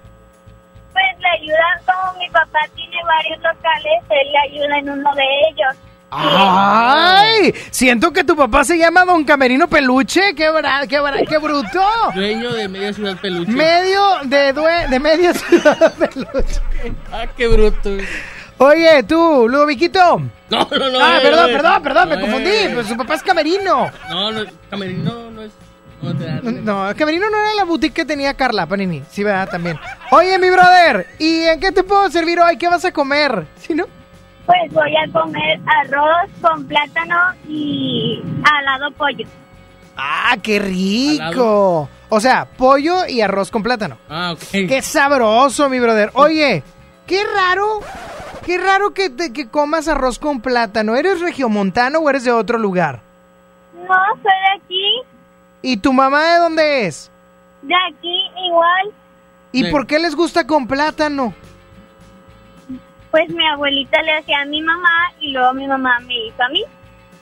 Pues 0.92 1.04
le 1.20 1.28
ayuda, 1.28 1.80
como 1.86 2.18
mi 2.18 2.28
papá 2.30 2.58
tiene 2.74 2.96
varios 3.06 3.38
locales, 3.38 4.02
él 4.10 4.32
le 4.32 4.38
ayuda 4.60 4.78
en 4.78 4.90
uno 4.90 5.14
de 5.14 5.22
ellos. 5.50 5.76
Ay, 6.10 7.54
siento 7.70 8.12
que 8.14 8.24
tu 8.24 8.34
papá 8.34 8.64
se 8.64 8.78
llama 8.78 9.04
Don 9.04 9.24
Camerino 9.24 9.68
Peluche. 9.68 10.34
Qué, 10.34 10.50
bra- 10.50 10.86
qué, 10.88 10.98
bra- 11.00 11.26
qué 11.28 11.36
bruto. 11.38 11.82
Dueño 12.14 12.50
de 12.54 12.66
media 12.68 12.92
ciudad 12.94 13.16
peluche. 13.20 13.52
Medio 13.52 14.00
de, 14.24 14.54
due- 14.54 14.88
de 14.88 14.98
media 14.98 15.34
ciudad 15.34 15.92
peluche. 15.94 16.60
Ah, 17.12 17.26
qué 17.36 17.46
bruto. 17.46 17.90
Oye, 18.58 19.02
tú, 19.04 19.46
Ludoviquito. 19.48 20.22
No, 20.50 20.66
no, 20.70 20.88
no. 20.90 20.98
Ah, 21.04 21.18
eh, 21.18 21.20
perdón, 21.22 21.50
eh. 21.50 21.52
perdón, 21.52 21.82
perdón, 21.82 22.08
me 22.08 22.20
confundí. 22.22 22.48
eh. 22.50 22.70
Pues 22.72 22.86
su 22.86 22.96
papá 22.96 23.16
es 23.16 23.22
Camerino. 23.22 23.90
No, 24.08 24.32
no, 24.32 24.44
Camerino 24.70 25.30
no 25.30 25.42
es. 25.42 25.52
No, 26.42 26.88
Camerino 26.96 27.28
no 27.28 27.36
era 27.36 27.54
la 27.54 27.64
boutique 27.64 27.92
que 27.96 28.04
tenía 28.06 28.32
Carla 28.32 28.64
Panini. 28.66 29.02
Sí, 29.10 29.22
¿verdad? 29.22 29.50
También. 29.50 29.78
Oye, 30.10 30.38
mi 30.38 30.48
brother, 30.48 31.06
¿y 31.18 31.42
en 31.42 31.60
qué 31.60 31.70
te 31.70 31.82
puedo 31.84 32.08
servir 32.10 32.40
hoy? 32.40 32.56
¿Qué 32.56 32.66
vas 32.68 32.84
a 32.86 32.92
comer? 32.92 33.46
Si 33.60 33.74
no. 33.74 33.84
Pues 34.46 34.72
voy 34.72 34.90
a 34.96 35.12
comer 35.12 35.60
arroz 35.66 36.30
con 36.40 36.66
plátano 36.66 37.16
y 37.46 38.22
alado 38.42 38.90
pollo. 38.92 39.26
¡Ah, 39.98 40.34
qué 40.42 40.58
rico! 40.60 41.90
O 42.08 42.20
sea, 42.20 42.46
pollo 42.46 43.06
y 43.06 43.20
arroz 43.20 43.50
con 43.50 43.62
plátano. 43.62 43.98
Ah, 44.08 44.32
ok. 44.32 44.40
¡Qué 44.50 44.80
sabroso, 44.80 45.68
mi 45.68 45.78
brother! 45.78 46.10
Oye, 46.14 46.62
qué 47.08 47.24
raro, 47.24 47.80
qué 48.46 48.58
raro 48.58 48.94
que, 48.94 49.10
te- 49.10 49.32
que 49.32 49.48
comas 49.48 49.88
arroz 49.88 50.20
con 50.20 50.40
plátano. 50.40 50.94
¿Eres 50.94 51.20
regiomontano 51.20 51.98
o 51.98 52.08
eres 52.10 52.22
de 52.22 52.30
otro 52.30 52.58
lugar? 52.58 53.00
No, 53.74 53.94
soy 54.14 54.22
de 54.22 54.64
aquí, 54.64 54.92
¿Y 55.62 55.76
tu 55.78 55.92
mamá 55.92 56.22
de 56.34 56.38
dónde 56.38 56.86
es? 56.86 57.10
de 57.62 57.74
aquí 57.74 58.30
igual. 58.46 58.92
¿Y 59.50 59.64
Sí. 59.64 59.70
por 59.72 59.86
qué 59.88 59.98
les 59.98 60.14
gusta 60.14 60.46
con 60.46 60.68
plátano? 60.68 61.34
Pues 63.10 63.28
mi 63.30 63.44
abuelita 63.48 64.00
le 64.02 64.18
hacía 64.18 64.42
a 64.42 64.44
mi 64.44 64.60
mamá 64.62 65.12
y 65.20 65.32
luego 65.32 65.54
mi 65.54 65.66
mamá 65.66 65.98
me 66.00 66.14
hizo 66.26 66.42
a 66.42 66.48
mí. 66.50 66.62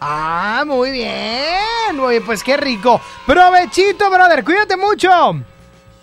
Ah, 0.01 0.65
muy 0.67 0.91
bien. 0.91 1.99
Oye, 2.01 2.21
pues 2.21 2.43
qué 2.43 2.57
rico. 2.57 3.01
Provechito, 3.25 4.11
brother. 4.11 4.45
Cuídate 4.45 4.77
mucho. 4.77 5.09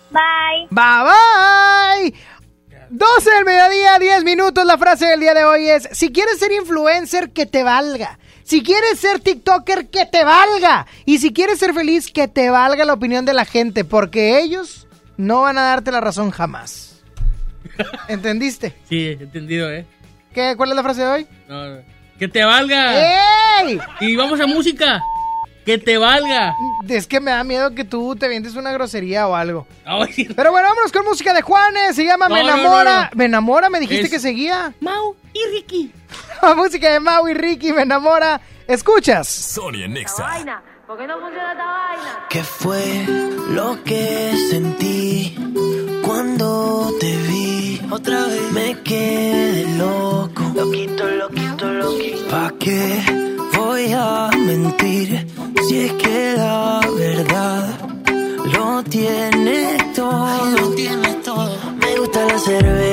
Bye. 0.10 0.68
Bye 0.72 1.04
bye. 2.12 2.14
12 2.94 3.32
del 3.32 3.46
mediodía, 3.46 3.98
10 3.98 4.24
minutos. 4.24 4.64
La 4.66 4.78
frase 4.78 5.08
del 5.08 5.20
día 5.20 5.34
de 5.34 5.44
hoy 5.46 5.68
es, 5.68 5.90
si 5.94 6.12
quieres 6.12 6.38
ser 6.38 6.52
influencer, 6.52 7.32
que 7.32 7.48
te 7.48 7.64
valga. 7.64 8.20
Si 8.44 8.62
quieres 8.62 9.00
ser 9.00 9.20
TikToker, 9.20 9.90
que 9.90 10.06
te 10.06 10.24
valga. 10.24 10.86
Y 11.04 11.18
si 11.18 11.34
quieres 11.34 11.58
ser 11.58 11.74
feliz, 11.74 12.12
que 12.12 12.28
te 12.28 12.52
valga 12.52 12.86
la 12.86 12.94
opinión 12.94 13.26
de 13.26 13.34
la 13.34 13.46
gente, 13.46 13.84
porque 13.84 14.40
ellos 14.40 14.88
no 15.18 15.42
van 15.42 15.58
a 15.58 15.64
darte 15.64 15.92
la 15.92 16.02
razón 16.02 16.30
jamás. 16.30 17.02
¿Entendiste? 18.08 18.76
Sí, 18.88 19.18
entendido, 19.20 19.72
¿eh? 19.72 19.88
¿Qué, 20.32 20.54
¿Cuál 20.56 20.70
es 20.70 20.76
la 20.76 20.84
frase 20.84 21.02
de 21.02 21.08
hoy? 21.08 21.28
No. 21.50 21.82
¡Que 22.20 22.28
te 22.28 22.44
valga! 22.44 22.94
¡Ey! 23.64 23.80
Y 24.02 24.16
vamos 24.16 24.40
a 24.40 24.46
música. 24.46 25.02
¡Que 25.66 25.78
te 25.78 25.98
valga! 25.98 26.56
Es 26.90 27.08
que 27.08 27.20
me 27.20 27.32
da 27.32 27.44
miedo 27.44 27.74
que 27.74 27.86
tú 27.86 28.16
te 28.16 28.28
vientes 28.28 28.56
una 28.56 28.72
grosería 28.74 29.28
o 29.28 29.36
algo. 29.36 29.66
Ay, 29.86 30.28
Pero 30.36 30.52
bueno, 30.52 30.68
vámonos 30.68 30.92
con 30.92 31.06
música 31.06 31.34
de 31.34 31.42
Juanes. 31.42 31.96
Se 31.96 32.04
llama 32.06 32.28
No, 32.28 32.36
Me 32.36 32.42
enamora. 32.42 32.96
no, 32.96 33.02
no. 33.04 33.10
Me 33.14 33.26
enamora, 33.26 33.70
me 33.70 33.80
dijiste 33.80 34.06
Es- 34.06 34.12
que 34.12 34.20
seguía. 34.20 34.74
Mau 34.82 35.16
y 35.34 35.40
Ricky. 35.56 35.92
La 36.42 36.54
música 36.56 36.92
de 36.92 37.00
Mau 37.00 37.28
y 37.30 37.34
Ricky 37.34 37.72
me 37.72 37.84
enamora. 37.84 38.42
Escuchas. 38.68 39.28
Sonia 39.28 39.88
Nexa. 39.88 40.64
¿Por 40.86 40.98
qué 40.98 41.08
no 41.08 41.20
funciona 41.20 41.52
esta 41.52 41.64
vaina? 41.66 42.26
¿Qué 42.30 42.44
fue 42.44 43.06
lo 43.52 43.82
que 43.84 44.34
sentí 44.50 45.36
cuando 46.04 46.94
te 47.00 47.16
vi? 47.18 47.82
Otra 47.90 48.26
vez 48.26 48.52
me 48.52 48.80
quedé 48.82 49.66
loco. 49.78 50.44
Loquito, 50.56 51.08
loquito, 51.08 51.66
loquito. 51.72 52.28
¿Pa' 52.30 52.52
qué 52.60 53.02
voy 53.56 53.92
a 53.96 54.30
mentir 54.38 55.28
si 55.68 55.80
es 55.86 55.94
que 55.94 56.34
la 56.36 56.82
verdad 56.98 57.80
lo 58.54 58.84
tiene 58.84 59.78
todo? 59.96 60.46
lo 60.56 60.70
tiene 60.76 61.14
todo. 61.24 61.58
Me 61.80 61.98
gusta 62.00 62.26
la 62.26 62.38
cerveza 62.38 62.93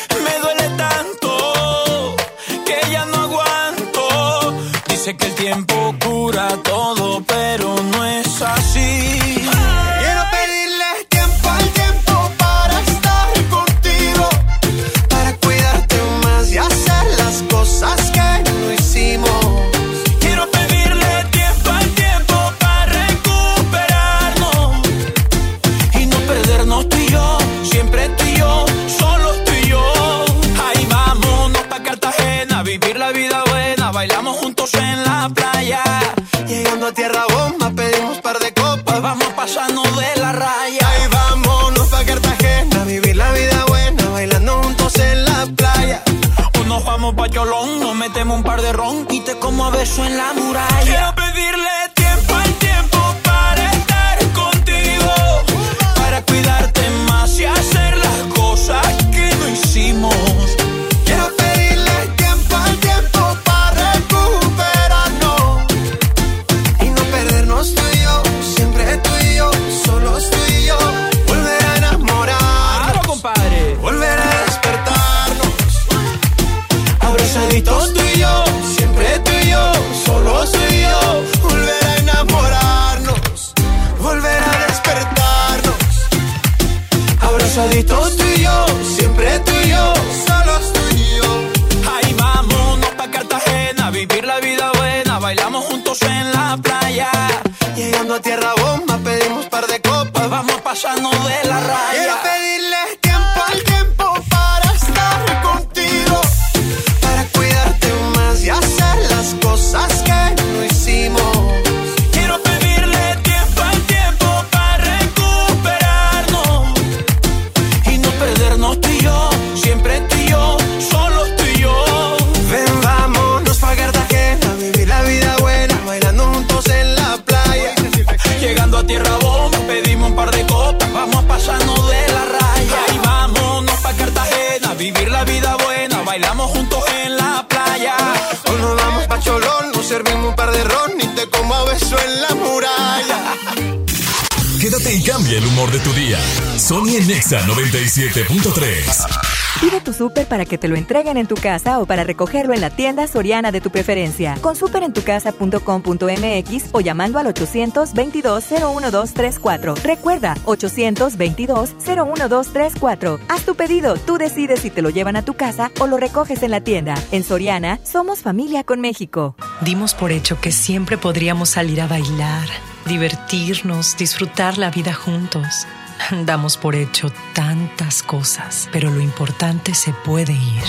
Súper 150.01 150.25
para 150.25 150.45
que 150.45 150.57
te 150.57 150.67
lo 150.67 150.75
entreguen 150.75 151.17
en 151.17 151.27
tu 151.27 151.35
casa 151.35 151.77
o 151.77 151.85
para 151.85 152.03
recogerlo 152.03 152.55
en 152.55 152.61
la 152.61 152.71
tienda 152.71 153.05
soriana 153.05 153.51
de 153.51 153.61
tu 153.61 153.69
preferencia. 153.69 154.35
Con 154.41 154.55
superentucasa.com.mx 154.55 156.69
o 156.71 156.81
llamando 156.81 157.19
al 157.19 157.27
822-01234. 157.27 159.75
Recuerda, 159.83 160.33
822-01234. 160.45 163.19
Haz 163.29 163.45
tu 163.45 163.53
pedido, 163.53 163.93
tú 163.93 164.17
decides 164.17 164.61
si 164.61 164.71
te 164.71 164.81
lo 164.81 164.89
llevan 164.89 165.17
a 165.17 165.21
tu 165.21 165.35
casa 165.35 165.69
o 165.79 165.85
lo 165.85 165.97
recoges 165.97 166.41
en 166.41 166.49
la 166.49 166.61
tienda. 166.61 166.95
En 167.11 167.23
Soriana, 167.23 167.79
somos 167.83 168.21
familia 168.21 168.63
con 168.63 168.81
México. 168.81 169.35
Dimos 169.61 169.93
por 169.93 170.11
hecho 170.11 170.41
que 170.41 170.51
siempre 170.51 170.97
podríamos 170.97 171.49
salir 171.49 171.79
a 171.79 171.85
bailar, 171.85 172.47
divertirnos, 172.87 173.97
disfrutar 173.97 174.57
la 174.57 174.71
vida 174.71 174.95
juntos. 174.95 175.67
Damos 176.25 176.57
por 176.57 176.75
hecho 176.75 177.11
tantas 177.33 178.03
cosas, 178.03 178.69
pero 178.71 178.91
lo 178.91 179.01
importante 179.01 179.73
se 179.73 179.93
puede 179.93 180.33
ir, 180.33 180.63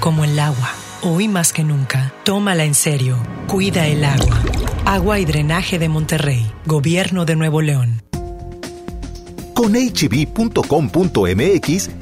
como 0.00 0.24
el 0.24 0.38
agua. 0.38 0.70
Hoy 1.02 1.28
más 1.28 1.52
que 1.52 1.64
nunca, 1.64 2.12
tómala 2.24 2.64
en 2.64 2.74
serio. 2.74 3.18
Cuida 3.46 3.86
el 3.86 4.04
agua. 4.04 4.42
Agua 4.84 5.18
y 5.18 5.24
Drenaje 5.24 5.78
de 5.78 5.88
Monterrey, 5.88 6.50
Gobierno 6.66 7.24
de 7.24 7.36
Nuevo 7.36 7.62
León. 7.62 8.02
Con 9.54 9.74
hb.com.mx, 9.74 10.30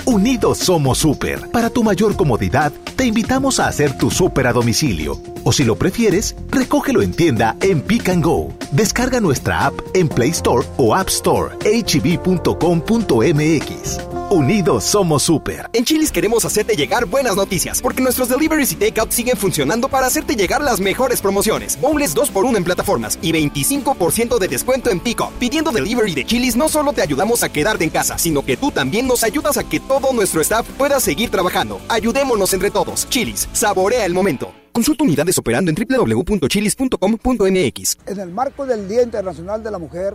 unidos 0.05 0.59
somos 0.59 0.99
super. 0.99 1.51
Para 1.51 1.71
tu 1.71 1.83
mayor 1.83 2.15
comodidad, 2.17 2.73
te 2.95 3.05
invitamos 3.05 3.59
a 3.59 3.67
hacer 3.67 3.99
tu 3.99 4.13
super 4.13 4.47
a 4.47 4.53
domicilio. 4.53 5.21
O 5.45 5.53
si 5.53 5.65
lo 5.65 5.77
prefieres, 5.77 6.35
recógelo 6.51 7.03
en 7.03 7.13
tienda 7.13 7.57
en 7.61 7.81
Pick 7.81 8.09
and 8.09 8.25
Go. 8.25 8.53
Descarga 8.73 9.21
nuestra 9.21 9.67
app 9.67 9.75
en 9.95 10.09
Play 10.09 10.31
Store 10.31 10.67
o 10.77 10.95
App 10.95 11.09
Store. 11.09 11.55
hb.com.mx. 11.61 12.39
Unidos 14.31 14.85
somos 14.85 15.23
super. 15.23 15.71
En 15.73 15.87
Chili's 15.87 16.13
queremos 16.13 16.45
hacerte 16.45 16.77
llegar 16.77 17.07
buenas 17.07 17.35
noticias, 17.35 17.81
porque 17.81 18.03
nuestros 18.03 18.29
deliveries 18.29 18.73
y 18.73 18.77
takeout 18.77 19.11
siguen 19.11 19.39
funcionando 19.39 19.89
para 19.89 20.07
hacerte 20.07 20.37
llegar 20.37 20.61
las 20.61 20.81
mejores 20.81 21.23
promociones. 21.23 21.81
Boneless 21.81 22.15
2x1 22.15 22.59
en 22.59 22.65
plataformas 22.65 23.19
y 23.23 23.33
25% 23.33 24.39
de 24.39 24.49
descuento 24.49 24.91
en 24.91 25.01
pico. 25.01 25.33
Pidiendo 25.39 25.71
delivery 25.71 26.15
de 26.15 26.27
Chili's 26.27 26.57
no 26.57 26.69
solo 26.69 26.93
te 26.93 27.01
ayudamos 27.01 27.43
a 27.43 27.49
quedarte 27.49 27.85
en 27.85 27.91
casa, 27.91 28.19
sino 28.19 28.45
que 28.45 28.59
tú 28.59 28.71
también 28.71 29.07
nos 29.07 29.25
ayudas 29.25 29.57
a 29.57 29.65
que 29.65 29.81
todo 29.81 30.13
nuestro 30.13 30.43
staff 30.43 30.69
pueda 30.77 31.01
seguir 31.01 31.31
trabajando. 31.31 31.81
Ayudémonos 31.89 32.53
entre 32.53 32.71
todos. 32.71 33.09
Chili's, 33.09 33.49
saborea 33.53 34.05
el 34.05 34.13
momento. 34.13 34.53
Consulta 34.79 35.03
unidades 35.03 35.37
operando 35.37 35.73
en 35.73 35.77
www.chilis.com.mx. 35.77 37.99
En 38.07 38.21
el 38.21 38.31
marco 38.31 38.65
del 38.65 38.87
Día 38.87 39.03
Internacional 39.03 39.61
de 39.61 39.73
la 39.73 39.81
Mujer, 39.81 40.15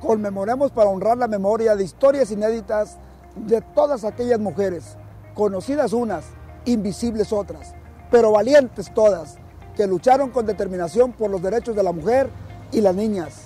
conmemoremos 0.00 0.72
para 0.72 0.90
honrar 0.90 1.16
la 1.16 1.28
memoria 1.28 1.76
de 1.76 1.84
historias 1.84 2.32
inéditas 2.32 2.98
de 3.36 3.60
todas 3.60 4.02
aquellas 4.02 4.40
mujeres, 4.40 4.96
conocidas 5.34 5.92
unas, 5.92 6.24
invisibles 6.64 7.32
otras, 7.32 7.76
pero 8.10 8.32
valientes 8.32 8.92
todas, 8.92 9.38
que 9.76 9.86
lucharon 9.86 10.30
con 10.30 10.44
determinación 10.44 11.12
por 11.12 11.30
los 11.30 11.40
derechos 11.40 11.76
de 11.76 11.84
la 11.84 11.92
mujer 11.92 12.28
y 12.72 12.80
las 12.80 12.96
niñas. 12.96 13.42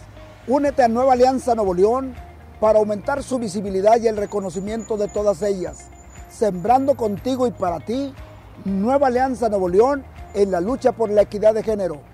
Únete 0.46 0.82
a 0.82 0.88
Nueva 0.88 1.12
Alianza 1.12 1.54
Nuevo 1.54 1.74
León 1.74 2.14
para 2.58 2.78
aumentar 2.78 3.22
su 3.22 3.38
visibilidad 3.38 4.00
y 4.00 4.06
el 4.06 4.16
reconocimiento 4.16 4.96
de 4.96 5.08
todas 5.08 5.42
ellas. 5.42 5.90
Sembrando 6.30 6.94
contigo 6.94 7.46
y 7.46 7.50
para 7.50 7.80
ti, 7.80 8.14
Nueva 8.64 9.08
Alianza 9.08 9.50
Nuevo 9.50 9.68
León 9.68 10.06
en 10.34 10.50
la 10.50 10.60
lucha 10.60 10.92
por 10.92 11.10
la 11.10 11.22
equidad 11.22 11.54
de 11.54 11.62
género. 11.62 12.13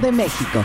de 0.00 0.12
México. 0.12 0.64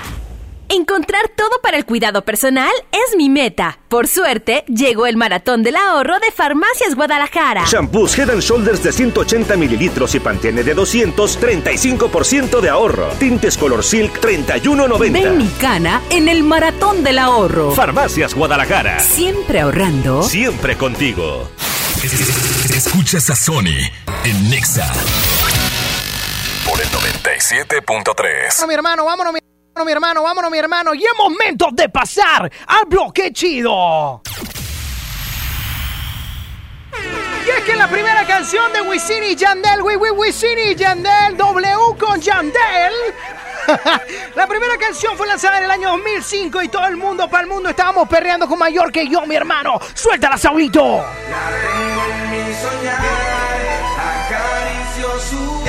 Encontrar 0.70 1.30
todo 1.36 1.60
para 1.62 1.78
el 1.78 1.86
cuidado 1.86 2.24
personal 2.24 2.72
es 2.92 3.16
mi 3.16 3.30
meta. 3.30 3.78
Por 3.90 4.08
suerte, 4.08 4.64
llegó 4.68 5.06
el 5.06 5.18
maratón 5.18 5.62
del 5.62 5.76
ahorro 5.76 6.20
de 6.20 6.32
Farmacias 6.32 6.96
Guadalajara. 6.96 7.66
Shampoos 7.68 8.18
Head 8.18 8.32
and 8.32 8.42
Shoulders 8.42 8.82
de 8.82 8.92
180 8.92 9.56
mililitros 9.56 10.16
y 10.16 10.20
Pantene 10.20 10.64
de 10.64 10.74
200, 10.74 11.40
35% 11.40 12.60
de 12.60 12.70
ahorro. 12.70 13.08
Tintes 13.20 13.58
Color 13.58 13.84
Silk, 13.84 14.20
31.90. 14.20 15.12
Ven 15.12 15.38
mi 15.38 15.48
cana 15.60 16.02
en 16.10 16.28
el 16.28 16.44
maratón 16.44 17.04
del 17.04 17.20
ahorro. 17.20 17.72
Farmacias 17.72 18.34
Guadalajara. 18.34 19.00
Siempre 19.00 19.62
ahorrando. 19.62 20.24
Siempre 20.24 20.76
contigo. 20.78 21.50
Escuchas 22.74 23.30
a 23.30 23.36
Sony 23.36 23.78
en 24.24 24.50
Nexa. 24.50 24.92
97.3. 27.44 28.56
Bueno, 28.56 28.68
mi 28.68 28.74
hermano, 28.74 29.06
vámonos, 29.06 29.34
mi 29.34 29.40
hermano, 29.40 29.86
mi 29.86 29.92
hermano, 29.92 30.24
vámonos, 30.24 30.52
mi 30.52 30.58
hermano. 30.58 30.94
Y 30.94 31.04
es 31.04 31.12
momento 31.18 31.68
de 31.74 31.90
pasar 31.90 32.50
al 32.68 32.86
bloque 32.86 33.34
chido. 33.34 34.22
Y 37.46 37.50
es 37.50 37.64
que 37.66 37.76
la 37.76 37.90
primera 37.90 38.26
canción 38.26 38.72
de 38.72 38.82
Wisin 38.84 39.24
y 39.26 39.36
Yandel, 39.36 39.82
wi, 39.82 39.98
wi, 39.98 40.12
Wisin 40.12 40.58
y 40.58 40.76
Yandel, 40.76 41.36
W 41.36 41.98
con 42.00 42.22
Yandel. 42.22 42.94
la 44.36 44.48
primera 44.48 44.78
canción 44.78 45.18
fue 45.18 45.28
lanzada 45.28 45.58
en 45.58 45.66
el 45.66 45.72
año 45.72 45.90
2005 45.90 46.62
y 46.62 46.70
todo 46.70 46.86
el 46.88 46.96
mundo, 46.96 47.30
para 47.30 47.44
el 47.44 47.50
mundo, 47.50 47.70
estábamos 47.70 48.08
perreando 48.08 48.48
con 48.48 48.58
mayor 48.58 48.90
que 48.90 49.10
yo, 49.10 49.26
mi 49.26 49.36
hermano. 49.36 49.82
Suéltala, 49.94 50.38
Saulito. 50.38 50.98
La 51.30 51.50
tengo 51.62 52.06
en 52.06 52.32
mi 52.32 52.54
soñar, 52.54 53.02
acaricio 54.00 55.20
su 55.20 55.64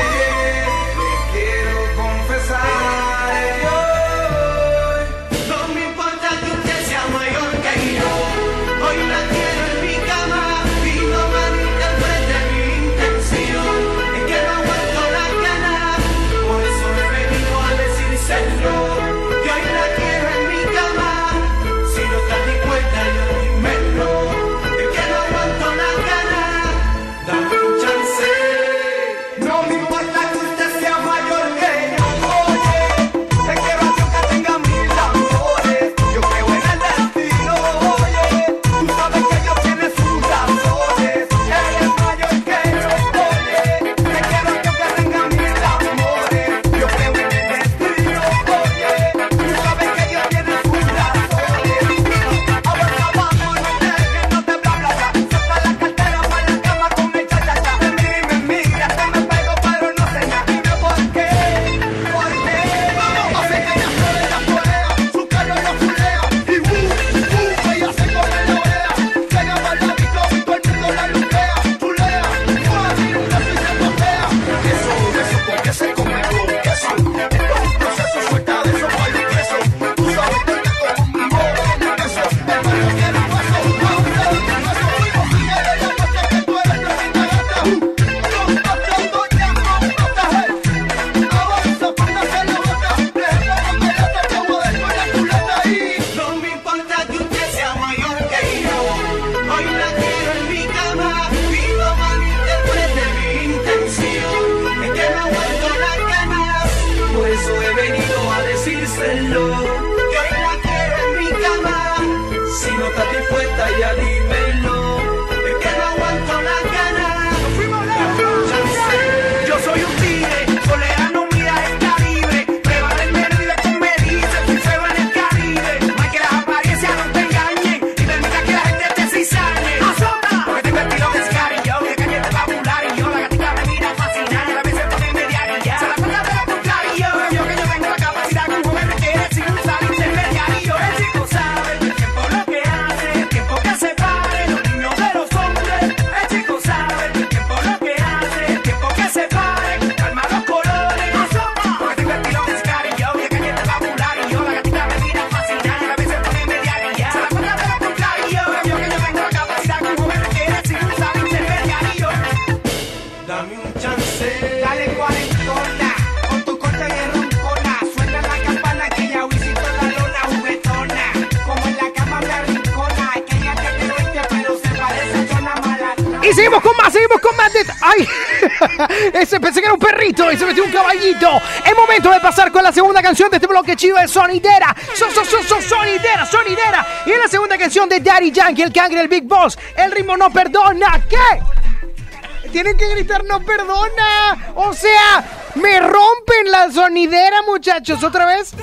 Ese 179.13 179.41
pensé 179.41 179.61
que 179.61 179.67
era 179.67 179.75
un 179.75 179.81
perrito 179.81 180.31
y 180.31 180.37
se 180.37 180.47
metió 180.47 180.65
un 180.65 180.71
caballito. 180.71 181.41
Es 181.65 181.77
momento 181.77 182.11
de 182.11 182.21
pasar 182.21 182.51
con 182.51 182.63
la 182.63 182.73
segunda 182.73 183.03
canción 183.03 183.31
de 183.31 183.37
este 183.37 183.47
bloque 183.47 183.77
chido 183.77 183.99
de 183.99 184.09
Sonidera. 184.09 184.75
Son, 184.95 185.11
son, 185.13 185.25
son, 185.27 185.63
sonidera, 185.63 186.27
Sonidera. 186.27 186.87
Y 187.07 187.13
en 187.13 187.21
la 187.21 187.29
segunda 187.29 187.59
canción 187.59 187.89
de 187.89 188.01
Daddy 188.01 188.31
Yankee, 188.31 188.63
el 188.63 188.73
cangre, 188.73 189.01
el 189.01 189.09
Big 189.09 189.25
Boss. 189.25 189.59
El 189.77 189.91
ritmo 189.93 190.17
no 190.17 190.31
perdona. 190.31 191.03
¿Qué? 191.09 192.51
Tienen 192.51 192.77
que 192.77 192.89
gritar 192.89 193.25
no 193.25 193.45
perdona. 193.45 194.53
O 194.55 194.73
sea, 194.73 195.25
me 195.57 195.81
rompen 195.81 196.51
la 196.51 196.71
sonidera, 196.71 197.43
muchachos. 197.43 198.03
Otra 198.03 198.27
vez. 198.27 198.55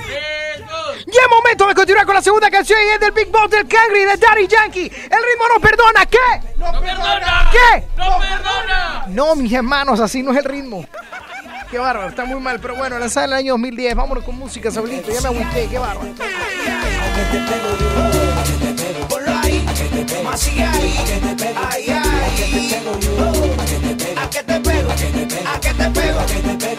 Y 1.12 1.18
es 1.18 1.30
momento 1.30 1.68
de 1.68 1.76
continuar 1.76 2.06
con 2.06 2.16
la 2.16 2.22
segunda 2.22 2.50
canción 2.50 2.80
y 2.88 2.94
es 2.94 3.00
del 3.00 3.12
Big 3.12 3.30
Boss 3.30 3.50
del 3.50 3.68
Cangri 3.68 4.00
de 4.06 4.16
Daddy 4.16 4.48
Yankee. 4.48 4.86
El 4.86 4.90
ritmo 4.90 5.44
no 5.54 5.60
perdona. 5.60 6.06
¿Qué? 6.06 6.18
No, 6.58 6.72
perdona. 6.80 7.52
¿Qué? 7.52 7.88
No, 7.98 8.18
perdona. 8.20 9.04
No, 9.08 9.36
mis 9.36 9.52
hermanos, 9.52 10.00
así 10.00 10.24
no 10.24 10.32
es 10.32 10.38
el 10.38 10.46
ritmo. 10.46 10.86
Qué 11.70 11.78
bárbaro, 11.80 12.10
está 12.10 12.24
muy 12.26 12.40
mal, 12.40 12.60
pero 12.60 12.76
bueno, 12.76 12.98
lanzada 12.98 13.26
en 13.26 13.32
el 13.34 13.38
año 13.40 13.54
2010. 13.54 13.96
Vámonos 13.96 14.24
con 14.24 14.38
música, 14.38 14.72
Saulito. 14.72 15.12
Ya 15.12 15.22
me 15.22 15.28
agüité, 15.28 15.68
qué 15.68 15.80
bárbaro. 15.80 16.02
A 16.02 17.16
que 17.16 17.24
te 17.24 17.40
pego, 17.40 17.70
a 24.20 24.30
que 24.30 24.44
te 24.44 24.60
pego, 24.60 24.92
a 24.92 25.60
que 25.60 25.74
te 25.74 25.90
pego, 25.90 26.20
a 26.20 26.26
que 26.26 26.40
te 26.40 26.56
pego. 26.56 26.71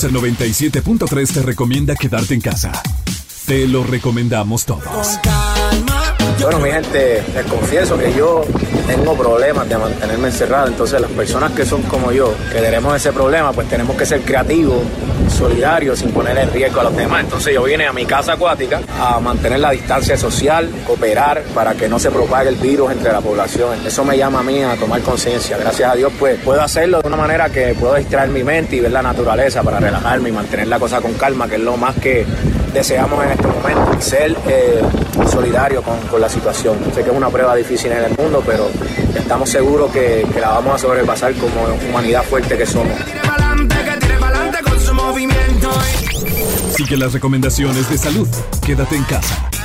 Exa 0.00 0.08
97.3 0.08 1.30
te 1.30 1.42
recomienda 1.42 1.94
quedarte 1.94 2.32
en 2.32 2.40
casa. 2.40 2.72
Te 3.44 3.68
lo 3.68 3.84
recomendamos 3.84 4.64
todos. 4.64 5.18
Bueno, 6.42 6.58
mi 6.58 6.70
gente, 6.70 7.22
les 7.34 7.44
confieso 7.44 7.98
que 7.98 8.14
yo 8.14 8.42
tengo 8.86 9.14
problemas 9.14 9.68
de 9.68 9.76
mantenerme 9.76 10.28
encerrado, 10.28 10.68
entonces 10.68 10.98
las 10.98 11.10
personas 11.10 11.52
que 11.52 11.66
son 11.66 11.82
como 11.82 12.12
yo, 12.12 12.34
que 12.50 12.60
tenemos 12.60 12.96
ese 12.96 13.12
problema, 13.12 13.52
pues 13.52 13.68
tenemos 13.68 13.94
que 13.94 14.06
ser 14.06 14.22
creativos, 14.22 14.78
solidarios, 15.28 15.98
sin 15.98 16.12
poner 16.12 16.38
en 16.38 16.50
riesgo 16.50 16.80
a 16.80 16.84
los 16.84 16.96
demás. 16.96 17.24
Entonces 17.24 17.52
yo 17.52 17.62
vine 17.62 17.86
a 17.86 17.92
mi 17.92 18.06
casa 18.06 18.32
acuática 18.32 18.80
a 18.98 19.20
mantener 19.20 19.60
la 19.60 19.70
distancia 19.70 20.16
social, 20.16 20.70
cooperar 20.86 21.42
para 21.54 21.74
que 21.74 21.90
no 21.90 21.98
se 21.98 22.10
propague 22.10 22.48
el 22.48 22.56
virus 22.56 22.90
entre 22.90 23.12
la 23.12 23.20
población. 23.20 23.86
Eso 23.86 24.02
me 24.02 24.16
llama 24.16 24.40
a 24.40 24.42
mí 24.42 24.62
a 24.62 24.76
tomar 24.76 25.02
conciencia. 25.02 25.58
Gracias 25.58 25.92
a 25.92 25.94
Dios, 25.94 26.10
pues 26.18 26.40
puedo 26.40 26.62
hacerlo 26.62 27.02
de 27.02 27.08
una 27.08 27.18
manera 27.18 27.50
que 27.50 27.74
puedo 27.78 27.96
distraer 27.96 28.30
mi 28.30 28.42
mente 28.42 28.76
y 28.76 28.80
ver 28.80 28.92
la 28.92 29.02
naturaleza 29.02 29.62
para 29.62 29.78
relajarme 29.78 30.30
y 30.30 30.32
mantener 30.32 30.68
la 30.68 30.78
cosa 30.78 31.02
con 31.02 31.12
calma, 31.14 31.48
que 31.48 31.56
es 31.56 31.62
lo 31.62 31.76
más 31.76 31.94
que 31.96 32.24
deseamos 32.72 33.22
en 33.24 33.32
este 33.32 33.46
momento, 33.46 34.00
ser 34.00 34.36
eh, 34.46 34.80
solidario 35.28 35.82
con, 35.82 35.98
con 36.08 36.20
la 36.20 36.28
situación. 36.28 36.78
Sé 36.94 37.02
que 37.02 37.10
es 37.10 37.16
una 37.16 37.28
prueba 37.28 37.54
difícil 37.54 37.92
en 37.92 38.04
el 38.04 38.16
mundo, 38.16 38.42
pero 38.44 38.68
estamos 39.14 39.48
seguros 39.48 39.90
que, 39.92 40.26
la 40.40 40.50
vamos 40.50 40.74
a 40.74 40.78
sobrepasar 40.78 41.34
como 41.34 41.66
humanidad 41.88 42.22
fuerte 42.24 42.56
que 42.56 42.66
somos. 42.66 42.96
Sigue 46.76 46.96
las 46.96 47.12
recomendaciones 47.12 47.90
de 47.90 47.98
salud. 47.98 48.28
Quédate 48.64 48.96
en 48.96 49.04
casa. 49.04 49.50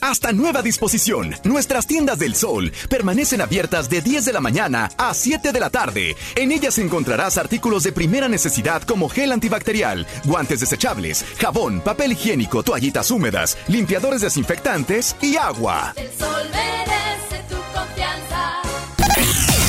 Hasta 0.00 0.32
nueva 0.32 0.62
disposición. 0.62 1.34
Nuestras 1.44 1.86
tiendas 1.86 2.18
del 2.18 2.34
sol 2.34 2.72
permanecen 2.88 3.40
abiertas 3.40 3.88
de 3.88 4.02
10 4.02 4.24
de 4.24 4.32
la 4.32 4.40
mañana 4.40 4.90
a 4.96 5.14
7 5.14 5.52
de 5.52 5.60
la 5.60 5.70
tarde. 5.70 6.16
En 6.34 6.50
ellas 6.52 6.78
encontrarás 6.78 7.38
artículos 7.38 7.82
de 7.82 7.92
primera 7.92 8.28
necesidad 8.28 8.82
como 8.82 9.08
gel 9.08 9.32
antibacterial, 9.32 10.06
guantes 10.24 10.60
desechables, 10.60 11.24
jabón, 11.38 11.80
papel 11.80 12.12
higiénico, 12.12 12.62
toallitas 12.62 13.10
húmedas, 13.10 13.56
limpiadores 13.68 14.20
desinfectantes 14.20 15.16
y 15.20 15.36
agua. 15.36 15.92
El 15.96 16.08
sol 16.18 16.48
merece 16.52 17.42
tu 17.48 17.56
confianza. 17.76 18.62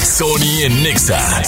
Sony 0.06 0.64
en 0.64 0.84
Nexa 0.84 1.42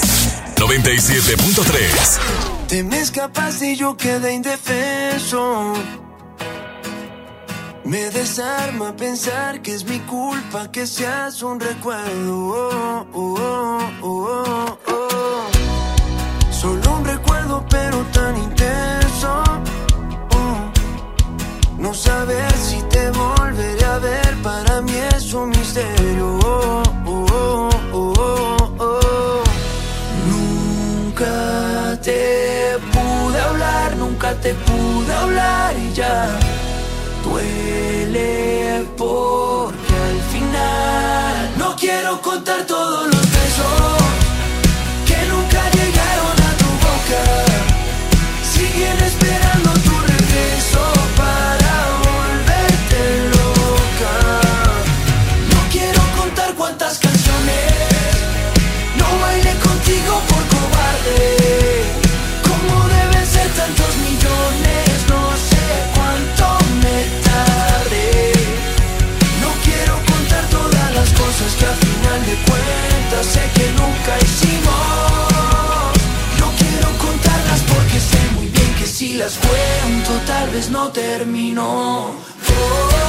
97.3. 0.56 2.19
Te 2.68 2.84
me 2.84 2.99
escapaste 2.99 3.72
y 3.72 3.76
yo 3.77 3.95
quedé 3.95 4.34
indefenso. 4.34 5.73
Me 7.90 8.11
desarma 8.11 8.95
pensar 8.95 9.64
que 9.64 9.74
es 9.74 9.84
mi 9.84 9.98
culpa 10.02 10.72
que 10.72 10.86
seas 10.86 11.41
un 11.41 11.60
recuerdo. 11.60 12.36
Oh, 12.38 13.07
oh, 13.14 13.80
oh, 14.03 14.38
oh, 14.38 14.78
oh. 14.86 16.52
Solo 16.52 16.98
un 16.98 17.03
recuerdo, 17.03 17.66
pero 17.68 17.98
tan 18.14 18.38
intenso. 18.38 19.44
Oh. 20.36 20.72
No 21.80 21.91
saber 21.95 22.52
si 22.53 22.80
te 22.94 23.10
volveré 23.10 23.84
a 23.84 23.98
ver, 23.98 24.36
para 24.44 24.82
mí 24.82 24.94
es 25.16 25.34
un 25.34 25.49
misterio. 25.49 26.38
Oh, 26.45 26.84
oh, 27.07 27.26
oh, 27.32 27.70
oh, 27.91 28.76
oh, 28.78 28.84
oh. 28.86 29.44
Nunca 30.30 31.99
te 32.03 32.78
pude 32.94 33.41
hablar, 33.41 33.98
nunca 33.98 34.36
te 34.36 34.53
pude 34.53 35.11
hablar 35.11 35.76
y 35.76 35.91
ya 35.94 36.48
duele 37.23 38.85
porque 38.97 39.93
al 40.09 40.21
final 40.33 41.51
no 41.57 41.75
quiero 41.75 42.21
contar 42.21 42.65
todos 42.65 43.07
los 43.07 43.21
besos 43.21 43.97
que 45.05 45.17
nunca 45.31 45.61
llegaron 45.71 46.35
a 46.49 46.57
tu 46.57 46.65
boca. 46.65 47.48
sé 73.23 73.41
que 73.56 73.72
nunca 73.72 74.18
hicimos. 74.22 74.73
No 76.40 76.48
quiero 76.57 76.90
contarlas 76.98 77.61
porque 77.61 77.99
sé 77.99 78.19
muy 78.36 78.48
bien 78.48 78.73
que 78.76 78.86
si 78.86 79.15
las 79.15 79.34
cuento 79.38 80.11
tal 80.27 80.49
vez 80.52 80.69
no 80.69 80.90
termino. 80.90 82.11
Oh, 82.11 82.99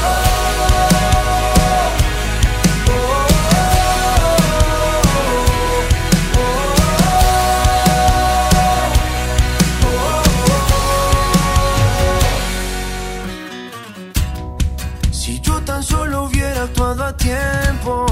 si 15.13 15.41
yo 15.41 15.61
tan 15.63 15.83
Solo 15.83 16.25
hubiera 16.25 16.63
actuado 16.63 17.05
a 17.05 17.17
tiempo 17.17 18.07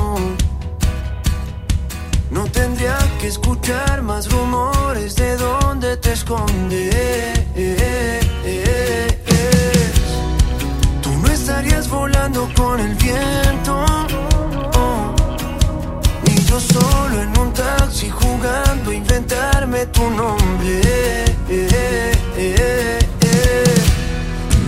tendría 2.78 3.18
que 3.20 3.26
escuchar 3.26 4.02
más 4.02 4.30
rumores 4.30 5.16
de 5.16 5.36
dónde 5.36 5.96
te 5.96 6.12
escondes. 6.12 7.40
Tú 11.02 11.10
no 11.10 11.28
estarías 11.28 11.88
volando 11.88 12.48
con 12.56 12.78
el 12.78 12.94
viento, 12.94 13.84
oh, 14.74 15.12
ni 16.24 16.36
yo 16.44 16.60
solo 16.60 17.20
en 17.20 17.36
un 17.40 17.52
taxi 17.52 18.10
jugando 18.10 18.92
a 18.92 18.94
inventarme 18.94 19.86
tu 19.86 20.08
nombre. 20.10 21.24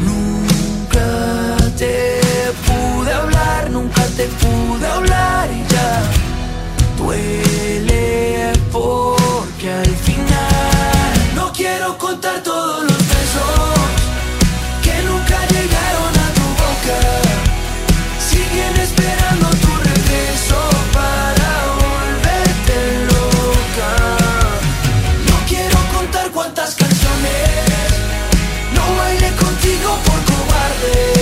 Nunca 0.04 1.56
te 1.78 2.20
pude 2.66 3.12
hablar, 3.12 3.70
nunca 3.70 4.02
te 4.16 4.26
pude 4.26 4.86
hablar 4.86 5.48
y 5.52 5.72
ya 5.72 6.29
duele 7.00 8.52
porque 8.70 9.70
al 9.70 9.96
final 10.06 11.34
no 11.34 11.52
quiero 11.52 11.96
contar 11.98 12.42
todos 12.42 12.82
los 12.82 12.98
besos 12.98 13.74
que 14.84 14.94
nunca 15.08 15.38
llegaron 15.54 16.12
a 16.24 16.28
tu 16.38 16.46
boca. 16.62 16.98
Siguen 18.30 18.74
esperando 18.86 19.46
tu 19.62 19.70
regreso 19.90 20.60
para 20.98 21.50
volverte 21.84 22.76
loca. 23.12 23.92
No 25.28 25.36
quiero 25.48 25.78
contar 25.96 26.30
cuántas 26.32 26.74
canciones 26.74 27.90
no 28.74 28.84
bailé 28.98 29.30
contigo 29.44 29.90
por 30.06 30.20
cobarde. 30.30 31.19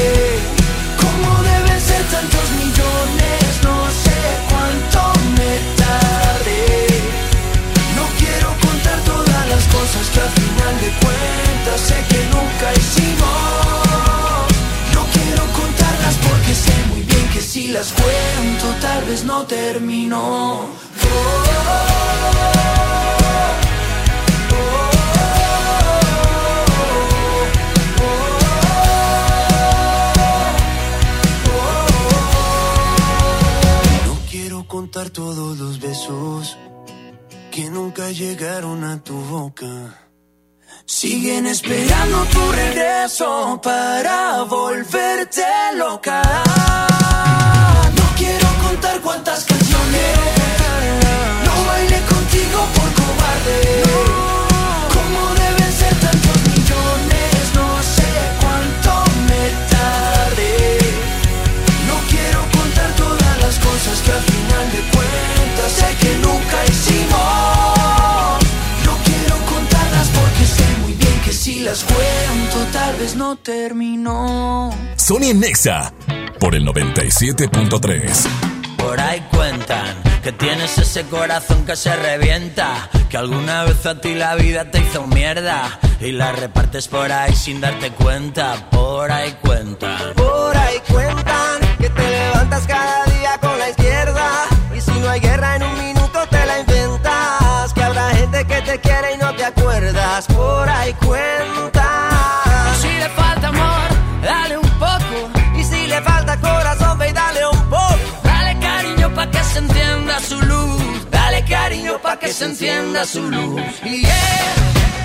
Sé 11.77 11.95
que 12.09 12.21
nunca 12.35 12.73
hicimos. 12.75 13.29
No 14.95 15.03
quiero 15.13 15.45
contarlas 15.53 16.17
porque 16.27 16.55
sé 16.55 16.73
muy 16.91 17.03
bien 17.03 17.29
que 17.33 17.41
si 17.41 17.69
las 17.69 17.93
cuento 17.93 18.67
tal 18.81 19.05
vez 19.05 19.25
no 19.25 19.45
terminó. 19.47 20.67
No 34.07 34.19
quiero 34.31 34.67
contar 34.67 35.11
todos 35.11 35.59
los 35.59 35.81
besos 35.81 36.57
que 37.51 37.69
nunca 37.71 38.11
llegaron 38.11 38.85
a 38.85 39.03
tu 39.03 39.15
boca. 39.15 40.08
Siguen 40.91 41.47
esperando 41.47 42.25
tu 42.33 42.51
regreso 42.51 43.61
para 43.63 44.45
volverte 44.45 45.45
loca. 45.77 46.23
No 47.95 48.03
quiero 48.17 48.49
contar 48.63 48.99
cuántas 49.03 49.45
canciones 49.45 50.17
no 51.45 51.67
bailé 51.67 52.01
contigo 52.01 52.67
por 52.75 52.89
cobarde. 53.05 53.83
¿Cómo 53.83 54.28
las 71.69 71.85
cuento 71.85 72.67
tal 72.73 72.97
vez 72.97 73.15
no 73.15 73.37
terminó. 73.37 74.71
Sony 74.97 75.35
Nexa 75.35 75.93
por 76.41 76.55
el 76.55 76.65
97.3. 76.67 78.27
Por 78.79 78.99
ahí 78.99 79.21
cuentan 79.31 80.03
que 80.23 80.33
tienes 80.33 80.79
ese 80.79 81.05
corazón 81.05 81.67
que 81.67 81.77
se 81.77 81.95
revienta, 81.95 82.89
que 83.11 83.19
alguna 83.19 83.65
vez 83.65 83.85
a 83.85 84.01
ti 84.01 84.15
la 84.15 84.35
vida 84.37 84.71
te 84.71 84.79
hizo 84.81 85.07
mierda 85.07 85.79
y 86.01 86.13
la 86.13 86.33
repartes 86.33 86.89
por 86.89 87.13
ahí 87.13 87.35
sin 87.35 87.61
darte 87.61 87.91
cuenta. 87.91 88.71
Por 88.71 89.13
ahí 89.13 89.37
cuentan. 89.43 90.15
Por 90.15 90.57
ahí 90.57 90.79
cuentan 90.91 91.61
que 91.79 91.91
te 91.91 92.11
levantas 92.11 92.67
cada 92.67 93.05
día 93.05 93.08
que 112.21 112.33
se 112.33 112.45
encienda 112.47 113.05
su 113.05 113.23
luz. 113.23 113.61
Y 113.85 114.03
yeah, 114.03 114.55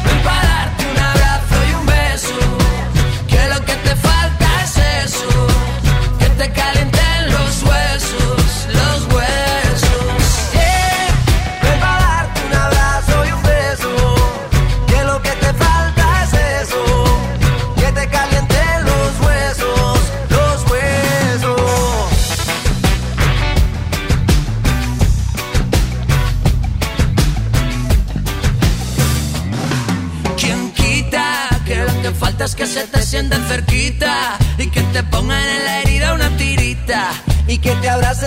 ven 0.06 0.24
pa' 0.24 0.42
darte 0.44 0.86
un 0.92 1.00
abrazo 1.00 1.56
y 1.70 1.74
un 1.76 1.86
beso. 1.86 2.40
Que 3.28 3.48
lo 3.50 3.66
que 3.66 3.76
te 3.76 3.96
falta 3.96 4.64
es 4.64 4.78
eso. 5.06 5.48
Que 6.20 6.30
te 6.30 6.52
calienten 6.52 7.32
los 7.32 7.64
huesos, 7.64 8.68
los 8.74 9.14
huesos. 9.14 9.53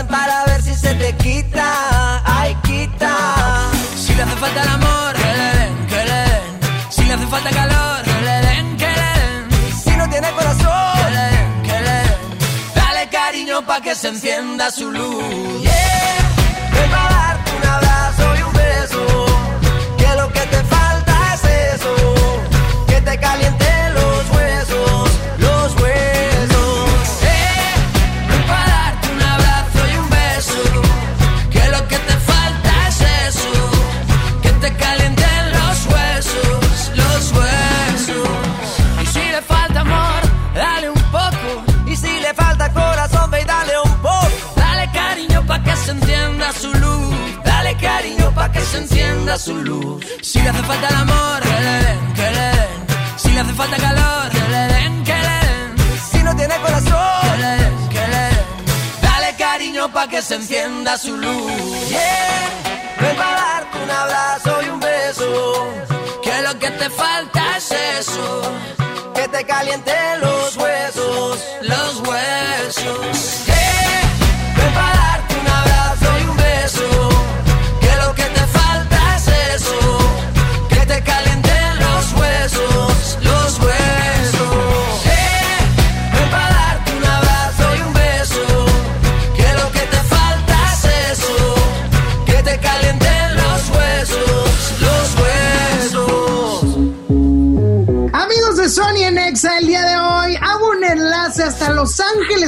Para 0.04 0.44
ver 0.44 0.62
si 0.62 0.74
se 0.74 0.94
te 0.94 1.14
quita. 1.16 2.22
Ay, 2.24 2.54
quita. 2.62 3.70
Si 3.96 4.14
le 4.14 4.22
hace 4.22 4.36
falta 4.36 4.62
el 4.62 4.68
amor, 4.68 5.14
que 5.14 5.32
le 5.38 5.48
den, 5.58 5.86
que. 5.86 6.02
Si 6.90 7.04
le 7.04 7.12
hace 7.14 7.26
falta 7.26 7.50
calor, 7.50 8.02
que 8.02 8.20
le 8.28 8.36
den, 8.46 8.76
que. 8.76 8.94
Si 9.82 9.96
no 9.96 10.08
tiene 10.08 10.30
corazón, 10.32 11.62
que 11.62 11.80
le. 11.86 12.00
Dale 12.74 13.08
cariño 13.10 13.62
pa' 13.66 13.80
que 13.80 13.94
se 13.94 14.08
encienda 14.08 14.70
su 14.70 14.90
luz. 14.90 15.45
Su 49.38 49.54
luz. 49.54 50.04
Si 50.22 50.40
le 50.40 50.48
hace 50.48 50.62
falta 50.62 50.88
el 50.88 50.94
amor, 50.94 51.40
que 51.42 51.60
le 51.66 51.74
den, 51.84 52.12
que 52.14 52.30
le 52.36 52.46
den. 52.56 52.86
Si 53.16 53.30
le 53.30 53.40
hace 53.40 53.52
falta 53.54 53.76
calor, 53.76 54.30
que 54.30 54.48
le 54.54 54.62
den, 54.74 55.04
que 55.04 55.12
le 55.12 55.36
den. 55.46 56.00
Si 56.10 56.18
no 56.22 56.36
tiene 56.36 56.56
corazón, 56.56 57.22
que 57.22 57.36
le 57.42 57.50
den, 57.62 57.88
que 57.88 58.04
le 58.14 58.22
den. 58.34 58.46
Dale 59.02 59.36
cariño 59.36 59.92
pa' 59.92 60.08
que 60.08 60.22
se 60.22 60.34
encienda 60.36 60.96
su 60.98 61.16
luz. 61.16 61.52
Yeah, 61.88 62.48
ven 63.00 63.16
pa' 63.16 63.32
darte 63.40 63.78
un 63.84 63.90
abrazo 63.90 64.62
y 64.64 64.68
un 64.70 64.80
beso. 64.80 65.68
Que 66.22 66.42
lo 66.42 66.58
que 66.58 66.70
te 66.70 66.90
falta 66.90 67.56
es 67.56 67.70
eso. 68.00 68.42
que 69.14 69.28
te 69.28 69.44
caliente 69.44 69.92
los 70.20 70.56
huesos, 70.56 71.38
los 71.62 72.00
huesos. 72.06 72.25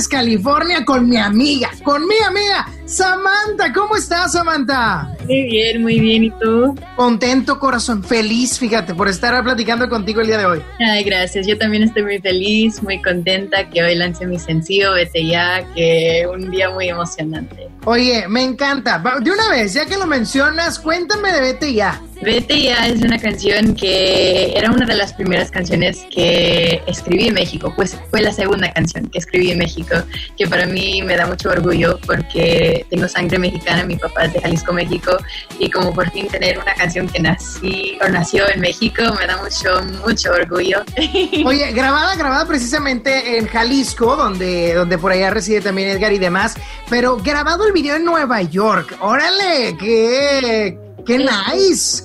California 0.07 0.85
con 0.85 1.09
mi 1.09 1.16
amiga, 1.16 1.70
con 1.83 2.03
mi 2.07 2.16
amiga 2.25 2.77
Samantha. 2.89 3.70
¿Cómo 3.74 3.97
estás, 3.97 4.32
Samantha? 4.32 5.15
Muy 5.27 5.43
bien, 5.43 5.82
muy 5.82 6.01
bien. 6.01 6.24
¿Y 6.24 6.31
tú? 6.31 6.74
Contento, 6.97 7.59
corazón, 7.59 8.02
feliz, 8.02 8.59
fíjate, 8.59 8.94
por 8.94 9.09
estar 9.09 9.44
platicando 9.44 9.90
contigo 9.90 10.23
el 10.23 10.28
día 10.28 10.39
de 10.39 10.47
hoy. 10.47 10.62
Ay, 10.81 11.05
gracias. 11.05 11.47
Yo 11.47 11.59
también 11.59 11.82
estoy 11.82 12.02
muy 12.02 12.19
feliz, 12.19 12.82
muy 12.82 13.01
contenta 13.02 13.69
que 13.69 13.82
hoy 13.82 13.94
lance 13.94 14.27
mi 14.27 14.39
sencillo, 14.39 14.94
Vete 14.94 15.27
Ya, 15.27 15.66
que 15.74 16.27
un 16.32 16.51
día 16.51 16.70
muy 16.70 16.89
emocionante. 16.89 17.69
Oye, 17.85 18.27
me 18.27 18.43
encanta. 18.43 19.02
De 19.20 19.31
una 19.31 19.51
vez, 19.51 19.74
ya 19.74 19.85
que 19.85 19.98
lo 19.98 20.06
mencionas, 20.06 20.78
cuéntame 20.78 21.31
de 21.32 21.40
Vete 21.40 21.74
Ya. 21.74 22.01
Vete 22.23 22.62
Ya 22.62 22.86
es 22.86 23.01
una 23.02 23.19
canción 23.19 23.74
que 23.74 24.52
era 24.56 24.70
una 24.70 24.86
de 24.86 24.94
las 24.94 25.12
primeras 25.12 25.51
canciones 25.51 26.05
que 26.10 26.82
escribí 26.86 27.28
en 27.28 27.35
México, 27.35 27.73
pues 27.77 27.97
fue 28.10 28.23
la 28.23 28.32
segunda 28.32 28.73
canción 28.73 29.06
que 29.06 29.19
escribí 29.19 29.52
en 29.52 29.59
México, 29.59 29.94
que 30.36 30.47
para 30.47 30.66
mí 30.66 31.01
me 31.02 31.16
da 31.16 31.27
mucho 31.27 31.51
orgullo 31.51 31.98
porque 32.06 32.77
tengo 32.88 33.09
sangre 33.09 33.38
mexicana, 33.38 33.84
mi 33.84 33.96
papá 33.96 34.24
es 34.24 34.32
de 34.34 34.40
Jalisco, 34.40 34.72
México, 34.72 35.16
y 35.59 35.70
como 35.70 35.92
por 35.92 36.10
fin 36.10 36.28
tener 36.28 36.59
una 36.59 36.74
canción 36.74 37.09
que 37.09 37.20
nací 37.20 37.98
o 38.05 38.09
nació 38.09 38.48
en 38.52 38.60
México 38.60 39.02
me 39.18 39.26
da 39.26 39.36
mucho, 39.42 39.82
mucho 40.06 40.32
orgullo. 40.32 40.82
Oye, 41.46 41.72
grabada, 41.72 42.14
grabada 42.16 42.46
precisamente 42.46 43.38
en 43.38 43.46
Jalisco, 43.46 44.16
donde, 44.16 44.74
donde 44.74 44.98
por 44.98 45.12
allá 45.12 45.30
reside 45.30 45.60
también 45.60 45.88
Edgar 45.88 46.12
y 46.12 46.18
demás, 46.18 46.56
pero 46.88 47.16
grabado 47.16 47.66
el 47.66 47.72
video 47.72 47.96
en 47.96 48.05
Nueva 48.05 48.42
York. 48.42 48.96
Órale, 49.00 49.76
qué, 49.78 50.78
qué 51.06 51.18
nice. 51.18 52.05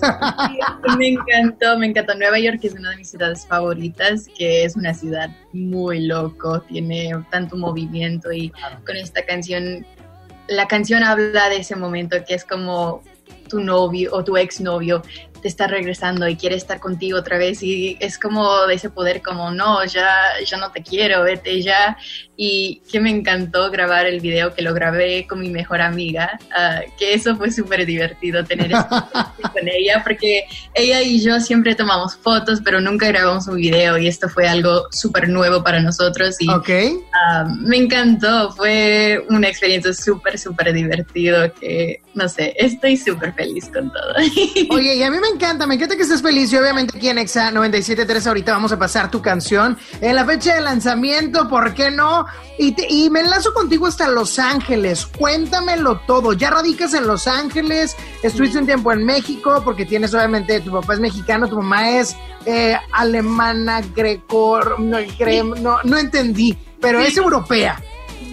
Me 0.98 1.10
encantó, 1.10 1.78
me 1.78 1.88
encantó. 1.88 2.16
Nueva 2.16 2.40
York 2.40 2.60
es 2.64 2.74
una 2.74 2.92
de 2.92 2.98
mis 2.98 3.10
ciudades 3.10 3.46
favoritas, 3.46 4.28
que 4.38 4.66
es 4.66 4.76
una 4.76 4.94
ciudad 4.94 5.30
muy 5.52 6.06
loco, 6.06 6.62
tiene 6.62 7.12
tanto 7.30 7.58
movimiento 7.58 8.32
y 8.32 8.52
con 8.86 8.96
esta 8.96 9.26
canción, 9.26 9.86
la 10.56 10.68
canción 10.68 11.04
habla 11.04 11.50
de 11.50 11.58
ese 11.58 11.76
momento 11.76 12.18
que 12.26 12.36
es 12.36 12.46
como 12.46 13.04
tu 13.50 13.60
novio 13.60 14.12
o 14.14 14.24
tu 14.24 14.38
exnovio 14.38 15.02
está 15.48 15.68
regresando 15.68 16.28
y 16.28 16.36
quiere 16.36 16.56
estar 16.56 16.80
contigo 16.80 17.20
otra 17.20 17.38
vez 17.38 17.62
y 17.64 17.98
es 18.00 18.18
como 18.18 18.66
de 18.68 18.76
ese 18.76 18.90
poder 18.90 19.22
como 19.22 19.52
no, 19.52 19.84
ya, 19.86 20.10
ya 20.46 20.58
no 20.58 20.72
te 20.72 20.84
quiero, 20.84 21.24
vete 21.24 21.62
ya 21.62 21.98
y 22.36 22.82
que 22.92 23.00
me 23.00 23.12
encantó 23.12 23.70
grabar 23.70 24.06
el 24.08 24.20
video 24.20 24.54
que 24.54 24.64
lo 24.64 24.74
grabé 24.74 25.28
con 25.28 25.40
mi 25.40 25.50
mejor 25.50 25.82
amiga, 25.82 26.40
ah, 26.58 26.82
que 26.98 27.14
eso 27.14 27.36
fue 27.36 27.52
súper 27.52 27.86
divertido 27.86 28.44
tener 28.44 28.72
con 28.72 29.68
ella 29.68 30.02
porque 30.04 30.46
ella 30.74 31.02
y 31.02 31.22
yo 31.22 31.40
siempre 31.40 31.76
tomamos 31.76 32.16
fotos 32.16 32.62
pero 32.64 32.82
nunca 32.82 33.08
grabamos 33.08 33.48
un 33.48 33.58
video 33.58 33.98
y 33.98 34.08
esto 34.08 34.30
fue 34.30 34.48
algo 34.48 34.88
súper 34.92 35.30
nuevo 35.30 35.64
para 35.64 35.80
nosotros 35.80 36.36
y 36.40 36.48
ah, 36.50 37.46
me 37.60 37.78
encantó, 37.78 38.52
fue 38.54 39.24
una 39.30 39.48
experiencia 39.48 39.94
súper, 39.94 40.40
súper 40.40 40.74
divertido 40.74 41.54
que 41.54 42.02
no 42.14 42.30
sé, 42.30 42.54
estoy 42.58 42.96
súper 42.98 43.34
feliz 43.34 43.70
con 43.74 43.92
todo. 43.92 44.14
Oye, 44.70 44.96
y 44.96 45.04
a 45.04 45.10
mí 45.10 45.18
me 45.20 45.28
encanta, 45.34 45.68
me 45.68 45.76
encanta 45.76 45.96
que 45.96 46.04
estés 46.04 46.22
feliz 46.22 46.52
y 46.54 46.58
obviamente 46.58 46.98
aquí 46.98 47.10
en 47.10 47.18
Exa 47.18 47.52
97.3 47.52 48.28
ahorita 48.28 48.52
vamos 48.54 48.72
a 48.72 48.80
pasar 48.80 49.10
tu 49.12 49.22
canción 49.22 49.78
en 50.02 50.16
la 50.16 50.26
fecha 50.26 50.56
de 50.56 50.62
lanzamiento, 50.62 51.48
¿por 51.50 51.74
qué 51.74 51.92
no? 51.92 52.26
Y, 52.58 52.72
te- 52.74 52.88
y 52.90 53.10
me 53.10 53.22
enlazo 53.22 53.54
contigo 53.54 53.88
hasta 53.88 54.08
Los 54.08 54.40
Ángeles, 54.40 55.06
cuéntamelo 55.06 56.00
todo, 56.08 56.34
ya 56.34 56.50
radicas 56.52 56.94
en 56.94 57.08
Los 57.08 57.28
Ángeles, 57.28 57.96
estuviste 58.22 58.58
un 58.60 58.66
tiempo 58.66 58.92
en 58.92 59.06
México 59.06 59.62
porque 59.64 59.86
tienes 59.86 60.14
obviamente, 60.14 60.60
tu 60.62 60.72
papá 60.72 60.94
es 60.94 61.00
mexicano, 61.00 61.48
tu 61.48 61.58
mamá 61.58 61.90
es 61.92 62.16
eh, 62.46 62.76
alemana, 62.92 63.82
greco, 63.96 64.60
no, 64.80 64.98
gre- 65.00 65.60
no, 65.60 65.78
no 65.84 65.98
entendí, 65.98 66.58
pero 66.82 67.00
es 67.00 67.18
europea. 67.18 67.82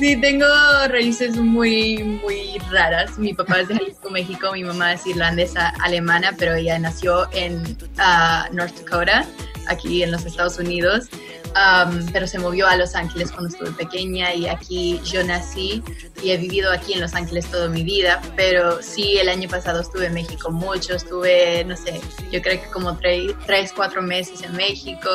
Sí, 0.01 0.17
tengo 0.19 0.47
raíces 0.89 1.37
muy, 1.37 2.03
muy 2.03 2.57
raras. 2.71 3.19
Mi 3.19 3.35
papá 3.35 3.61
es 3.61 3.69
de 3.69 3.75
Jalisco, 3.75 4.09
México, 4.09 4.51
mi 4.51 4.65
mamá 4.65 4.95
es 4.95 5.07
irlandesa, 5.07 5.75
alemana, 5.83 6.35
pero 6.39 6.55
ella 6.55 6.79
nació 6.79 7.31
en 7.35 7.77
ah, 7.99 8.49
North 8.51 8.75
Dakota, 8.79 9.27
aquí 9.67 10.03
en 10.03 10.13
los 10.13 10.25
Estados 10.25 10.59
Unidos. 10.59 11.11
Um, 11.51 12.07
pero 12.13 12.29
se 12.29 12.39
movió 12.39 12.69
a 12.69 12.77
Los 12.77 12.95
Ángeles 12.95 13.33
cuando 13.33 13.49
estuve 13.49 13.73
pequeña 13.73 14.33
y 14.33 14.47
aquí 14.47 15.01
yo 15.05 15.25
nací 15.25 15.83
y 16.23 16.31
he 16.31 16.37
vivido 16.37 16.71
aquí 16.71 16.93
en 16.93 17.01
Los 17.01 17.13
Ángeles 17.15 17.47
toda 17.51 17.69
mi 17.69 17.83
vida, 17.83 18.23
pero 18.37 18.81
sí, 18.83 19.19
el 19.19 19.29
año 19.29 19.49
pasado 19.49 19.81
estuve 19.81 20.07
en 20.07 20.15
México 20.15 20.53
mucho, 20.53 20.95
estuve, 20.95 21.65
no 21.65 21.77
sé, 21.77 22.01
yo 22.31 22.41
creo 22.41 22.61
que 22.63 22.69
como 22.71 22.97
tre- 23.01 23.35
tres, 23.47 23.73
cuatro 23.75 24.01
meses 24.01 24.43
en 24.43 24.53
México. 24.53 25.11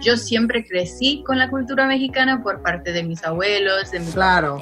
Yo 0.00 0.16
siempre 0.16 0.64
crecí 0.64 1.24
con 1.26 1.38
la 1.40 1.50
cultura 1.50 1.86
mexicana 1.88 2.40
por 2.40 2.62
parte 2.62 2.92
de 2.92 3.02
mis 3.02 3.24
abuelos, 3.24 3.90
de 3.90 3.98
mi 3.98 4.12
Claro. 4.12 4.60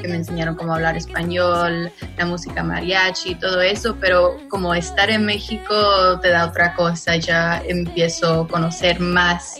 que 0.00 0.06
me 0.06 0.14
enseñaron 0.14 0.54
cómo 0.54 0.74
hablar 0.74 0.96
español, 0.96 1.90
la 2.16 2.24
música 2.24 2.62
mariachi, 2.62 3.34
todo 3.34 3.60
eso, 3.62 3.96
pero 4.00 4.36
como 4.48 4.72
estar 4.76 5.10
en 5.10 5.24
México 5.26 6.20
te 6.22 6.28
da 6.28 6.46
otra 6.46 6.74
cosa, 6.76 7.16
ya 7.16 7.60
empiezo 7.66 8.42
a 8.42 8.46
conocer 8.48 9.00
más 9.00 9.56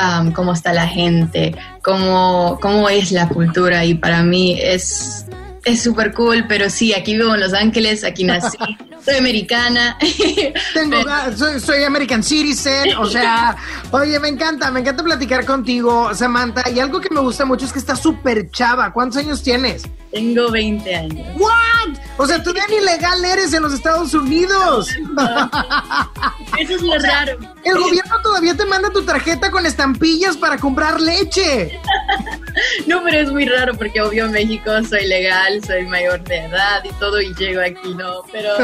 um, 0.00 0.32
cómo 0.32 0.55
está 0.56 0.72
la 0.72 0.88
gente, 0.88 1.54
cómo, 1.82 2.58
cómo 2.60 2.88
es 2.88 3.12
la 3.12 3.28
cultura 3.28 3.84
y 3.84 3.94
para 3.94 4.22
mí 4.22 4.58
es... 4.60 5.26
Es 5.64 5.82
súper 5.82 6.12
cool, 6.12 6.44
pero 6.48 6.70
sí, 6.70 6.94
aquí 6.94 7.16
vivo 7.16 7.34
en 7.34 7.40
Los 7.40 7.52
Ángeles, 7.52 8.04
aquí 8.04 8.22
nací, 8.22 8.56
soy 9.06 9.16
americana. 9.18 9.96
Tengo, 10.74 10.98
soy, 11.36 11.60
soy 11.60 11.84
American 11.84 12.22
Citizen, 12.22 12.96
o 12.98 13.06
sea, 13.06 13.56
oye, 13.92 14.18
me 14.18 14.28
encanta, 14.28 14.70
me 14.72 14.80
encanta 14.80 15.04
platicar 15.04 15.46
contigo, 15.46 16.12
Samantha, 16.12 16.68
y 16.70 16.80
algo 16.80 17.00
que 17.00 17.08
me 17.14 17.20
gusta 17.20 17.44
mucho 17.44 17.66
es 17.66 17.72
que 17.72 17.78
estás 17.78 18.00
súper 18.00 18.50
chava. 18.50 18.92
¿Cuántos 18.92 19.18
años 19.18 19.42
tienes? 19.42 19.84
Tengo 20.10 20.50
20 20.50 20.94
años. 20.94 21.26
¿What? 21.36 21.98
O 22.16 22.26
sea, 22.26 22.42
tú 22.42 22.52
tan 22.52 22.72
ilegal 22.72 23.24
eres 23.24 23.52
en 23.52 23.62
los 23.62 23.74
Estados 23.74 24.12
Unidos. 24.14 24.88
Eso 26.58 26.74
es 26.74 26.82
lo 26.82 26.98
raro. 26.98 27.38
El 27.64 27.78
gobierno 27.78 28.20
todavía 28.22 28.56
te 28.56 28.64
manda 28.64 28.90
tu 28.90 29.02
tarjeta 29.02 29.50
con 29.50 29.66
estampillas 29.66 30.36
para 30.36 30.58
comprar 30.58 31.00
leche. 31.00 31.78
No, 32.86 33.02
pero 33.04 33.20
es 33.20 33.30
muy 33.30 33.44
raro 33.44 33.74
porque 33.74 34.00
obvio 34.00 34.24
en 34.24 34.32
México 34.32 34.70
soy 34.88 35.06
legal, 35.06 35.62
soy 35.62 35.84
mayor 35.86 36.22
de 36.24 36.38
edad 36.38 36.82
y 36.84 36.92
todo 36.94 37.20
y 37.20 37.34
llego 37.34 37.60
aquí, 37.60 37.94
no, 37.94 38.22
pero 38.32 38.56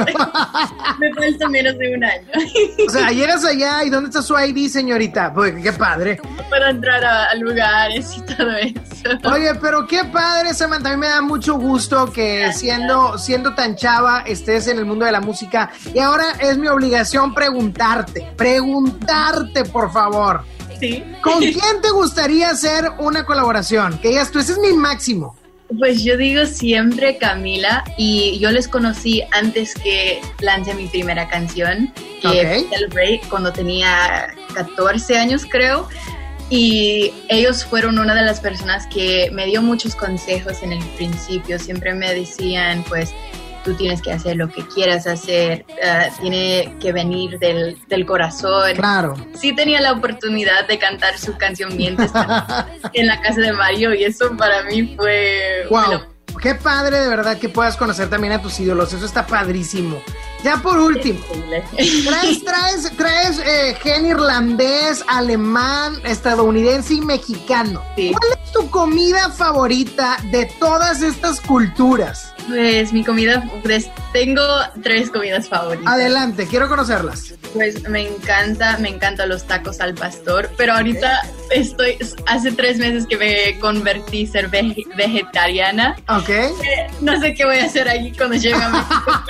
me 0.99 1.13
falta 1.15 1.49
menos 1.49 1.79
de 1.79 1.95
un 1.95 2.05
año. 2.05 2.27
O 2.87 2.91
sea, 2.91 3.11
llegas 3.11 3.45
allá 3.45 3.85
y 3.85 3.91
¿dónde 3.91 4.09
está 4.09 4.23
su 4.23 4.39
ID, 4.39 4.69
señorita? 4.69 5.33
Pues 5.33 5.55
qué 5.63 5.73
padre. 5.73 6.21
Para 6.51 6.71
entrar 6.71 7.05
a, 7.05 7.25
a 7.31 7.35
lugares 7.37 8.17
y 8.17 8.21
todo 8.23 8.51
eso. 8.57 9.31
Oye, 9.33 9.55
pero 9.61 9.87
qué 9.87 10.05
padre, 10.05 10.55
Samantha. 10.55 10.91
A 10.91 10.93
mí 10.93 11.01
me 11.01 11.09
da 11.09 11.23
mucho 11.23 11.55
gusto 11.55 12.13
que 12.13 12.53
siendo, 12.53 13.19
siendo 13.19 13.55
tan 13.55 13.77
chava 13.77 14.23
estés 14.27 14.69
en 14.69 14.79
el 14.79 14.85
mundo 14.85 15.05
de 15.05 15.13
la 15.13 15.21
música. 15.21 15.71
Y 15.95 15.99
ahora 15.99 16.25
es 16.41 16.59
mi 16.59 16.69
obligación 16.69 17.35
preguntarte, 17.35 18.33
preguntarte, 18.37 19.65
por 19.65 19.93
favor. 19.93 20.45
Sí. 20.79 21.05
¿Con 21.23 21.39
quién 21.39 21.81
te 21.81 21.91
gustaría 21.91 22.51
hacer 22.51 22.91
una 22.99 23.25
colaboración? 23.25 23.99
Que 23.99 24.09
digas 24.09 24.31
tú, 24.31 24.41
ese 24.41 24.53
es 24.53 24.59
mi 24.59 24.73
máximo. 24.73 25.37
Pues 25.79 26.03
yo 26.05 26.17
digo 26.17 26.45
siempre 26.47 27.17
Camila 27.17 27.85
y 27.97 28.39
yo 28.39 28.51
les 28.51 28.69
conocí 28.69 29.23
antes 29.33 29.75
que 29.75 30.21
lance 30.41 30.75
mi 30.75 30.87
primera 30.87 31.29
canción, 31.29 31.93
que 32.21 32.29
Ok. 32.29 32.35
fue 32.35 32.67
Celebrate, 32.71 33.21
cuando 33.31 33.53
tenía 33.53 34.35
14 34.55 35.19
años 35.19 35.47
creo. 35.49 35.89
Y 36.51 37.13
ellos 37.31 37.65
fueron 37.65 37.99
una 37.99 38.15
de 38.15 38.23
las 38.23 38.41
personas 38.41 38.87
que 38.89 39.31
me 39.33 39.47
dio 39.47 39.63
muchos 39.63 39.95
consejos 39.95 40.63
en 40.63 40.73
el 40.73 40.85
principio. 40.97 41.59
Siempre 41.59 41.95
me 41.95 42.15
decían, 42.15 42.85
pues, 42.89 43.15
tú 43.65 43.75
tienes 43.75 44.03
que 44.03 44.13
hacer 44.13 44.37
lo 44.37 44.49
que 44.49 44.67
quieras 44.67 45.07
hacer, 45.07 45.65
eh, 45.83 46.11
tiene 46.21 46.77
que 46.81 46.93
venir 46.93 47.39
del, 47.39 47.77
del 47.89 48.07
corazón. 48.07 48.75
Claro. 48.75 49.15
Sí 49.35 49.55
tenía 49.55 49.81
la 49.81 49.93
oportunidad 49.93 50.67
de 50.67 50.79
cantar 50.79 51.19
su 51.19 51.37
canción 51.37 51.77
mientras 51.77 52.13
en 52.93 53.07
la 53.07 53.21
casa 53.21 53.41
de 53.41 53.53
Mario 53.53 53.95
y 53.95 54.05
eso 54.05 54.37
para 54.37 54.63
mí 54.65 54.95
fue... 54.97 55.67
Wow. 55.71 56.13
Qué 56.41 56.55
padre 56.55 56.99
de 56.99 57.09
verdad 57.09 57.39
que 57.39 57.49
puedas 57.49 57.77
conocer 57.77 58.09
también 58.09 58.33
a 58.33 58.43
tus 58.43 58.59
ídolos. 58.59 58.93
Eso 58.93 59.05
está 59.05 59.27
padrísimo. 59.27 60.03
Ya 60.43 60.57
por 60.57 60.77
último, 60.79 61.21
traes, 62.05 62.43
traes, 62.45 62.97
traes 62.97 63.39
eh, 63.47 63.77
gen 63.81 64.07
irlandés, 64.07 65.05
alemán, 65.07 65.95
estadounidense 66.05 66.95
y 66.95 67.01
mexicano. 67.01 67.85
¿Cuál 67.95 68.33
es 68.45 68.53
tu 68.53 68.69
comida 68.71 69.31
favorita 69.31 70.17
de 70.33 70.47
todas 70.59 71.01
estas 71.03 71.41
culturas? 71.41 72.35
Pues 72.49 72.93
mi 72.93 73.05
comida, 73.05 73.45
pues 73.63 73.89
tengo 74.13 74.43
tres 74.83 75.11
comidas 75.11 75.49
favoritas. 75.49 75.87
Adelante, 75.95 76.49
quiero 76.49 76.69
conocerlas. 76.69 77.35
Pues 77.55 77.89
me 77.89 78.09
encanta, 78.09 78.79
me 78.79 78.89
encantan 78.89 79.29
los 79.29 79.45
tacos 79.47 79.81
al 79.81 79.95
pastor, 79.95 80.51
pero 80.57 80.73
ahorita 80.75 81.21
estoy, 81.51 81.99
hace 82.27 82.51
tres 82.51 82.79
meses 82.79 83.07
que 83.07 83.17
me 83.17 83.59
convertí 83.61 84.27
a 84.27 84.33
ser 84.33 84.51
vege- 84.51 84.87
vegetariana. 84.97 85.95
Ok. 86.09 86.31
Eh, 86.31 86.53
No 87.01 87.21
sé 87.21 87.33
qué 87.35 87.45
voy 87.45 87.59
a 87.59 87.67
hacer 87.67 87.89
aquí 87.89 88.11
cuando 88.17 88.35
llegue 88.37 88.55
a 88.55 88.69
México. 88.71 89.23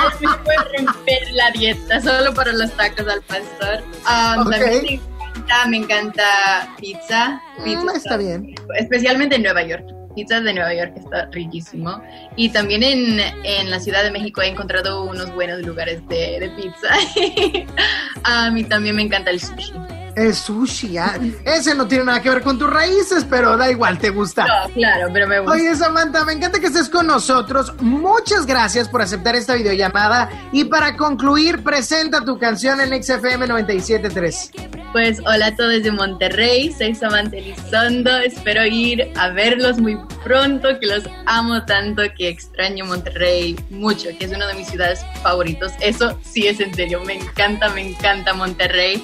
Romper 1.03 1.33
la 1.33 1.51
dieta 1.51 2.01
solo 2.01 2.33
para 2.35 2.53
los 2.53 2.71
tacos 2.73 3.07
al 3.09 3.23
pastor. 3.23 3.83
Ah, 4.07 4.37
Ok. 4.41 4.51
También 4.51 4.83
me 4.83 4.93
encanta, 4.93 5.67
me 5.69 5.77
encanta 5.77 6.75
pizza. 6.81 7.43
pizza 7.65 7.83
Mm, 7.85 7.97
está 7.97 8.17
bien. 8.17 8.55
Especialmente 8.79 9.37
en 9.37 9.43
Nueva 9.43 9.63
York. 9.63 9.85
Pizza 10.15 10.41
de 10.41 10.53
Nueva 10.53 10.75
York 10.75 10.93
está 10.97 11.27
riquísimo. 11.33 12.03
Y 12.37 12.51
también 12.51 12.83
en, 12.83 13.19
en 13.45 13.71
la 13.71 13.81
Ciudad 13.81 14.03
de 14.05 14.11
México 14.11 14.43
he 14.43 14.49
encontrado 14.49 15.05
unos 15.05 15.33
buenos 15.35 15.63
lugares 15.63 16.07
de, 16.09 16.39
de 16.41 16.51
pizza. 16.51 17.67
a 18.25 18.51
mí 18.51 18.65
también 18.65 18.97
me 18.97 19.03
encanta 19.03 19.31
el 19.31 19.41
sushi. 19.41 19.73
El 20.15 20.35
sushi, 20.35 20.99
ah, 20.99 21.19
ese 21.45 21.75
no 21.75 21.87
tiene 21.87 22.05
nada 22.05 22.21
que 22.21 22.29
ver 22.29 22.43
con 22.43 22.59
tus 22.59 22.69
raíces, 22.71 23.25
pero 23.29 23.57
da 23.57 23.71
igual, 23.71 23.99
te 23.99 24.11
gusta. 24.11 24.45
No, 24.47 24.75
claro, 24.75 25.09
pero 25.13 25.27
me 25.27 25.41
gusta. 25.41 25.57
Oye, 25.57 25.75
Samantha, 25.75 26.25
me 26.25 26.35
encanta 26.35 26.61
que 26.61 26.67
estés 26.67 26.89
con 26.89 27.07
nosotros. 27.07 27.73
Muchas 27.81 28.45
gracias 28.45 28.89
por 28.89 29.01
aceptar 29.01 29.37
esta 29.37 29.55
videollamada. 29.55 30.29
Y 30.53 30.65
para 30.65 30.97
concluir, 30.97 31.63
presenta 31.63 32.25
tu 32.25 32.39
canción 32.39 32.81
en 32.81 33.03
XFM 33.03 33.47
97.3. 33.47 34.83
Pues 34.93 35.21
hola 35.21 35.47
a 35.47 35.57
todos 35.57 35.83
de 35.83 35.91
Monterrey, 35.91 36.71
soy 36.71 36.95
Samantha 36.95 37.39
Elizondo, 37.39 38.15
espero 38.19 38.67
ir 38.67 39.11
a 39.17 39.31
verlos 39.31 39.79
muy 39.79 39.99
pronto, 40.23 40.79
que 40.79 40.87
los 40.87 41.05
amo 41.25 41.65
tanto, 41.65 42.03
que 42.15 42.29
extraño 42.29 42.85
Monterrey 42.85 43.57
mucho, 43.71 44.11
que 44.19 44.27
es 44.27 44.33
una 44.33 44.47
de 44.49 44.53
mis 44.53 44.69
ciudades 44.69 45.01
favoritos, 45.23 45.73
eso 45.81 46.19
sí 46.23 46.47
es 46.47 46.61
en 46.61 46.75
serio, 46.75 47.01
me 47.05 47.15
encanta, 47.15 47.71
me 47.71 47.89
encanta 47.89 48.35
Monterrey, 48.35 49.03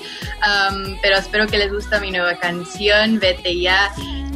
pero 1.03 1.17
espero 1.17 1.47
que 1.47 1.59
les 1.59 1.73
guste 1.73 2.01
mi 2.01 2.11
nueva 2.11 2.35
canción, 2.39 3.19
Vete 3.19 3.61
ya, 3.61 3.91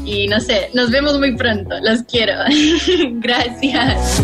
y 0.04 0.26
no 0.28 0.40
sé, 0.40 0.70
nos 0.74 0.90
vemos 0.90 1.18
muy 1.18 1.36
pronto, 1.36 1.74
los 1.80 2.02
quiero, 2.02 2.34
gracias. 3.20 4.22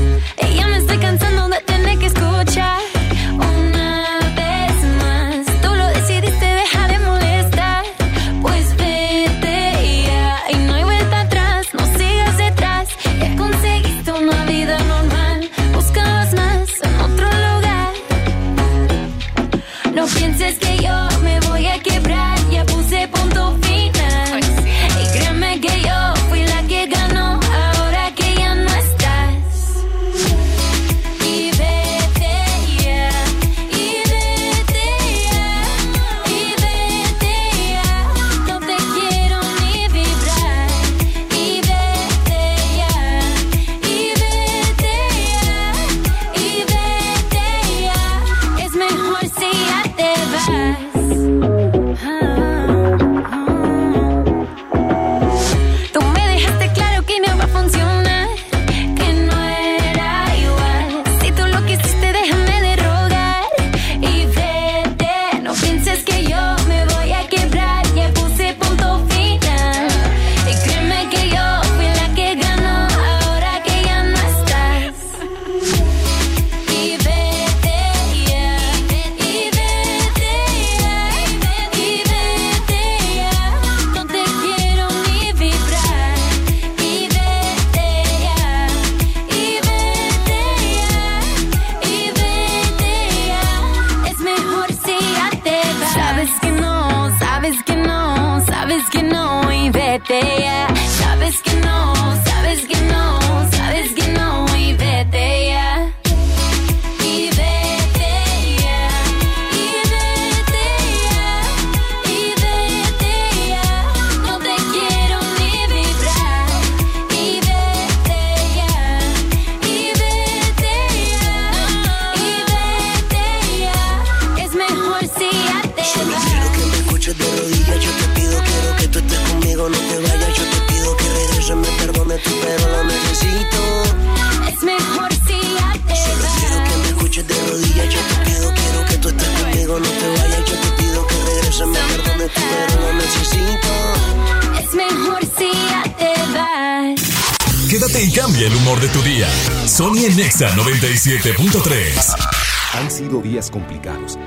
Me 0.88 1.00
cansando 1.00 1.48
de 1.48 1.60
tener 1.62 1.98
que 1.98 2.06
escuchar 2.06 2.78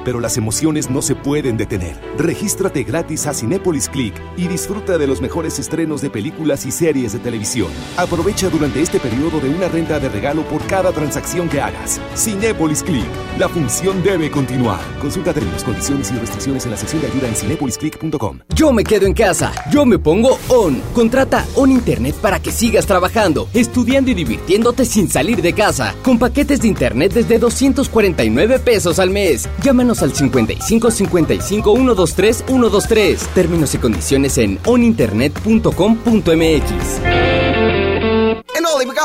pero 0.03 0.19
las 0.19 0.37
emociones 0.37 0.89
no 0.89 1.01
se 1.01 1.15
pueden 1.21 1.57
detener. 1.57 1.95
Regístrate 2.17 2.83
gratis 2.83 3.27
a 3.27 3.33
Cinépolis 3.33 3.89
Click 3.89 4.13
y 4.37 4.47
disfruta 4.47 4.97
de 4.97 5.07
los 5.07 5.21
mejores 5.21 5.59
estrenos 5.59 6.01
de 6.01 6.09
películas 6.09 6.65
y 6.65 6.71
series 6.71 7.13
de 7.13 7.19
televisión. 7.19 7.69
Aprovecha 7.97 8.49
durante 8.49 8.81
este 8.81 8.99
periodo 8.99 9.39
de 9.39 9.49
una 9.49 9.67
renta 9.67 9.99
de 9.99 10.09
regalo 10.09 10.43
por 10.43 10.65
cada 10.67 10.91
transacción 10.91 11.49
que 11.49 11.61
hagas. 11.61 11.99
Cinépolis 12.15 12.83
Click. 12.83 13.05
La 13.37 13.47
función 13.49 14.03
debe 14.03 14.29
continuar. 14.29 14.81
Consulta 14.99 15.33
términos, 15.33 15.63
condiciones 15.63 16.11
y 16.11 16.15
restricciones 16.15 16.65
en 16.65 16.71
la 16.71 16.77
sección 16.77 17.01
de 17.01 17.07
ayuda 17.07 17.27
en 17.27 17.35
cinépolisclick.com. 17.35 18.39
Yo 18.53 18.71
me 18.71 18.83
quedo 18.83 19.05
en 19.05 19.13
casa, 19.13 19.51
yo 19.71 19.85
me 19.85 19.97
pongo 19.99 20.37
On. 20.49 20.81
Contrata 20.93 21.45
On 21.55 21.71
Internet 21.71 22.15
para 22.15 22.39
que 22.39 22.51
sigas 22.51 22.85
trabajando, 22.85 23.47
estudiando 23.53 24.11
y 24.11 24.13
divirtiéndote 24.13 24.85
sin 24.85 25.09
salir 25.09 25.41
de 25.41 25.53
casa. 25.53 25.95
Con 26.03 26.19
paquetes 26.19 26.61
de 26.61 26.67
Internet 26.67 27.13
desde 27.13 27.39
249 27.39 28.59
pesos 28.59 28.99
al 28.99 29.09
mes. 29.09 29.49
Llámanos 29.63 30.01
al 30.01 30.13
55 30.13 30.91
55 31.11 31.75
123 31.75 32.43
123. 32.47 33.27
Términos 33.33 33.75
y 33.75 33.77
condiciones 33.77 34.37
en 34.37 34.59
oninternet.com.mx. 34.65 37.30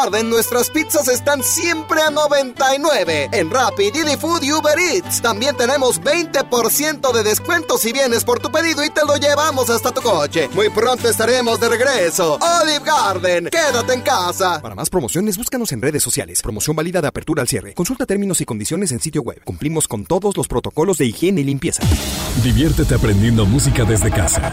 Garden 0.02 0.28
nuestras 0.28 0.68
pizzas 0.68 1.08
están 1.08 1.42
siempre 1.42 2.02
a 2.02 2.10
99. 2.10 3.30
En 3.32 3.50
Rappi, 3.50 3.90
Didi 3.90 4.16
Food 4.16 4.42
y 4.42 4.52
Uber 4.52 4.78
Eats 4.78 5.22
también 5.22 5.56
tenemos 5.56 6.02
20% 6.02 7.12
de 7.12 7.22
descuento 7.22 7.78
si 7.78 7.92
vienes 7.92 8.22
por 8.22 8.38
tu 8.38 8.50
pedido 8.50 8.84
y 8.84 8.90
te 8.90 9.06
lo 9.06 9.16
llevamos 9.16 9.70
hasta 9.70 9.92
tu 9.92 10.02
coche. 10.02 10.50
Muy 10.52 10.68
pronto 10.68 11.08
estaremos 11.08 11.58
de 11.60 11.70
regreso. 11.70 12.38
Olive 12.62 12.84
Garden, 12.84 13.44
quédate 13.46 13.94
en 13.94 14.02
casa. 14.02 14.60
Para 14.60 14.74
más 14.74 14.90
promociones, 14.90 15.38
búscanos 15.38 15.72
en 15.72 15.80
redes 15.80 16.02
sociales. 16.02 16.42
Promoción 16.42 16.76
válida 16.76 17.00
de 17.00 17.08
apertura 17.08 17.40
al 17.40 17.48
cierre. 17.48 17.72
Consulta 17.72 18.04
términos 18.04 18.42
y 18.42 18.44
condiciones 18.44 18.92
en 18.92 19.00
sitio 19.00 19.22
web. 19.22 19.40
Cumplimos 19.44 19.88
con 19.88 20.04
todos 20.04 20.36
los 20.36 20.46
protocolos 20.46 20.98
de 20.98 21.06
higiene 21.06 21.40
y 21.40 21.44
limpieza. 21.44 21.82
Diviértete 22.42 22.94
aprendiendo 22.94 23.46
música 23.46 23.84
desde 23.84 24.10
casa. 24.10 24.52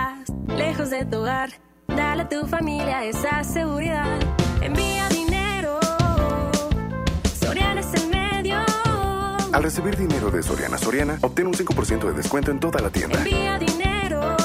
estás 0.01 0.57
lejos 0.57 0.89
de 0.89 1.05
tu 1.05 1.17
hogar, 1.17 1.49
dale 1.87 2.23
a 2.23 2.29
tu 2.29 2.45
familia 2.47 3.03
esa 3.03 3.43
seguridad. 3.43 4.19
Envía 4.61 5.07
dinero, 5.09 5.79
Soriana 7.39 7.81
es 7.81 7.93
el 7.93 8.09
medio. 8.09 8.57
Al 9.51 9.63
recibir 9.63 9.97
dinero 9.97 10.31
de 10.31 10.41
Soriana 10.43 10.77
Soriana, 10.77 11.17
obtén 11.21 11.47
un 11.47 11.53
5% 11.53 12.07
de 12.07 12.13
descuento 12.13 12.51
en 12.51 12.59
toda 12.59 12.79
la 12.81 12.89
tienda. 12.89 13.17
Envía 13.17 13.59
dinero. 13.59 14.37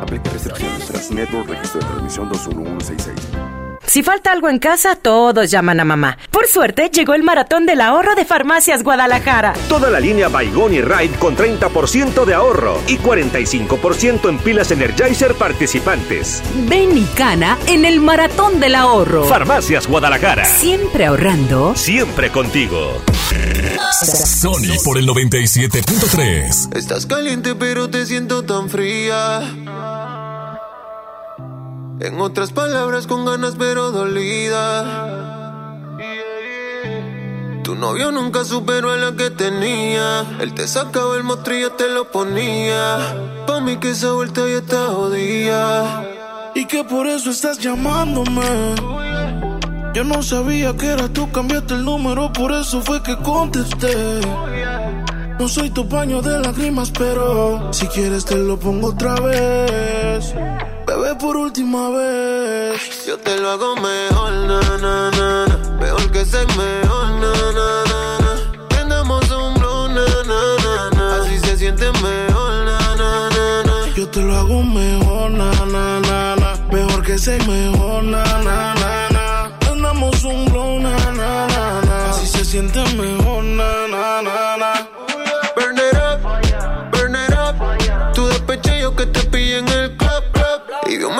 Aplica 0.00 0.30
restricciones 0.30 0.86
tras 0.86 1.10
Network 1.10 1.48
Registro 1.48 1.80
de 1.80 1.86
Transmisión 1.86 2.28
21166. 2.28 3.65
Si 3.86 4.02
falta 4.02 4.32
algo 4.32 4.48
en 4.48 4.58
casa, 4.58 4.96
todos 4.96 5.50
llaman 5.50 5.80
a 5.80 5.84
mamá. 5.84 6.18
Por 6.30 6.46
suerte, 6.46 6.90
llegó 6.92 7.14
el 7.14 7.22
maratón 7.22 7.66
del 7.66 7.80
ahorro 7.80 8.14
de 8.14 8.24
Farmacias 8.24 8.82
Guadalajara. 8.82 9.54
Toda 9.68 9.90
la 9.90 10.00
línea 10.00 10.28
Baigón 10.28 10.74
y 10.74 10.80
Ride 10.82 11.16
con 11.18 11.36
30% 11.36 12.24
de 12.24 12.34
ahorro 12.34 12.80
y 12.88 12.98
45% 12.98 14.28
en 14.28 14.38
pilas 14.38 14.70
Energizer 14.70 15.34
participantes. 15.34 16.42
Ven 16.68 16.98
y 16.98 17.04
cana 17.16 17.56
en 17.66 17.84
el 17.84 18.00
maratón 18.00 18.60
del 18.60 18.74
ahorro. 18.74 19.24
Farmacias 19.24 19.86
Guadalajara. 19.86 20.44
Siempre 20.44 21.06
ahorrando. 21.06 21.74
Siempre 21.76 22.30
contigo. 22.30 23.00
Sony 24.02 24.76
por 24.84 24.98
el 24.98 25.06
97.3. 25.06 26.76
Estás 26.76 27.06
caliente 27.06 27.54
pero 27.54 27.88
te 27.88 28.04
siento 28.04 28.44
tan 28.44 28.68
fría. 28.68 29.40
En 31.98 32.20
otras 32.20 32.52
palabras 32.52 33.06
con 33.06 33.24
ganas 33.24 33.54
pero 33.58 33.90
dolida. 33.90 35.06
Tu 37.64 37.74
novio 37.74 38.12
nunca 38.12 38.44
superó 38.44 38.92
a 38.92 38.96
la 38.96 39.16
que 39.16 39.30
tenía. 39.30 40.20
Él 40.40 40.52
te 40.52 40.68
sacaba 40.68 41.16
el 41.16 41.24
mostrillo, 41.24 41.72
te 41.72 41.88
lo 41.88 42.10
ponía. 42.10 42.98
Pa' 43.46 43.60
mí 43.60 43.78
que 43.78 43.90
esa 43.90 44.12
vuelta 44.12 44.42
ya 44.42 44.58
está 44.58 44.86
jodida. 44.88 46.04
Y 46.54 46.66
que 46.66 46.84
por 46.84 47.06
eso 47.06 47.30
estás 47.30 47.58
llamándome. 47.58 48.74
Yo 49.94 50.04
no 50.04 50.22
sabía 50.22 50.76
que 50.76 50.88
era 50.88 51.08
tú, 51.08 51.32
cambiaste 51.32 51.72
el 51.72 51.84
número, 51.84 52.30
por 52.30 52.52
eso 52.52 52.82
fue 52.82 53.02
que 53.02 53.16
contesté. 53.16 54.20
No 55.38 55.48
soy 55.48 55.70
tu 55.70 55.88
paño 55.88 56.20
de 56.20 56.38
lágrimas, 56.40 56.90
pero 56.90 57.72
si 57.72 57.86
quieres 57.86 58.26
te 58.26 58.36
lo 58.36 58.58
pongo 58.58 58.88
otra 58.88 59.14
vez. 59.14 60.34
Bebé, 60.86 61.16
por 61.16 61.36
última 61.36 61.90
vez. 61.90 63.04
Yo 63.06 63.18
te 63.18 63.36
lo 63.40 63.50
hago 63.50 63.74
mejor, 63.74 64.32
na, 64.32 64.60
na, 64.78 65.10
na. 65.10 65.58
Mejor 65.80 66.12
que 66.12 66.24
ser 66.24 66.46
mejor, 66.56 67.10
na, 67.22 67.32
na, 67.58 67.84
na, 67.90 68.18
na. 68.24 68.68
Prendamos 68.68 69.28
un 69.30 69.54
blow, 69.54 69.88
na, 69.88 70.06
na, 70.30 70.90
na. 70.96 71.16
Así 71.16 71.40
se 71.40 71.58
siente 71.58 71.90
mejor, 71.90 72.52
na, 72.64 72.78
na, 72.94 73.30
na. 73.64 73.94
Yo 73.96 74.08
te 74.08 74.20
lo 74.20 74.36
hago 74.36 74.62
mejor, 74.62 75.32
na, 75.32 75.50
na, 75.74 76.00
na. 76.00 76.36
Mejor 76.70 77.02
que 77.02 77.18
ser 77.18 77.44
mejor, 77.48 78.04
na, 78.04 78.22
na, 78.44 78.74
na, 78.74 79.08
na. 79.10 79.58
Prendamos 79.58 80.22
un 80.22 80.44
blow, 80.46 80.78
na, 80.78 80.96
na, 81.20 81.46
na. 81.82 82.10
Así 82.10 82.28
se 82.28 82.44
siente 82.44 82.78
mejor, 82.94 83.42
na, 83.42 83.75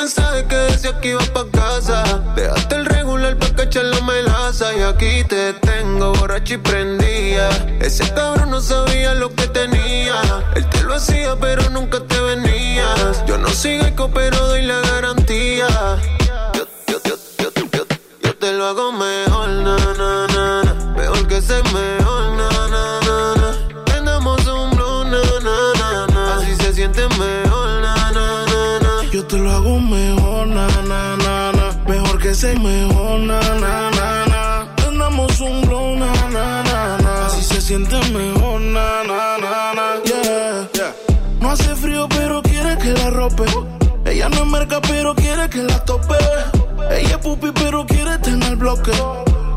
mensaje 0.07 0.45
que 0.45 0.55
decía 0.55 1.01
que 1.01 1.09
iba 1.09 1.25
pa' 1.35 1.47
casa. 1.51 2.05
Dejaste 2.37 2.77
el 2.77 2.87
regular 2.87 3.37
pa' 3.39 3.51
cachar 3.57 3.87
la 3.87 4.01
melaza. 4.03 4.67
Y 4.79 4.83
aquí 4.83 5.25
te 5.25 5.53
tengo 5.55 6.13
borracho 6.13 6.55
y 6.55 6.59
prendía. 6.59 7.49
Ese 7.81 8.05
cabrón 8.15 8.51
no 8.51 8.61
sabía 8.61 9.15
lo 9.15 9.35
que 9.35 9.49
tenía. 9.49 10.17
Él 10.55 10.65
te 10.71 10.85
lo 10.85 10.95
hacía, 10.95 11.35
pero 11.41 11.69
nunca 11.71 11.99
te 12.11 12.21
venías. 12.21 13.25
Yo 13.27 13.37
no 13.37 13.49
soy 13.49 13.81
eco, 13.81 14.09
pero 14.15 14.37
doy 14.47 14.63
la 14.63 14.81
garantía. 14.91 15.67
Yo, 16.55 16.65
yo, 16.87 16.99
yo, 17.05 17.17
yo, 17.41 17.51
yo, 17.73 17.85
yo 18.23 18.37
te 18.37 18.53
lo 18.53 18.65
hago 18.67 18.93
mejor, 18.93 19.49
na. 19.49 19.77
Mejor 20.97 21.27
que 21.27 21.43
ser 21.43 21.65
mejor, 21.75 22.06
Ser 32.37 32.61
mejor, 32.61 33.21
na, 33.21 33.41
na, 33.41 33.91
na, 33.93 34.27
na. 34.27 34.75
Prendamos 34.77 35.41
un 35.41 35.63
blow, 35.63 35.97
na, 35.97 36.13
na, 36.29 36.63
na, 36.63 36.99
na. 36.99 37.27
Así 37.29 37.43
se 37.43 37.63
siente 37.63 37.97
mejor, 38.13 38.61
na, 38.61 39.03
na, 39.05 39.39
na, 39.39 39.73
na. 39.73 40.03
Yeah, 40.05 40.69
yeah. 40.75 40.95
No 41.41 41.53
hace 41.53 41.75
frío, 41.75 42.07
pero 42.11 42.43
quiere 42.43 42.77
que 42.77 42.93
la 42.93 43.09
rope. 43.09 43.45
Ella 44.05 44.29
no 44.29 44.45
es 44.45 44.47
merca, 44.49 44.83
pero 44.83 45.15
quiere 45.15 45.49
que 45.49 45.63
la 45.63 45.83
tope. 45.87 46.19
Ella 46.91 47.09
es 47.09 47.17
pupi, 47.17 47.53
pero 47.53 47.87
quiere 47.87 48.19
tener 48.19 48.57
bloque. 48.57 48.93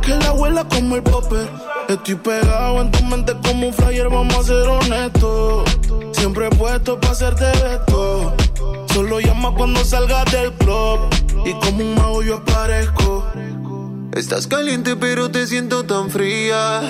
Que 0.02 0.16
la 0.16 0.28
abuela 0.28 0.64
como 0.64 0.96
el 0.96 1.04
popper. 1.04 1.50
Estoy 1.90 2.16
pegado 2.16 2.80
en 2.80 2.92
tu 2.92 3.04
mente 3.04 3.34
como 3.44 3.68
un 3.68 3.74
flyer, 3.74 4.08
vamos 4.08 4.38
a 4.38 4.44
ser 4.44 4.66
honestos. 4.70 5.70
Siempre 6.14 6.50
puesto 6.52 6.98
para 6.98 7.12
hacerte 7.12 7.46
esto. 7.52 8.34
Solo 8.94 9.20
llama 9.20 9.54
cuando 9.56 9.84
salgas 9.84 10.26
del 10.32 10.54
club. 10.54 11.00
Y 11.46 11.54
como 11.54 11.84
un 11.84 11.96
mago 11.96 12.22
yo 12.24 12.38
aparezco. 12.38 13.26
Estás 14.14 14.48
caliente 14.48 14.96
pero 14.96 15.30
te 15.30 15.48
siento 15.48 15.84
tan 15.84 16.10
fría. 16.10 16.82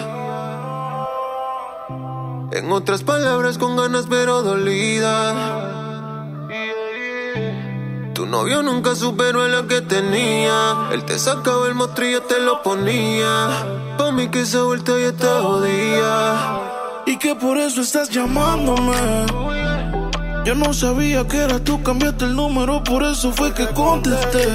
En 2.51 2.71
otras 2.71 3.03
palabras 3.03 3.57
con 3.57 3.75
ganas 3.77 4.05
pero 4.09 4.41
dolida. 4.41 5.69
Tu 8.13 8.25
novio 8.25 8.63
nunca 8.63 8.95
superó 8.95 9.43
a 9.43 9.47
la 9.47 9.67
que 9.67 9.81
tenía. 9.81 10.89
Él 10.91 11.05
te 11.05 11.17
sacaba 11.19 11.67
el 11.67 11.75
mostrillo, 11.75 12.23
te 12.23 12.39
lo 12.39 12.63
ponía. 12.63 13.65
Pa' 13.97 14.11
mí 14.11 14.27
que 14.29 14.41
esa 14.41 14.63
vuelta 14.63 14.91
ya 14.99 15.07
está 15.07 15.41
jodida. 15.41 17.03
Y 17.05 17.17
que 17.17 17.35
por 17.35 17.57
eso 17.57 17.81
estás 17.81 18.09
llamándome. 18.09 19.68
Yo 20.49 20.55
no 20.55 20.73
sabía 20.73 21.27
que 21.27 21.37
eras 21.37 21.63
tú, 21.63 21.83
cambiaste 21.83 22.25
el 22.25 22.35
número, 22.35 22.83
por 22.83 23.03
eso 23.03 23.31
fue 23.31 23.53
que 23.53 23.67
contesté. 23.67 24.47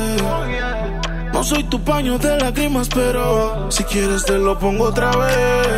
No 1.33 1.45
soy 1.45 1.62
tu 1.62 1.85
paño 1.85 2.19
de 2.19 2.37
lágrimas, 2.37 2.89
pero 2.93 3.71
si 3.71 3.85
quieres 3.85 4.25
te 4.25 4.37
lo 4.37 4.59
pongo 4.59 4.87
otra 4.87 5.12
vez. 5.16 5.69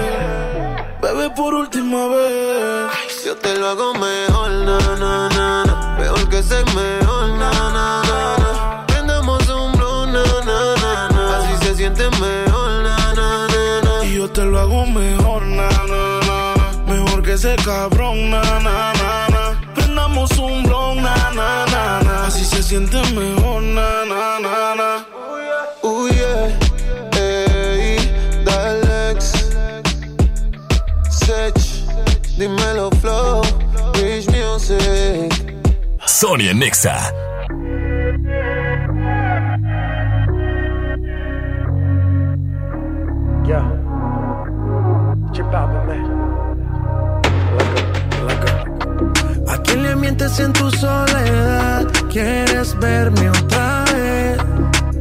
Bebé, 1.02 1.28
por 1.36 1.52
última 1.52 2.06
vez. 2.06 3.24
Yo 3.26 3.36
te 3.36 3.58
lo 3.58 3.68
hago 3.68 3.92
mejor, 3.92 4.50
na, 4.64 4.78
na, 4.96 5.28
na, 5.28 5.64
na. 5.66 5.96
Mejor 5.98 6.26
que 6.30 6.42
ser 6.42 6.64
mejor, 6.64 7.28
na, 7.38 7.50
na, 7.52 8.02
na, 8.08 8.36
na. 8.38 8.86
Prendamos 8.86 9.46
un 9.50 9.72
blow, 9.72 10.06
na, 10.06 10.24
na, 10.46 10.76
na, 10.82 11.08
na. 11.10 11.38
Así 11.40 11.66
se 11.66 11.74
siente 11.74 12.04
mejor, 12.08 12.70
na, 12.82 13.12
na, 13.12 13.46
na, 13.48 13.80
na. 13.82 14.04
Y 14.06 14.14
yo 14.14 14.30
te 14.30 14.42
lo 14.46 14.60
hago 14.60 14.86
mejor, 14.86 15.42
na, 15.42 15.68
na, 15.68 16.20
na. 16.26 16.94
Mejor 16.94 17.22
que 17.22 17.34
ese 17.34 17.54
cabrón, 17.56 18.30
na, 18.30 18.40
na, 18.40 18.94
na. 18.94 18.95
Na. 22.80 22.86
Así 22.86 22.90
se 22.90 23.00
siente 23.00 23.14
mejor, 23.14 23.62
na, 23.62 24.04
na, 24.04 24.40
na, 24.40 24.74
na. 24.74 25.06
Uh, 25.82 26.08
yeah. 26.08 27.18
Ey, 27.18 27.98
Dalex. 28.44 29.32
Sech. 31.10 31.54
Dímelo, 32.38 32.90
Flow. 33.00 33.42
Rich 33.94 34.28
Music. 34.30 35.32
Sonia 36.06 36.52
Nexa. 36.52 37.12
Yeah. 43.46 43.70
Chip 45.32 45.54
out, 45.54 45.86
man. 45.86 46.16
¿A 49.48 49.56
quién 49.62 49.82
le 49.82 49.96
mientes 49.96 50.40
en 50.40 50.52
tu 50.52 50.70
soledad? 50.70 51.95
¿Quieres 52.16 52.74
verme 52.78 53.28
otra 53.28 53.84
vez? 53.92 54.38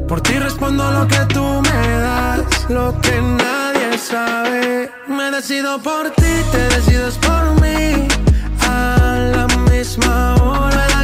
Por 0.05 0.19
ti 0.19 0.37
respondo 0.37 0.91
lo 0.91 1.07
que 1.07 1.19
tú 1.33 1.61
me 1.61 1.99
das, 1.99 2.41
lo 2.67 2.93
que 2.99 3.21
nadie 3.21 3.97
sabe. 3.97 4.91
Me 5.07 5.31
decido 5.31 5.81
por 5.81 6.09
ti, 6.09 6.33
te 6.51 6.67
decides 6.75 7.17
por 7.19 7.61
mí. 7.61 8.05
A 8.67 9.17
la 9.33 9.47
misma 9.71 10.35
hora 10.43 10.94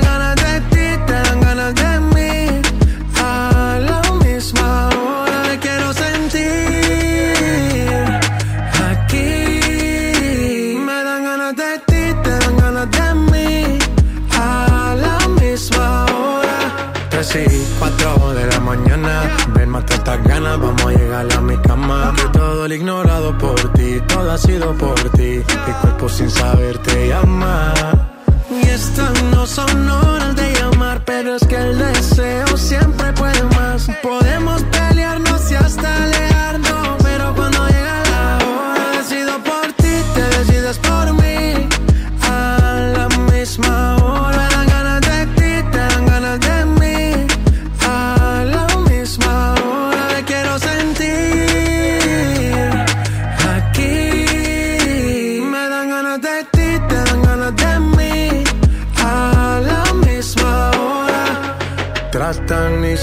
estas 20.12 20.28
ganas, 20.28 20.60
vamos 20.60 20.86
a 20.86 20.92
llegar 20.92 21.34
a 21.34 21.42
mi 21.42 21.58
cama. 21.58 22.14
Que 22.16 22.38
todo 22.38 22.66
el 22.66 22.74
ignorado 22.74 23.38
por 23.38 23.74
ti, 23.74 24.00
todo 24.08 24.32
ha 24.32 24.38
sido 24.38 24.74
por 24.74 25.00
ti. 25.12 25.42
Mi 25.68 25.74
cuerpo 25.82 26.10
sin 26.10 26.30
saber 26.30 26.78
te 26.80 27.08
llama. 27.08 27.74
Y 28.50 28.68
estas 28.68 29.24
no 29.24 29.46
son 29.46 29.90
horas 29.90 30.11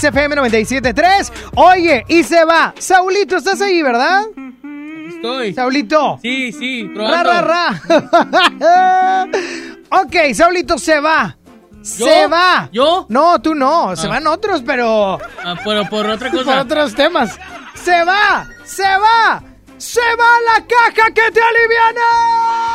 XFM 0.00 0.36
97.3. 0.36 1.32
Oye, 1.56 2.04
y 2.08 2.22
se 2.22 2.44
va. 2.44 2.74
Saulito, 2.78 3.36
estás 3.36 3.60
ahí, 3.60 3.82
¿verdad? 3.82 4.22
Estoy. 5.08 5.52
Saulito. 5.54 6.18
Sí, 6.22 6.52
sí, 6.52 6.88
Ra, 6.94 7.22
probando. 7.22 7.30
ra, 7.42 7.80
ra. 8.60 9.26
ok, 10.02 10.34
Saulito 10.34 10.78
se 10.78 11.00
va. 11.00 11.36
Se 11.82 12.26
va. 12.26 12.68
¿Yo? 12.72 13.06
No, 13.08 13.40
tú 13.40 13.54
no. 13.54 13.96
Se 13.96 14.06
Ah. 14.06 14.10
van 14.10 14.26
otros, 14.26 14.62
pero. 14.64 15.18
Ah, 15.44 15.54
pero 15.64 15.84
por 15.88 16.06
otra 16.06 16.30
cosa. 16.30 16.44
Por 16.44 16.56
otros 16.58 16.94
temas. 16.94 17.38
Se 17.74 18.04
va. 18.04 18.46
Se 18.64 18.82
va. 18.82 19.42
Se 19.78 20.00
va 20.00 20.30
la 20.54 20.66
caja 20.66 21.08
que 21.08 21.30
te 21.32 21.40
aliviana. 21.40 22.69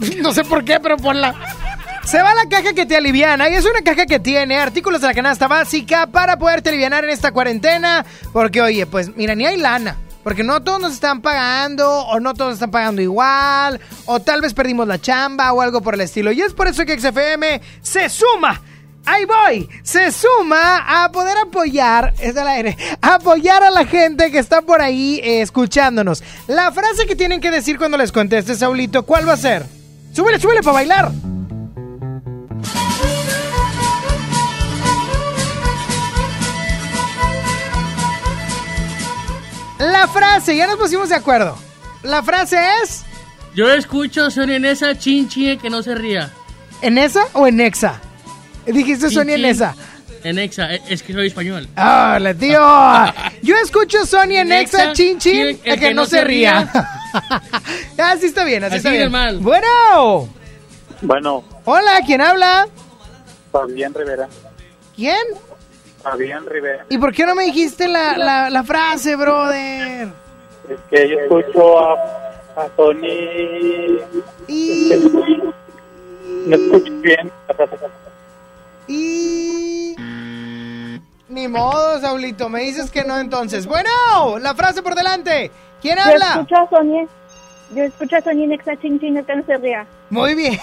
No 0.22 0.32
sé 0.32 0.44
por 0.44 0.64
qué, 0.64 0.80
pero 0.80 0.96
ponla. 0.96 1.34
Se 2.04 2.20
va 2.22 2.34
la 2.34 2.48
caja 2.48 2.72
que 2.72 2.86
te 2.86 2.96
aliviana 2.96 3.48
y 3.48 3.54
es 3.54 3.64
una 3.64 3.82
caja 3.82 4.06
que 4.06 4.18
tiene 4.18 4.56
artículos 4.56 5.00
de 5.00 5.06
la 5.06 5.14
canasta 5.14 5.46
básica 5.46 6.06
para 6.06 6.38
poderte 6.38 6.70
alivianar 6.70 7.04
en 7.04 7.10
esta 7.10 7.30
cuarentena. 7.30 8.04
Porque, 8.32 8.62
oye, 8.62 8.86
pues 8.86 9.14
mira, 9.16 9.34
ni 9.34 9.46
hay 9.46 9.58
lana. 9.58 9.96
Porque 10.24 10.42
no 10.42 10.62
todos 10.62 10.80
nos 10.80 10.92
están 10.92 11.22
pagando, 11.22 11.88
o 11.88 12.20
no 12.20 12.34
todos 12.34 12.54
están 12.54 12.70
pagando 12.70 13.00
igual, 13.00 13.80
o 14.04 14.20
tal 14.20 14.42
vez 14.42 14.52
perdimos 14.52 14.86
la 14.86 15.00
chamba 15.00 15.50
o 15.52 15.62
algo 15.62 15.80
por 15.80 15.94
el 15.94 16.02
estilo. 16.02 16.30
Y 16.30 16.42
es 16.42 16.52
por 16.52 16.68
eso 16.68 16.84
que 16.84 16.98
XFM 16.98 17.60
se 17.80 18.08
suma. 18.08 18.60
Ahí 19.06 19.24
voy, 19.24 19.66
se 19.82 20.12
suma 20.12 21.04
a 21.04 21.10
poder 21.10 21.38
apoyar, 21.38 22.12
es 22.18 22.36
al 22.36 22.48
aire, 22.48 22.76
apoyar 23.00 23.62
a 23.62 23.70
la 23.70 23.86
gente 23.86 24.30
que 24.30 24.38
está 24.38 24.60
por 24.60 24.82
ahí 24.82 25.20
eh, 25.24 25.40
escuchándonos. 25.40 26.22
La 26.48 26.70
frase 26.70 27.06
que 27.06 27.16
tienen 27.16 27.40
que 27.40 27.50
decir 27.50 27.78
cuando 27.78 27.96
les 27.96 28.12
conteste, 28.12 28.54
Saulito, 28.54 29.04
¿cuál 29.04 29.26
va 29.26 29.32
a 29.32 29.38
ser? 29.38 29.79
Súbele, 30.12 30.38
súbele 30.38 30.62
para 30.62 30.74
bailar. 30.74 31.12
La 39.78 40.06
frase, 40.08 40.56
ya 40.56 40.66
nos 40.66 40.76
pusimos 40.76 41.08
de 41.08 41.14
acuerdo. 41.14 41.56
La 42.02 42.22
frase 42.22 42.58
es. 42.82 43.04
Yo 43.54 43.70
escucho 43.72 44.30
Sonia 44.30 44.56
en 44.56 44.64
esa 44.64 44.96
chinchi 44.96 45.56
que 45.56 45.70
no 45.70 45.82
se 45.82 45.94
ría. 45.94 46.30
¿En 46.82 46.98
esa 46.98 47.26
o 47.32 47.46
en 47.46 47.60
exa? 47.60 48.00
Dijiste 48.66 49.08
Chin, 49.08 49.14
Sonia 49.14 49.34
en 49.36 49.44
esa. 49.44 49.74
En 50.22 50.38
exa, 50.38 50.74
eh, 50.74 50.82
es 50.88 51.02
que 51.02 51.12
soy 51.12 51.28
español. 51.28 51.66
¡Hola, 51.76 52.34
tío! 52.34 52.60
Yo 53.42 53.56
escucho 53.56 54.04
Sonia 54.06 54.42
en 54.42 54.52
exa, 54.52 54.78
Nexa, 54.78 54.92
chin 54.92 55.18
chin, 55.18 55.56
chin, 55.56 55.60
el 55.64 55.80
que 55.80 55.94
no 55.94 56.04
se 56.04 56.22
ría. 56.24 56.70
así 57.98 58.26
está 58.26 58.44
bien, 58.44 58.64
así, 58.64 58.76
Así 58.76 58.86
está 58.86 58.90
bien. 58.90 59.10
mal. 59.12 59.38
Bueno. 59.38 60.28
Bueno, 61.02 61.44
Hola, 61.64 62.00
¿quién 62.04 62.20
habla? 62.20 62.68
Fabián 63.52 63.94
Rivera. 63.94 64.28
¿Quién? 64.94 65.16
Fabián 66.02 66.44
Rivera. 66.46 66.84
¿Y 66.88 66.98
por 66.98 67.12
qué 67.14 67.24
no 67.26 67.34
me 67.34 67.44
dijiste 67.44 67.88
la, 67.88 68.16
la, 68.16 68.50
la 68.50 68.62
frase, 68.64 69.16
brother? 69.16 70.08
Es 70.68 70.78
que 70.90 71.08
yo 71.08 71.18
escucho 71.20 71.78
a, 71.78 71.92
a 72.56 72.68
Tony. 72.76 73.98
Y... 74.46 74.92
No 76.46 76.56
escucho 76.56 76.92
bien. 77.00 77.30
Y... 78.88 79.94
Ni 81.28 81.46
modo, 81.48 82.00
Saulito, 82.00 82.48
me 82.48 82.60
dices 82.62 82.90
que 82.90 83.04
no 83.04 83.18
entonces. 83.18 83.66
Bueno, 83.66 83.88
la 84.40 84.54
frase 84.54 84.82
por 84.82 84.94
delante. 84.94 85.50
¿Quién 85.80 85.96
Yo 85.96 86.02
habla? 86.02 86.26
escucho 86.34 86.56
a 86.56 86.68
Sonia. 86.70 87.06
Yo 87.74 87.84
escucho 87.84 88.16
a 88.16 88.20
Sonia 88.20 88.44
en 88.46 88.52
Exa 88.52 88.76
Chin 88.80 88.98
Chin, 88.98 89.16
el 89.16 89.24
que 89.24 89.36
no 89.36 89.44
se 89.46 89.56
ría. 89.58 89.86
Muy 90.10 90.34
bien. 90.34 90.58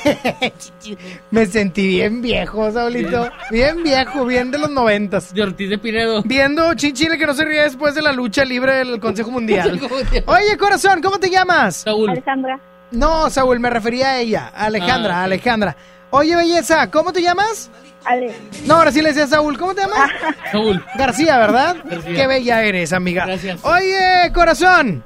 Me 1.32 1.46
sentí 1.46 1.88
bien 1.88 2.22
viejo, 2.22 2.70
Saulito. 2.72 3.30
Bien 3.50 3.82
viejo, 3.82 4.26
bien 4.26 4.52
de 4.52 4.58
los 4.58 4.70
noventas. 4.70 5.34
De 5.34 5.42
Ortiz 5.44 5.70
de 5.70 5.78
Pinedo. 5.78 6.22
Viendo 6.26 6.74
Chinchile 6.74 7.18
que 7.18 7.26
no 7.26 7.34
se 7.34 7.46
ríe 7.46 7.62
después 7.62 7.96
de 7.96 8.02
la 8.02 8.12
lucha 8.12 8.44
libre 8.44 8.74
del 8.74 9.00
Consejo 9.00 9.32
Mundial. 9.32 9.80
Oye, 10.26 10.58
corazón, 10.58 11.02
¿cómo 11.02 11.18
te 11.18 11.30
llamas? 11.30 11.78
Saúl. 11.78 12.10
Alejandra. 12.10 12.60
No, 12.92 13.30
Saúl, 13.30 13.60
me 13.60 13.70
refería 13.70 14.12
a 14.12 14.20
ella, 14.20 14.52
Alejandra, 14.56 15.22
Ah. 15.22 15.24
Alejandra. 15.24 15.76
Oye, 16.10 16.36
belleza, 16.38 16.90
¿cómo 16.90 17.12
te 17.12 17.22
llamas? 17.22 17.70
Ale. 18.08 18.34
No, 18.66 18.76
ahora 18.76 18.92
sí 18.92 19.02
le 19.02 19.10
decía 19.10 19.28
Saúl. 19.28 19.58
¿Cómo 19.58 19.76
te 19.76 19.82
llamas? 19.82 20.10
Saúl. 20.52 20.84
García, 20.98 21.38
¿verdad? 21.38 21.76
García. 21.84 22.16
Qué 22.16 22.28
bella 22.28 22.64
eres, 22.64 22.94
amiga. 22.94 23.26
Gracias. 23.26 23.64
Oye, 23.64 24.32
corazón. 24.34 25.04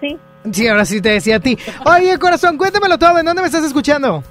Sí. 0.00 0.18
Sí, 0.52 0.66
ahora 0.66 0.84
sí 0.84 1.00
te 1.00 1.10
decía 1.10 1.36
a 1.36 1.40
ti. 1.40 1.56
Oye, 1.84 2.18
corazón, 2.18 2.58
cuéntamelo 2.58 2.98
todo. 2.98 3.18
¿En 3.18 3.26
dónde 3.26 3.42
me 3.42 3.46
estás 3.46 3.64
escuchando? 3.64 4.24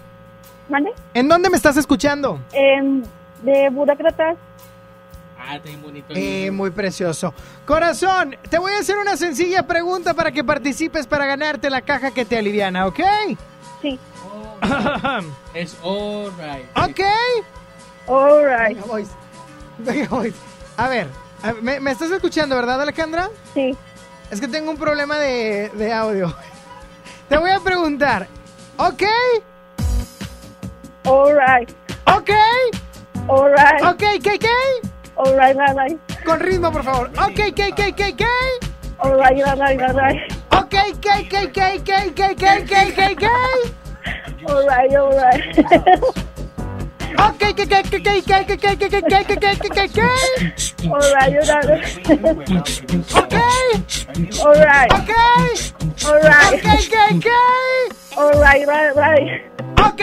¿Mande? 0.68 0.92
¿En 1.14 1.28
dónde 1.30 1.50
me 1.50 1.56
estás 1.56 1.78
escuchando? 1.78 2.40
Em, 2.52 3.04
de 3.42 3.70
burócratas. 3.70 4.38
Ah, 5.40 5.56
está 5.56 5.70
bien 5.70 5.82
bonito. 5.82 6.14
Eh, 6.16 6.52
muy 6.52 6.70
precioso. 6.72 7.34
Corazón, 7.66 8.36
te 8.50 8.60
voy 8.60 8.74
a 8.74 8.80
hacer 8.80 8.98
una 8.98 9.18
sencilla 9.18 9.66
pregunta 9.66 10.14
para 10.14 10.32
que 10.32 10.44
participes 10.44 11.08
para 11.08 11.26
ganarte 11.26 11.70
la 11.70 11.82
caja 11.82 12.12
que 12.12 12.26
te 12.26 12.38
aliviana, 12.38 12.86
¿ok? 12.86 13.00
Sí. 13.82 13.98
Es 15.54 15.76
alright. 15.84 16.66
¿Ok? 16.78 17.02
Alright. 18.12 18.78
A 20.78 20.88
ver, 20.90 21.08
a- 21.44 21.54
¿me, 21.54 21.80
me 21.80 21.92
estás 21.92 22.12
escuchando, 22.12 22.56
verdad, 22.56 22.82
Alejandra? 22.82 23.30
Sí. 23.54 23.76
Es 24.30 24.40
que 24.42 24.48
tengo 24.48 24.72
un 24.72 24.78
problema 24.78 25.18
de, 25.18 25.70
de 25.74 25.94
audio. 25.94 26.36
Te 27.30 27.38
voy 27.38 27.52
a 27.52 27.60
preguntar, 27.60 28.28
¿ok? 28.78 29.04
Alright. 31.06 31.70
¿Ok? 32.06 32.30
Alright. 33.30 33.84
¿Ok, 33.84 34.04
KK? 34.22 34.48
Alright, 35.18 35.58
alright. 35.60 36.00
Con 36.26 36.40
ritmo, 36.40 36.72
por 36.72 36.84
favor. 36.84 37.10
¿Ok, 37.18 37.54
KK, 37.56 37.96
KK? 37.96 38.24
Alright, 39.00 39.44
alright, 39.46 39.82
alright. 39.82 40.32
¿Ok, 40.54 40.76
KK, 41.00 41.52
KK, 41.52 42.14
KK, 42.14 42.94
KK? 42.96 43.26
Alright, 44.50 44.96
alright. 44.96 46.26
Ok, 47.18 47.42
KK, 47.56 47.74
KK, 47.90 48.10
KK, 48.48 48.64
KK, 48.78 48.96
KK, 49.28 49.46
KK, 49.76 50.00
Alright, 50.88 51.36
alright. 51.50 51.84
Ok. 53.16 53.36
Alright. 54.42 54.92
Ok. 54.92 55.12
Alright. 56.08 56.54
Ok, 56.54 56.66
KK. 57.18 57.28
Alright, 58.18 58.68
right, 58.68 58.94
right. 58.96 59.28
Ok. 59.78 60.02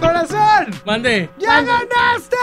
Corazón. 0.00 0.70
Mande. 0.84 1.28
¡Ya 1.38 1.60
ganaste! 1.62 2.36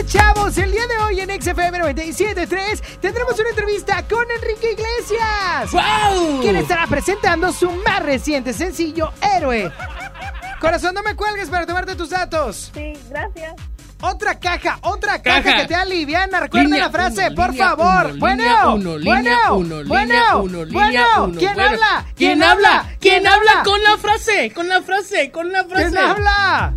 Es, 0.00 0.06
chavos. 0.06 0.56
El 0.58 0.70
día 0.72 0.86
de 0.86 0.96
hoy 0.98 1.20
en 1.20 1.30
XFM 1.42 1.78
97.3 1.80 2.98
tendremos 3.00 3.38
una 3.38 3.48
entrevista 3.50 4.02
con 4.08 4.24
Enrique 4.30 4.72
Iglesias. 4.72 5.72
¡Wow! 5.72 6.40
Quien 6.40 6.56
estará 6.56 6.86
presentando 6.86 7.52
su 7.52 7.70
más 7.70 8.02
reciente 8.02 8.52
sencillo, 8.52 9.12
Héroe. 9.36 9.70
Corazón, 10.60 10.94
no 10.94 11.02
me 11.02 11.14
cuelgues 11.14 11.48
para 11.48 11.66
tomarte 11.66 11.94
tus 11.94 12.10
datos. 12.10 12.70
Sí, 12.74 12.92
gracias. 13.10 13.54
Otra 14.00 14.38
caja, 14.38 14.78
otra 14.82 15.22
caja, 15.22 15.42
Caja. 15.42 15.56
que 15.62 15.66
te 15.68 15.74
aliviana. 15.74 16.40
Recuerda 16.40 16.64
Línea 16.68 16.84
la 16.86 16.90
frase, 16.90 17.26
uno, 17.28 17.36
por 17.36 17.50
línea 17.52 17.68
favor. 17.68 18.06
uno, 18.10 18.18
bueno, 18.18 18.42
línea 18.42 18.72
uno, 19.52 19.82
línea 19.82 20.34
bueno, 20.34 20.38
bueno, 20.42 20.66
bueno. 20.72 21.38
¿Quién 21.38 21.60
habla? 21.60 22.04
¿Quién 22.14 22.42
habla? 22.42 22.96
¿Quién 23.00 23.26
habla? 23.26 23.62
Con 23.64 23.82
la 23.82 23.96
frase, 23.96 24.52
con 24.54 24.68
la 24.68 24.82
frase, 24.82 25.30
con 25.30 25.52
la 25.52 25.64
frase. 25.64 25.88
¿Quién 25.90 25.98
habla? 25.98 26.74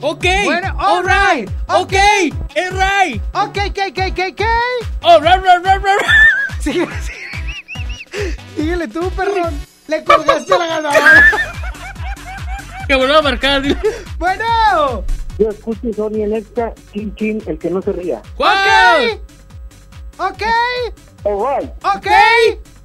Ok. 0.00 0.24
Bueno, 0.44 0.76
all 0.78 1.04
right. 1.04 1.50
Ok. 1.68 1.92
Right. 2.54 3.22
Ok, 3.34 3.54
¿qué, 3.74 3.92
qué, 3.92 4.12
qué, 4.14 4.34
qué? 4.34 4.46
Oh, 5.02 5.18
ra, 5.20 5.36
ra, 5.36 5.58
ra, 5.58 5.78
ra, 5.78 5.78
ra. 5.78 6.60
Síguele, 6.60 6.94
síguele. 7.02 8.36
Síguele 8.56 8.88
tú, 8.88 9.10
perrón. 9.10 9.58
Le 9.88 10.04
colgaste 10.04 10.54
a 10.54 10.58
la 10.58 10.66
ganadora. 10.66 11.24
Que 12.86 12.94
vuelva 12.94 13.18
a 13.18 13.22
marcar. 13.22 13.62
Bueno. 14.18 15.04
Yo 15.38 15.50
escucho 15.50 15.92
Sony 15.94 16.22
en 16.24 16.34
extra, 16.34 16.74
chin 16.92 17.14
chin, 17.14 17.42
el 17.46 17.58
que 17.58 17.70
no 17.70 17.80
se 17.82 17.92
ría. 17.92 18.20
Ok. 18.36 19.20
Ok. 20.18 20.42
Alright, 21.24 21.70
Ok. 21.84 22.06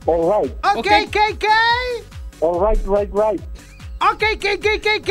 alright, 0.07 0.53
Ok, 0.75 0.83
¿qué, 1.11 1.37
qué? 1.39 1.47
alright, 2.41 2.79
right, 2.85 3.09
right. 3.13 3.41
Ok, 4.01 4.23
¿qué, 4.39 4.59
qué, 4.59 5.01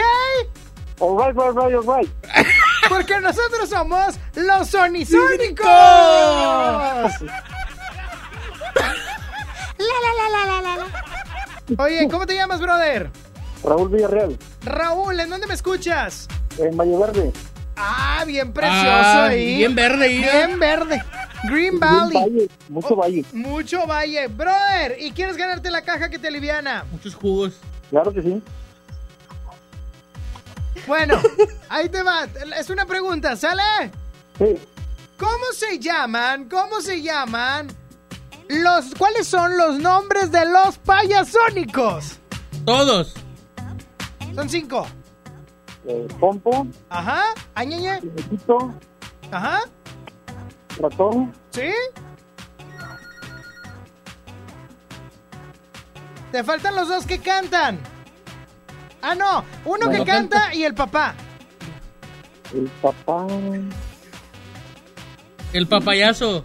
qué, 1.02 1.14
qué? 1.16 1.20
Alright, 1.20 1.36
right, 1.36 1.56
right, 1.56 1.74
alright. 1.74 2.10
Porque 2.88 3.20
nosotros 3.20 3.68
somos 3.68 4.16
los 4.34 4.68
Sonisónicos. 4.68 5.64
La, 9.78 9.86
la, 10.02 10.12
la, 10.16 10.28
la, 10.30 10.46
la, 10.46 10.62
la, 10.62 10.76
la. 11.76 11.82
Oye, 11.84 12.08
¿cómo 12.10 12.26
te 12.26 12.34
llamas, 12.34 12.60
brother? 12.60 13.10
Raúl 13.64 13.88
Villarreal, 13.90 14.36
Raúl, 14.64 15.20
¿en 15.20 15.30
dónde 15.30 15.46
me 15.46 15.54
escuchas? 15.54 16.28
en 16.58 16.76
Valle 16.76 16.96
Verde. 16.98 17.32
Ah, 17.76 18.24
bien 18.26 18.52
precioso 18.52 18.86
Ah, 18.90 19.26
ahí. 19.26 19.56
bien 19.56 19.74
verde 19.74 20.04
ahí, 20.04 20.22
¿eh? 20.22 20.30
Bien 20.46 20.58
verde. 20.58 21.02
Green 21.44 21.80
Valley. 21.80 22.20
valle, 22.22 22.48
mucho 22.68 22.94
valle. 22.96 23.24
Mucho 23.32 23.86
valle. 23.86 24.26
Brother, 24.28 24.96
¿y 25.00 25.10
quieres 25.12 25.36
ganarte 25.38 25.70
la 25.70 25.80
caja 25.82 26.10
que 26.10 26.18
te 26.18 26.28
aliviana? 26.28 26.84
Muchos 26.92 27.14
jugos. 27.14 27.54
Claro 27.88 28.12
que 28.12 28.20
sí. 28.22 28.42
Bueno, 30.86 31.20
ahí 31.68 31.88
te 31.88 32.02
va. 32.02 32.24
Es 32.58 32.70
una 32.70 32.86
pregunta, 32.86 33.36
¿sale? 33.36 33.62
Sí. 34.38 34.56
¿Cómo 35.18 35.44
se 35.54 35.78
llaman? 35.78 36.48
¿Cómo 36.48 36.80
se 36.80 37.00
llaman? 37.02 37.68
Los, 38.48 38.94
¿Cuáles 38.96 39.26
son 39.28 39.56
los 39.56 39.78
nombres 39.78 40.32
de 40.32 40.44
los 40.46 40.78
payasónicos? 40.78 42.18
Todos. 42.64 43.14
Son 44.34 44.48
cinco. 44.48 44.86
Eh, 45.86 46.06
pompo, 46.18 46.66
Ajá. 46.88 47.22
Añeñe. 47.54 48.00
Chiquito, 48.00 48.72
Ajá. 49.30 49.60
ratón, 50.78 51.32
¿Sí? 51.50 51.70
Te 56.30 56.42
faltan 56.44 56.74
los 56.76 56.88
dos 56.88 57.04
que 57.06 57.18
cantan. 57.18 57.78
Ah, 59.02 59.16
no. 59.16 59.44
Uno 59.64 59.90
que 59.90 60.04
canta 60.04 60.54
y 60.54 60.62
el 60.62 60.74
papá. 60.74 61.14
el 62.54 62.70
papá. 62.80 63.26
El 65.52 65.66
papayazo. 65.66 66.44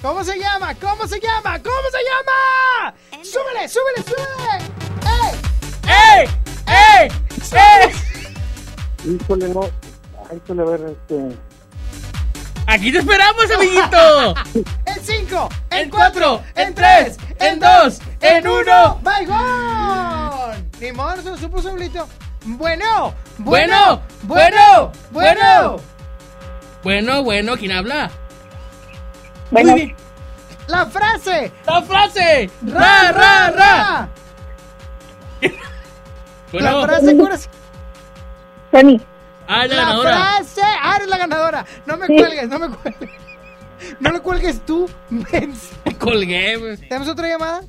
¿Cómo 0.00 0.24
se 0.24 0.38
llama? 0.38 0.74
¿Cómo 0.74 1.06
se 1.06 1.20
llama? 1.20 1.62
¿Cómo 1.62 1.88
se 1.92 1.98
llama? 2.02 2.94
¡Súbele, 3.22 3.68
súbele, 3.68 4.02
súbele! 4.02 4.58
¡Ey! 5.22 6.26
¡Ey! 6.26 6.28
¡Ey! 6.66 7.08
¡Ey! 7.52 9.14
Híjole, 9.14 9.48
no. 9.50 9.60
Ay, 10.28 10.40
híjole, 10.44 10.62
a 10.62 10.64
ver, 10.64 10.80
este. 10.90 11.36
Aquí 12.66 12.90
te 12.90 12.98
esperamos, 12.98 13.50
amiguito. 13.50 14.34
En 14.86 15.04
cinco, 15.04 15.48
en, 15.70 15.78
En 15.82 15.90
cuatro, 15.90 16.40
cuatro, 16.40 16.44
en 16.56 16.68
en 16.68 16.74
tres, 16.74 17.16
tres, 17.16 17.38
en 17.40 17.52
en 17.54 17.60
dos, 17.60 17.98
dos, 17.98 18.00
en 18.22 18.46
uno. 18.48 18.98
¡Baigón! 19.02 20.70
Ni 20.80 20.92
modo, 20.92 21.16
se 21.22 21.30
lo 21.30 21.36
supo 21.36 21.60
Saulito. 21.62 22.08
Bueno, 22.44 23.14
Bueno, 23.38 24.02
bueno, 24.22 24.92
bueno. 25.12 25.36
bueno. 25.40 25.76
Bueno, 26.82 27.22
bueno, 27.22 27.56
¿quién 27.56 27.72
habla? 27.72 28.10
Bueno, 29.50 29.72
Muy 29.72 29.80
bien. 29.82 29.96
La 30.66 30.86
frase. 30.86 31.52
La 31.66 31.82
frase. 31.82 32.50
Ra, 32.66 33.12
ra, 33.12 33.50
ra. 33.50 34.08
Bueno. 36.52 36.80
La 36.80 36.86
frase, 36.86 37.16
corazón. 37.16 37.52
Sony. 38.72 39.00
Ah, 39.48 39.66
la 39.66 39.74
La 39.74 39.74
ganadora. 39.82 40.12
frase. 40.12 40.60
Ah, 40.64 40.96
eres 40.96 41.08
la 41.08 41.16
ganadora. 41.18 41.64
No 41.86 41.96
me 41.96 42.06
cuelgues, 42.06 42.48
no 42.48 42.58
me 42.58 42.68
cuelgues. 42.76 43.10
No 44.00 44.10
le 44.12 44.20
cuelgues 44.20 44.60
tú. 44.66 44.88
Colgué. 45.98 46.56
pues. 46.58 46.80
¿Tenemos 46.80 47.08
otra 47.08 47.28
llamada? 47.28 47.62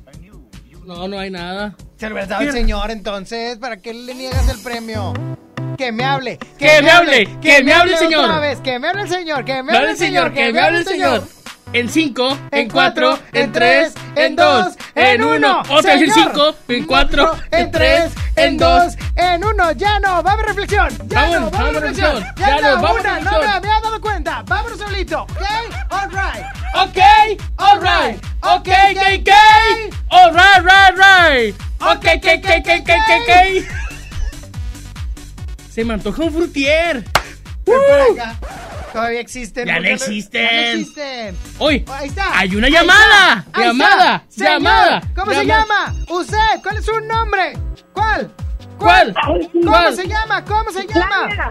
No, 0.86 1.08
no 1.08 1.18
hay 1.18 1.30
nada. 1.30 1.74
Se 1.98 2.08
lo 2.10 2.16
dado 2.26 2.36
al 2.36 2.52
señor, 2.52 2.90
entonces. 2.90 3.56
¿Para 3.58 3.78
qué 3.78 3.94
le 3.94 4.14
niegas 4.14 4.48
el 4.48 4.60
premio? 4.60 5.12
Que 5.78 5.90
me 5.92 6.04
hable. 6.04 6.38
Que 6.58 6.82
me 6.82 6.90
hable, 6.90 7.28
que 7.40 7.62
me 7.64 7.72
hable 7.72 7.92
el 7.92 7.98
señor. 7.98 8.24
Otra 8.26 8.38
vez, 8.40 8.60
que 8.60 8.78
me 8.78 8.88
hable 8.88 9.02
el 9.02 9.08
señor. 9.08 9.44
Que 9.44 9.62
me 9.62 9.76
hable 9.76 9.90
el 9.90 9.96
señor. 9.96 10.32
que 10.32 10.52
me 10.52 10.60
hable 10.60 10.78
el 10.78 10.84
señor. 10.84 11.22
en 11.72 11.88
5, 11.88 12.38
en 12.52 12.68
4, 12.70 13.18
en 13.32 13.50
3, 13.52 13.92
en 14.16 14.36
2, 14.36 14.66
en 14.94 15.24
1. 15.24 15.62
Otra 15.70 15.94
vez 15.94 16.02
en 16.02 16.10
Señor. 16.12 16.30
5, 16.32 16.54
en 16.68 16.86
4, 16.86 17.36
en 17.50 17.70
3, 17.72 18.12
en 18.36 18.56
2. 18.58 18.94
en 19.16 19.44
uno. 19.44 19.72
Ya 19.72 19.98
no, 19.98 20.22
va 20.22 20.30
a 20.30 20.34
haber 20.34 20.46
reflexión. 20.46 20.88
Ya 21.08 21.22
Vamos, 21.22 21.40
no, 21.40 21.50
va 21.50 21.58
a 21.58 21.60
haber 21.62 21.74
reflexión. 21.74 22.12
reflexión. 22.12 22.34
Ya, 22.36 22.46
Ya 22.46 22.60
no, 22.60 22.76
no, 22.76 22.82
vamos, 22.82 23.00
una, 23.00 23.10
no 23.10 23.18
reflexión. 23.30 23.40
me 23.40 23.46
había 23.56 23.80
dado 23.80 24.00
cuenta. 24.00 24.42
Vámonos 24.46 24.78
solito, 24.78 25.22
¿ok? 25.22 25.40
All 25.90 26.10
right. 26.10 26.63
Ok, 26.74 26.98
alright. 27.58 28.18
Ok, 28.42 28.68
ok, 28.68 29.02
ok. 29.20 29.30
Alright, 30.10 30.62
right, 30.64 30.96
right. 30.96 31.54
Ok, 31.80 32.04
ok, 32.16 32.26
ok, 32.38 32.46
ok, 32.58 32.68
ok, 32.80 32.90
ok. 33.20 33.30
Se 35.70 35.84
me 35.84 35.94
antoja 35.94 36.22
un 36.22 36.32
frutier. 36.32 37.04
Ven 37.66 37.78
para 37.88 38.04
acá. 38.30 38.38
Todavía 38.92 39.20
existen. 39.20 39.66
Ya 39.66 39.74
¿por 39.74 39.82
no 39.82 39.88
existen. 39.88 40.42
Ya 40.44 40.50
no 40.52 40.58
existen. 40.80 41.36
Hoy 41.58 41.84
Ahí 41.88 42.08
está. 42.08 42.38
hay 42.38 42.54
una 42.56 42.66
Ahí 42.66 42.72
llamada. 42.72 43.38
está. 43.46 43.60
Ahí 43.60 43.66
Llamada. 43.66 44.16
está. 44.16 44.24
Señor, 44.30 44.52
Llamada. 44.52 45.00
¿Cómo 45.16 45.32
se 45.32 45.44
Llamada. 45.44 45.86
llama? 45.92 45.94
Usted, 46.08 46.62
¿cuál 46.62 46.76
es 46.76 46.84
su 46.84 47.00
nombre? 47.00 47.52
¿Cuál? 47.92 48.32
¿Cuál? 48.78 49.14
¿Cómo 49.14 49.48
¿Cuál? 49.70 49.96
se 49.96 50.06
llama? 50.08 50.44
¿Cómo 50.44 50.70
se 50.70 50.86
llama? 50.86 51.28
Laura, 51.28 51.50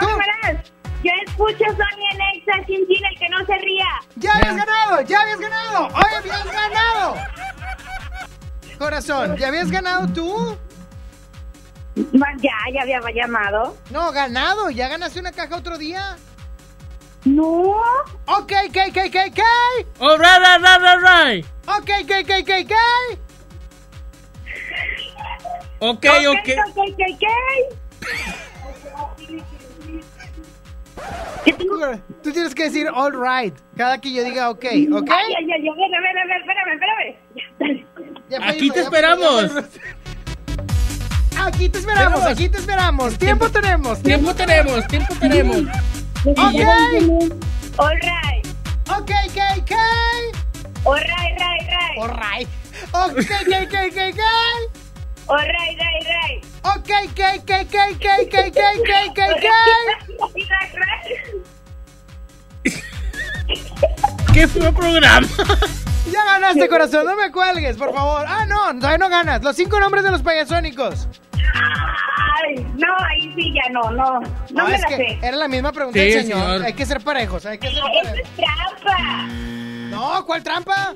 Tú. 0.00 0.06
Laura 0.06 0.62
yo 1.02 1.10
escucho 1.26 1.64
Sonia 1.64 2.10
en 2.12 2.20
Exa 2.38 2.52
sin 2.66 2.86
Gina, 2.86 3.08
el 3.08 3.18
que 3.18 3.28
no 3.28 3.38
se 3.46 3.54
ría. 3.58 3.86
Ya 4.16 4.34
habías 4.34 4.56
ganado, 4.56 5.00
ya 5.02 5.20
habías 5.20 5.40
ganado. 5.40 5.86
Hoy 5.86 6.14
habías 6.18 6.44
ganado. 6.44 7.16
Corazón, 8.78 9.36
¿ya 9.36 9.48
habías 9.48 9.70
ganado 9.70 10.08
tú? 10.08 10.56
Ya, 11.94 12.52
ya 12.72 12.82
había 12.82 13.00
llamado. 13.14 13.76
No, 13.90 14.10
ganado. 14.12 14.70
¿Ya 14.70 14.88
ganaste 14.88 15.20
una 15.20 15.32
caja 15.32 15.56
otro 15.56 15.76
día? 15.76 16.16
No. 17.24 17.72
Ok, 18.26 18.52
ok, 18.68 18.76
ok, 18.88 18.98
ok, 19.06 19.16
ok. 19.28 19.40
Alright, 20.00 20.38
right, 20.40 20.60
right, 20.62 20.80
right, 20.80 21.02
right. 21.02 21.46
Ok, 21.66 21.90
ok, 22.02 22.10
ok, 22.22 22.30
ok, 22.40 22.50
ok. 22.64 22.74
Ok, 25.82 26.04
Ok, 26.04 26.26
ok. 26.28 26.48
ok, 26.68 26.78
ok, 27.10 27.26
Tú, 31.58 31.80
tú 32.22 32.32
tienes 32.32 32.54
que 32.54 32.64
decir 32.64 32.88
all 32.92 33.12
right 33.12 33.54
cada 33.76 33.98
que 33.98 34.12
yo 34.12 34.22
diga 34.24 34.50
ok, 34.50 34.64
¿ok? 34.92 35.10
Ay, 35.10 35.34
ay, 35.38 35.50
ay, 35.52 35.68
a 35.68 35.74
ver, 35.74 35.94
a 35.94 36.00
ver, 36.00 36.18
a 36.18 36.26
ver, 36.26 36.40
espérame, 36.40 36.72
espérame. 36.74 37.86
Ya 38.28 38.48
Aquí 38.48 38.70
te 38.70 38.80
esperamos. 38.80 39.50
Aquí 41.36 41.68
te 41.68 41.78
esperamos, 41.78 42.22
aquí 42.26 42.48
te 42.48 42.58
esperamos. 42.58 43.18
Tiempo 43.18 43.50
tenemos. 43.50 44.02
Tiempo 44.02 44.34
tenemos, 44.34 44.86
tiempo 44.88 45.14
tenemos. 45.18 45.56
Ok. 46.26 46.38
All 47.78 47.96
right. 47.96 48.46
Ok, 48.90 49.10
ok, 49.26 49.38
ok. 49.58 49.72
All 50.84 50.94
right, 50.96 51.38
right, 51.38 51.66
right. 51.66 51.98
All 51.98 52.08
right. 52.08 52.48
Ok, 52.92 53.18
ok, 53.18 53.52
ok, 53.64 53.74
ok, 54.10 54.79
ok. 55.30 55.38
All 55.38 55.46
right, 55.46 55.78
right, 55.78 56.04
right. 56.06 56.44
Ok, 56.62 56.90
ok, 57.04 57.20
ok, 57.38 57.50
ok, 57.62 57.74
ok, 57.92 58.06
ok, 58.26 58.58
ok, 58.78 58.90
ok, 59.10 59.18
ok. 59.36 59.46
¿Qué 64.32 64.46
fue 64.48 64.72
programa? 64.72 65.26
Ya 66.12 66.24
ganaste, 66.24 66.68
corazón, 66.68 67.04
no 67.06 67.16
me 67.16 67.30
cuelgues, 67.30 67.76
por 67.76 67.92
favor. 67.94 68.24
Ah, 68.26 68.44
no, 68.46 68.74
todavía 68.78 68.98
no 68.98 69.08
ganas. 69.08 69.42
Los 69.42 69.56
cinco 69.56 69.78
nombres 69.80 70.02
de 70.04 70.10
los 70.10 70.22
payasónicos. 70.22 71.08
Ay, 71.34 72.54
no, 72.76 72.88
ahí 73.08 73.32
sí 73.34 73.52
ya 73.54 73.70
no, 73.72 73.90
no. 73.90 74.20
No, 74.50 74.66
me 74.68 74.74
es 74.76 74.80
la 74.82 74.88
que 74.88 74.96
sé. 74.96 75.18
era 75.22 75.36
la 75.36 75.48
misma 75.48 75.72
pregunta 75.72 75.98
Sí, 75.98 76.06
del 76.10 76.22
señor. 76.22 76.38
señor. 76.46 76.62
Hay 76.64 76.72
que 76.74 76.86
ser 76.86 77.00
parejos, 77.02 77.44
hay 77.46 77.58
que 77.58 77.68
ser 77.68 77.76
Eso 77.78 77.86
parejos. 77.86 78.18
es 78.18 78.28
trampa. 78.36 79.26
No, 79.90 80.24
¿cuál 80.26 80.42
trampa? 80.42 80.94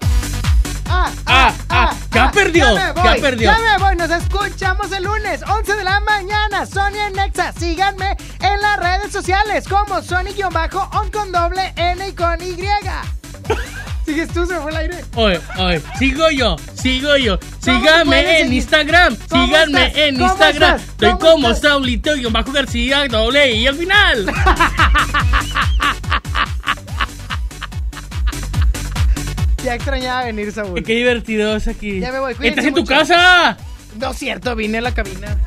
Ah, 0.96 1.10
Ah, 1.26 1.52
ah, 1.70 1.92
ya 2.12 2.30
perdió, 2.30 2.64
Ya 2.64 2.74
me 2.86 2.92
voy, 2.92 3.04
ya 3.04 3.20
perdió. 3.20 3.50
Ya 3.52 3.58
me 3.58 3.84
voy, 3.84 3.96
nos 3.96 4.10
escuchamos 4.10 4.92
el 4.92 5.02
lunes, 5.02 5.40
11 5.42 5.74
de 5.74 5.82
la 5.84 5.98
mañana. 6.00 6.64
Sonia 6.66 7.10
Nexa, 7.10 7.52
síganme 7.52 8.16
en 8.40 8.60
las 8.60 8.78
redes 8.78 9.12
sociales 9.12 9.64
como 9.68 10.00
Sony-on 10.02 11.10
con 11.10 11.32
doble 11.32 11.72
N 11.76 12.08
y 12.08 12.12
con 12.12 12.40
Y. 12.42 12.56
¿Sigues 14.06 14.28
tú? 14.32 14.46
¿Se 14.46 14.54
me 14.54 14.60
fue 14.60 14.70
el 14.70 14.76
aire? 14.76 15.04
Oye, 15.16 15.40
oye, 15.58 15.82
sigo 15.98 16.30
yo, 16.30 16.56
sigo 16.74 17.16
yo. 17.16 17.38
¿Cómo 17.64 17.78
Síganme 17.80 18.40
en? 18.40 18.52
Instagram, 18.52 19.16
¿Cómo 19.28 19.46
síganme 19.46 19.86
estás? 19.86 20.02
en 20.02 20.14
¿Cómo 20.18 20.30
Instagram. 20.30 20.76
Estoy 20.76 21.10
¿Cómo 21.12 21.18
como? 21.32 21.54
Saulito 21.54 22.14
y 22.14 22.24
bajo 22.26 22.52
García, 22.52 23.08
doble 23.08 23.52
y 23.52 23.66
al 23.66 23.74
final. 23.76 24.26
Ya 29.64 29.74
extrañaba 29.76 30.24
venir, 30.24 30.52
Saúl. 30.52 30.82
Qué 30.82 30.92
divertido 30.94 31.56
es 31.56 31.66
aquí. 31.68 31.98
Ya 31.98 32.12
me 32.12 32.18
voy, 32.20 32.34
cuídense 32.34 32.60
¿Estás 32.60 32.64
en 32.66 32.74
tu 32.74 32.80
mucho. 32.82 32.92
casa? 32.94 33.56
No 33.98 34.10
es 34.10 34.18
cierto, 34.18 34.54
vine 34.54 34.78
a 34.78 34.80
la 34.82 34.92
cabina. 34.92 35.38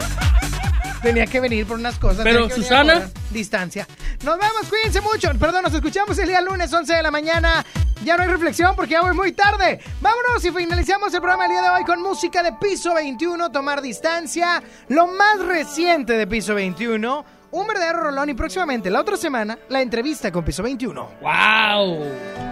Tenía 1.04 1.28
que 1.28 1.40
venir 1.40 1.68
por 1.68 1.78
unas 1.78 2.00
cosas. 2.00 2.24
Pero, 2.24 2.50
Susana. 2.50 3.10
Distancia. 3.30 3.88
Nos 4.24 4.40
vemos, 4.40 4.68
cuídense 4.68 5.02
mucho. 5.02 5.30
Perdón, 5.38 5.62
nos 5.64 5.74
escuchamos 5.76 6.18
el 6.18 6.30
día 6.30 6.42
lunes, 6.42 6.74
11 6.74 6.96
de 6.96 7.04
la 7.04 7.12
mañana. 7.12 7.64
Ya 8.04 8.18
no 8.18 8.24
hay 8.24 8.30
reflexión 8.30 8.76
porque 8.76 8.94
ya 8.94 9.02
voy 9.04 9.14
muy 9.16 9.34
tarde. 9.34 9.80
Vámonos 10.02 10.44
y 10.44 10.50
finalizamos 10.52 11.14
el 11.14 11.20
programa 11.20 11.46
el 11.46 11.52
día 11.52 11.62
de 11.62 11.70
hoy 11.70 11.84
con 11.84 12.02
música 12.02 12.42
de 12.42 12.54
Piso 12.54 12.96
21, 12.96 13.52
Tomar 13.52 13.84
Distancia, 13.84 14.64
lo 14.88 15.06
más 15.06 15.40
reciente 15.46 16.14
de 16.14 16.26
Piso 16.26 16.56
21, 16.56 17.26
un 17.52 17.68
verdadero 17.68 18.02
rolón 18.02 18.30
y 18.30 18.34
próximamente 18.34 18.90
la 18.90 19.02
otra 19.02 19.18
semana 19.18 19.60
la 19.70 19.82
entrevista 19.82 20.32
con 20.32 20.44
Piso 20.44 20.64
21. 20.64 21.10
¡Wow! 21.22 22.47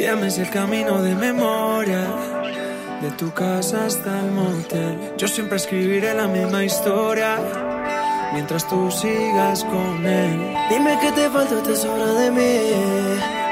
Ya 0.00 0.16
me 0.16 0.30
sé 0.30 0.42
el 0.42 0.50
camino 0.50 1.02
de 1.02 1.14
memoria, 1.14 2.04
de 3.00 3.10
tu 3.12 3.32
casa 3.32 3.86
hasta 3.86 4.20
el 4.20 4.32
motel. 4.32 5.14
Yo 5.16 5.28
siempre 5.28 5.56
escribiré 5.56 6.12
la 6.14 6.26
misma 6.26 6.64
historia, 6.64 7.38
mientras 8.32 8.68
tú 8.68 8.90
sigas 8.90 9.64
con 9.64 10.04
él. 10.04 10.54
Dime 10.68 10.98
qué 11.00 11.12
te 11.12 11.30
falta, 11.30 11.62
te 11.62 11.76
sobra 11.76 12.12
de 12.12 12.30
mí. 12.30 12.72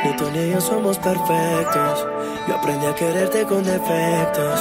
Ni 0.04 0.16
tú 0.16 0.24
ni 0.32 0.50
yo 0.50 0.60
somos 0.60 0.98
perfectos. 0.98 2.06
Yo 2.48 2.56
aprendí 2.56 2.86
a 2.86 2.94
quererte 2.94 3.44
con 3.44 3.62
defectos. 3.62 4.60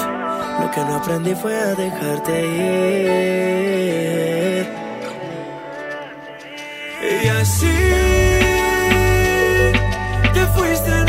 Lo 0.62 0.70
que 0.72 0.82
no 0.82 0.95
aprendí 0.95 1.34
fue 1.34 1.56
a 1.56 1.74
dejarte 1.74 2.41
ir. 2.45 3.62
Y 7.24 7.28
así 7.28 7.68
te 10.34 10.45
fuiste 10.56 11.01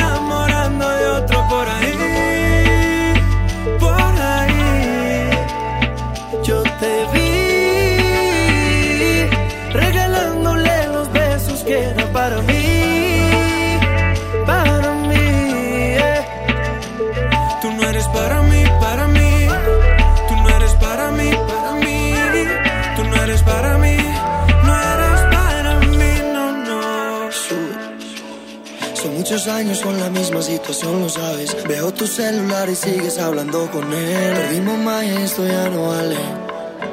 años 29.48 29.80
con 29.80 29.98
la 29.98 30.10
misma 30.10 30.42
situación, 30.42 31.00
lo 31.00 31.08
sabes. 31.08 31.56
Veo 31.66 31.92
tu 31.92 32.06
celular 32.06 32.68
y 32.68 32.74
sigues 32.74 33.18
hablando 33.18 33.70
con 33.70 33.92
él. 33.92 34.34
Perdimos 34.34 34.78
más 34.78 35.04
esto 35.04 35.46
ya 35.46 35.68
no 35.68 35.88
vale. 35.88 36.16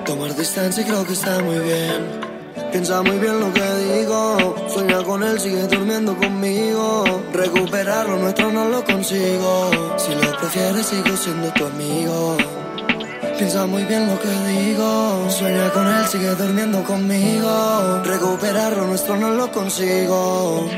Tomar 0.05 0.35
distancia 0.35 0.84
creo 0.85 1.05
que 1.05 1.13
está 1.13 1.39
muy 1.43 1.59
bien. 1.59 2.30
Piensa 2.71 3.01
muy 3.01 3.17
bien 3.19 3.39
lo 3.39 3.51
que 3.53 3.76
digo. 3.93 4.55
Sueña 4.69 5.03
con 5.03 5.23
él, 5.23 5.39
sigue 5.39 5.63
durmiendo 5.67 6.15
conmigo. 6.17 7.03
Recuperar 7.34 8.07
lo 8.07 8.17
nuestro 8.17 8.51
no 8.51 8.69
lo 8.69 8.84
consigo. 8.84 9.71
Si 9.97 10.13
lo 10.15 10.38
prefieres, 10.38 10.85
sigo 10.85 11.17
siendo 11.17 11.51
tu 11.53 11.65
amigo. 11.65 12.38
Piensa 13.38 13.65
muy 13.65 13.84
bien 13.85 14.07
lo 14.07 14.19
que 14.19 14.30
digo. 14.49 15.30
Sueña 15.30 15.69
con 15.71 15.88
él, 15.88 16.05
sigue 16.07 16.35
durmiendo 16.35 16.84
conmigo. 16.84 18.01
Recuperar 18.03 18.76
lo 18.76 18.88
nuestro 18.88 19.15
no 19.17 19.31
lo 19.31 19.51
consigo. 19.51 20.69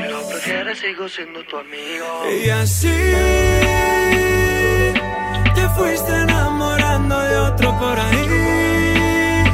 Sigo 0.42 1.08
siendo 1.08 1.44
tu 1.44 1.56
amigo. 1.56 2.06
Y 2.44 2.50
así 2.50 2.88
te 5.54 5.68
fuiste 5.76 6.12
enamorando 6.12 7.20
de 7.20 7.36
otro 7.36 7.78
por 7.78 8.00
ahí. 8.00 9.44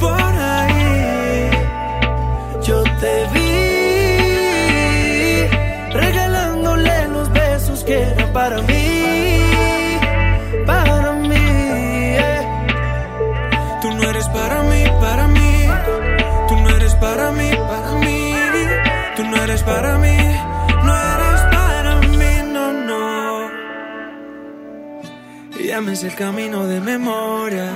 Por 0.00 0.34
ahí. 0.54 1.50
Yo 2.62 2.82
te 2.82 3.26
vi 3.34 3.50
regalándole 5.92 7.08
los 7.08 7.30
besos 7.32 7.84
que 7.84 8.00
eran 8.00 8.32
para 8.32 8.62
mí, 8.62 9.40
para 10.66 11.12
mí. 11.12 11.36
eh. 11.36 12.42
Tú 13.82 13.90
no 13.90 14.02
eres 14.08 14.26
para 14.28 14.62
mí, 14.62 14.84
para 15.00 15.28
mí. 15.28 15.68
Tú 16.48 16.56
no 16.56 16.68
eres 16.76 16.94
para 16.94 17.30
mí, 17.32 17.50
para 17.68 17.92
mí. 17.96 18.34
Tú 19.14 19.24
no 19.24 19.36
eres 19.44 19.62
para 19.62 19.98
mí, 19.98 20.01
me 25.82 25.92
el 25.92 26.14
camino 26.14 26.66
de 26.66 26.80
memoria. 26.80 27.72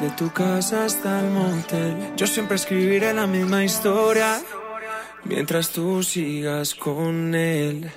De 0.00 0.10
tu 0.10 0.30
casa 0.32 0.84
hasta 0.84 1.20
el 1.20 1.30
motel. 1.30 2.12
Yo 2.16 2.26
siempre 2.26 2.56
escribiré 2.56 3.12
la 3.14 3.26
misma 3.26 3.64
historia. 3.64 4.40
Mientras 5.24 5.70
tú 5.70 6.02
sigas 6.02 6.74
con 6.74 7.34
él. 7.34 7.90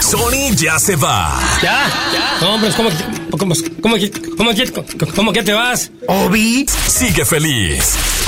Sony 0.00 0.54
ya 0.56 0.78
se 0.78 0.96
va. 0.96 1.38
¿Ya? 1.62 1.86
¿Ya? 2.12 2.38
No, 2.40 2.54
hombre, 2.54 2.70
¿cómo, 2.76 2.88
cómo, 3.30 3.38
cómo, 3.38 3.54
cómo, 3.82 4.52
cómo, 4.74 5.12
cómo 5.14 5.32
que 5.32 5.42
te 5.42 5.52
vas? 5.52 5.90
Obi. 6.06 6.66
Sigue 6.66 7.24
feliz. 7.24 8.27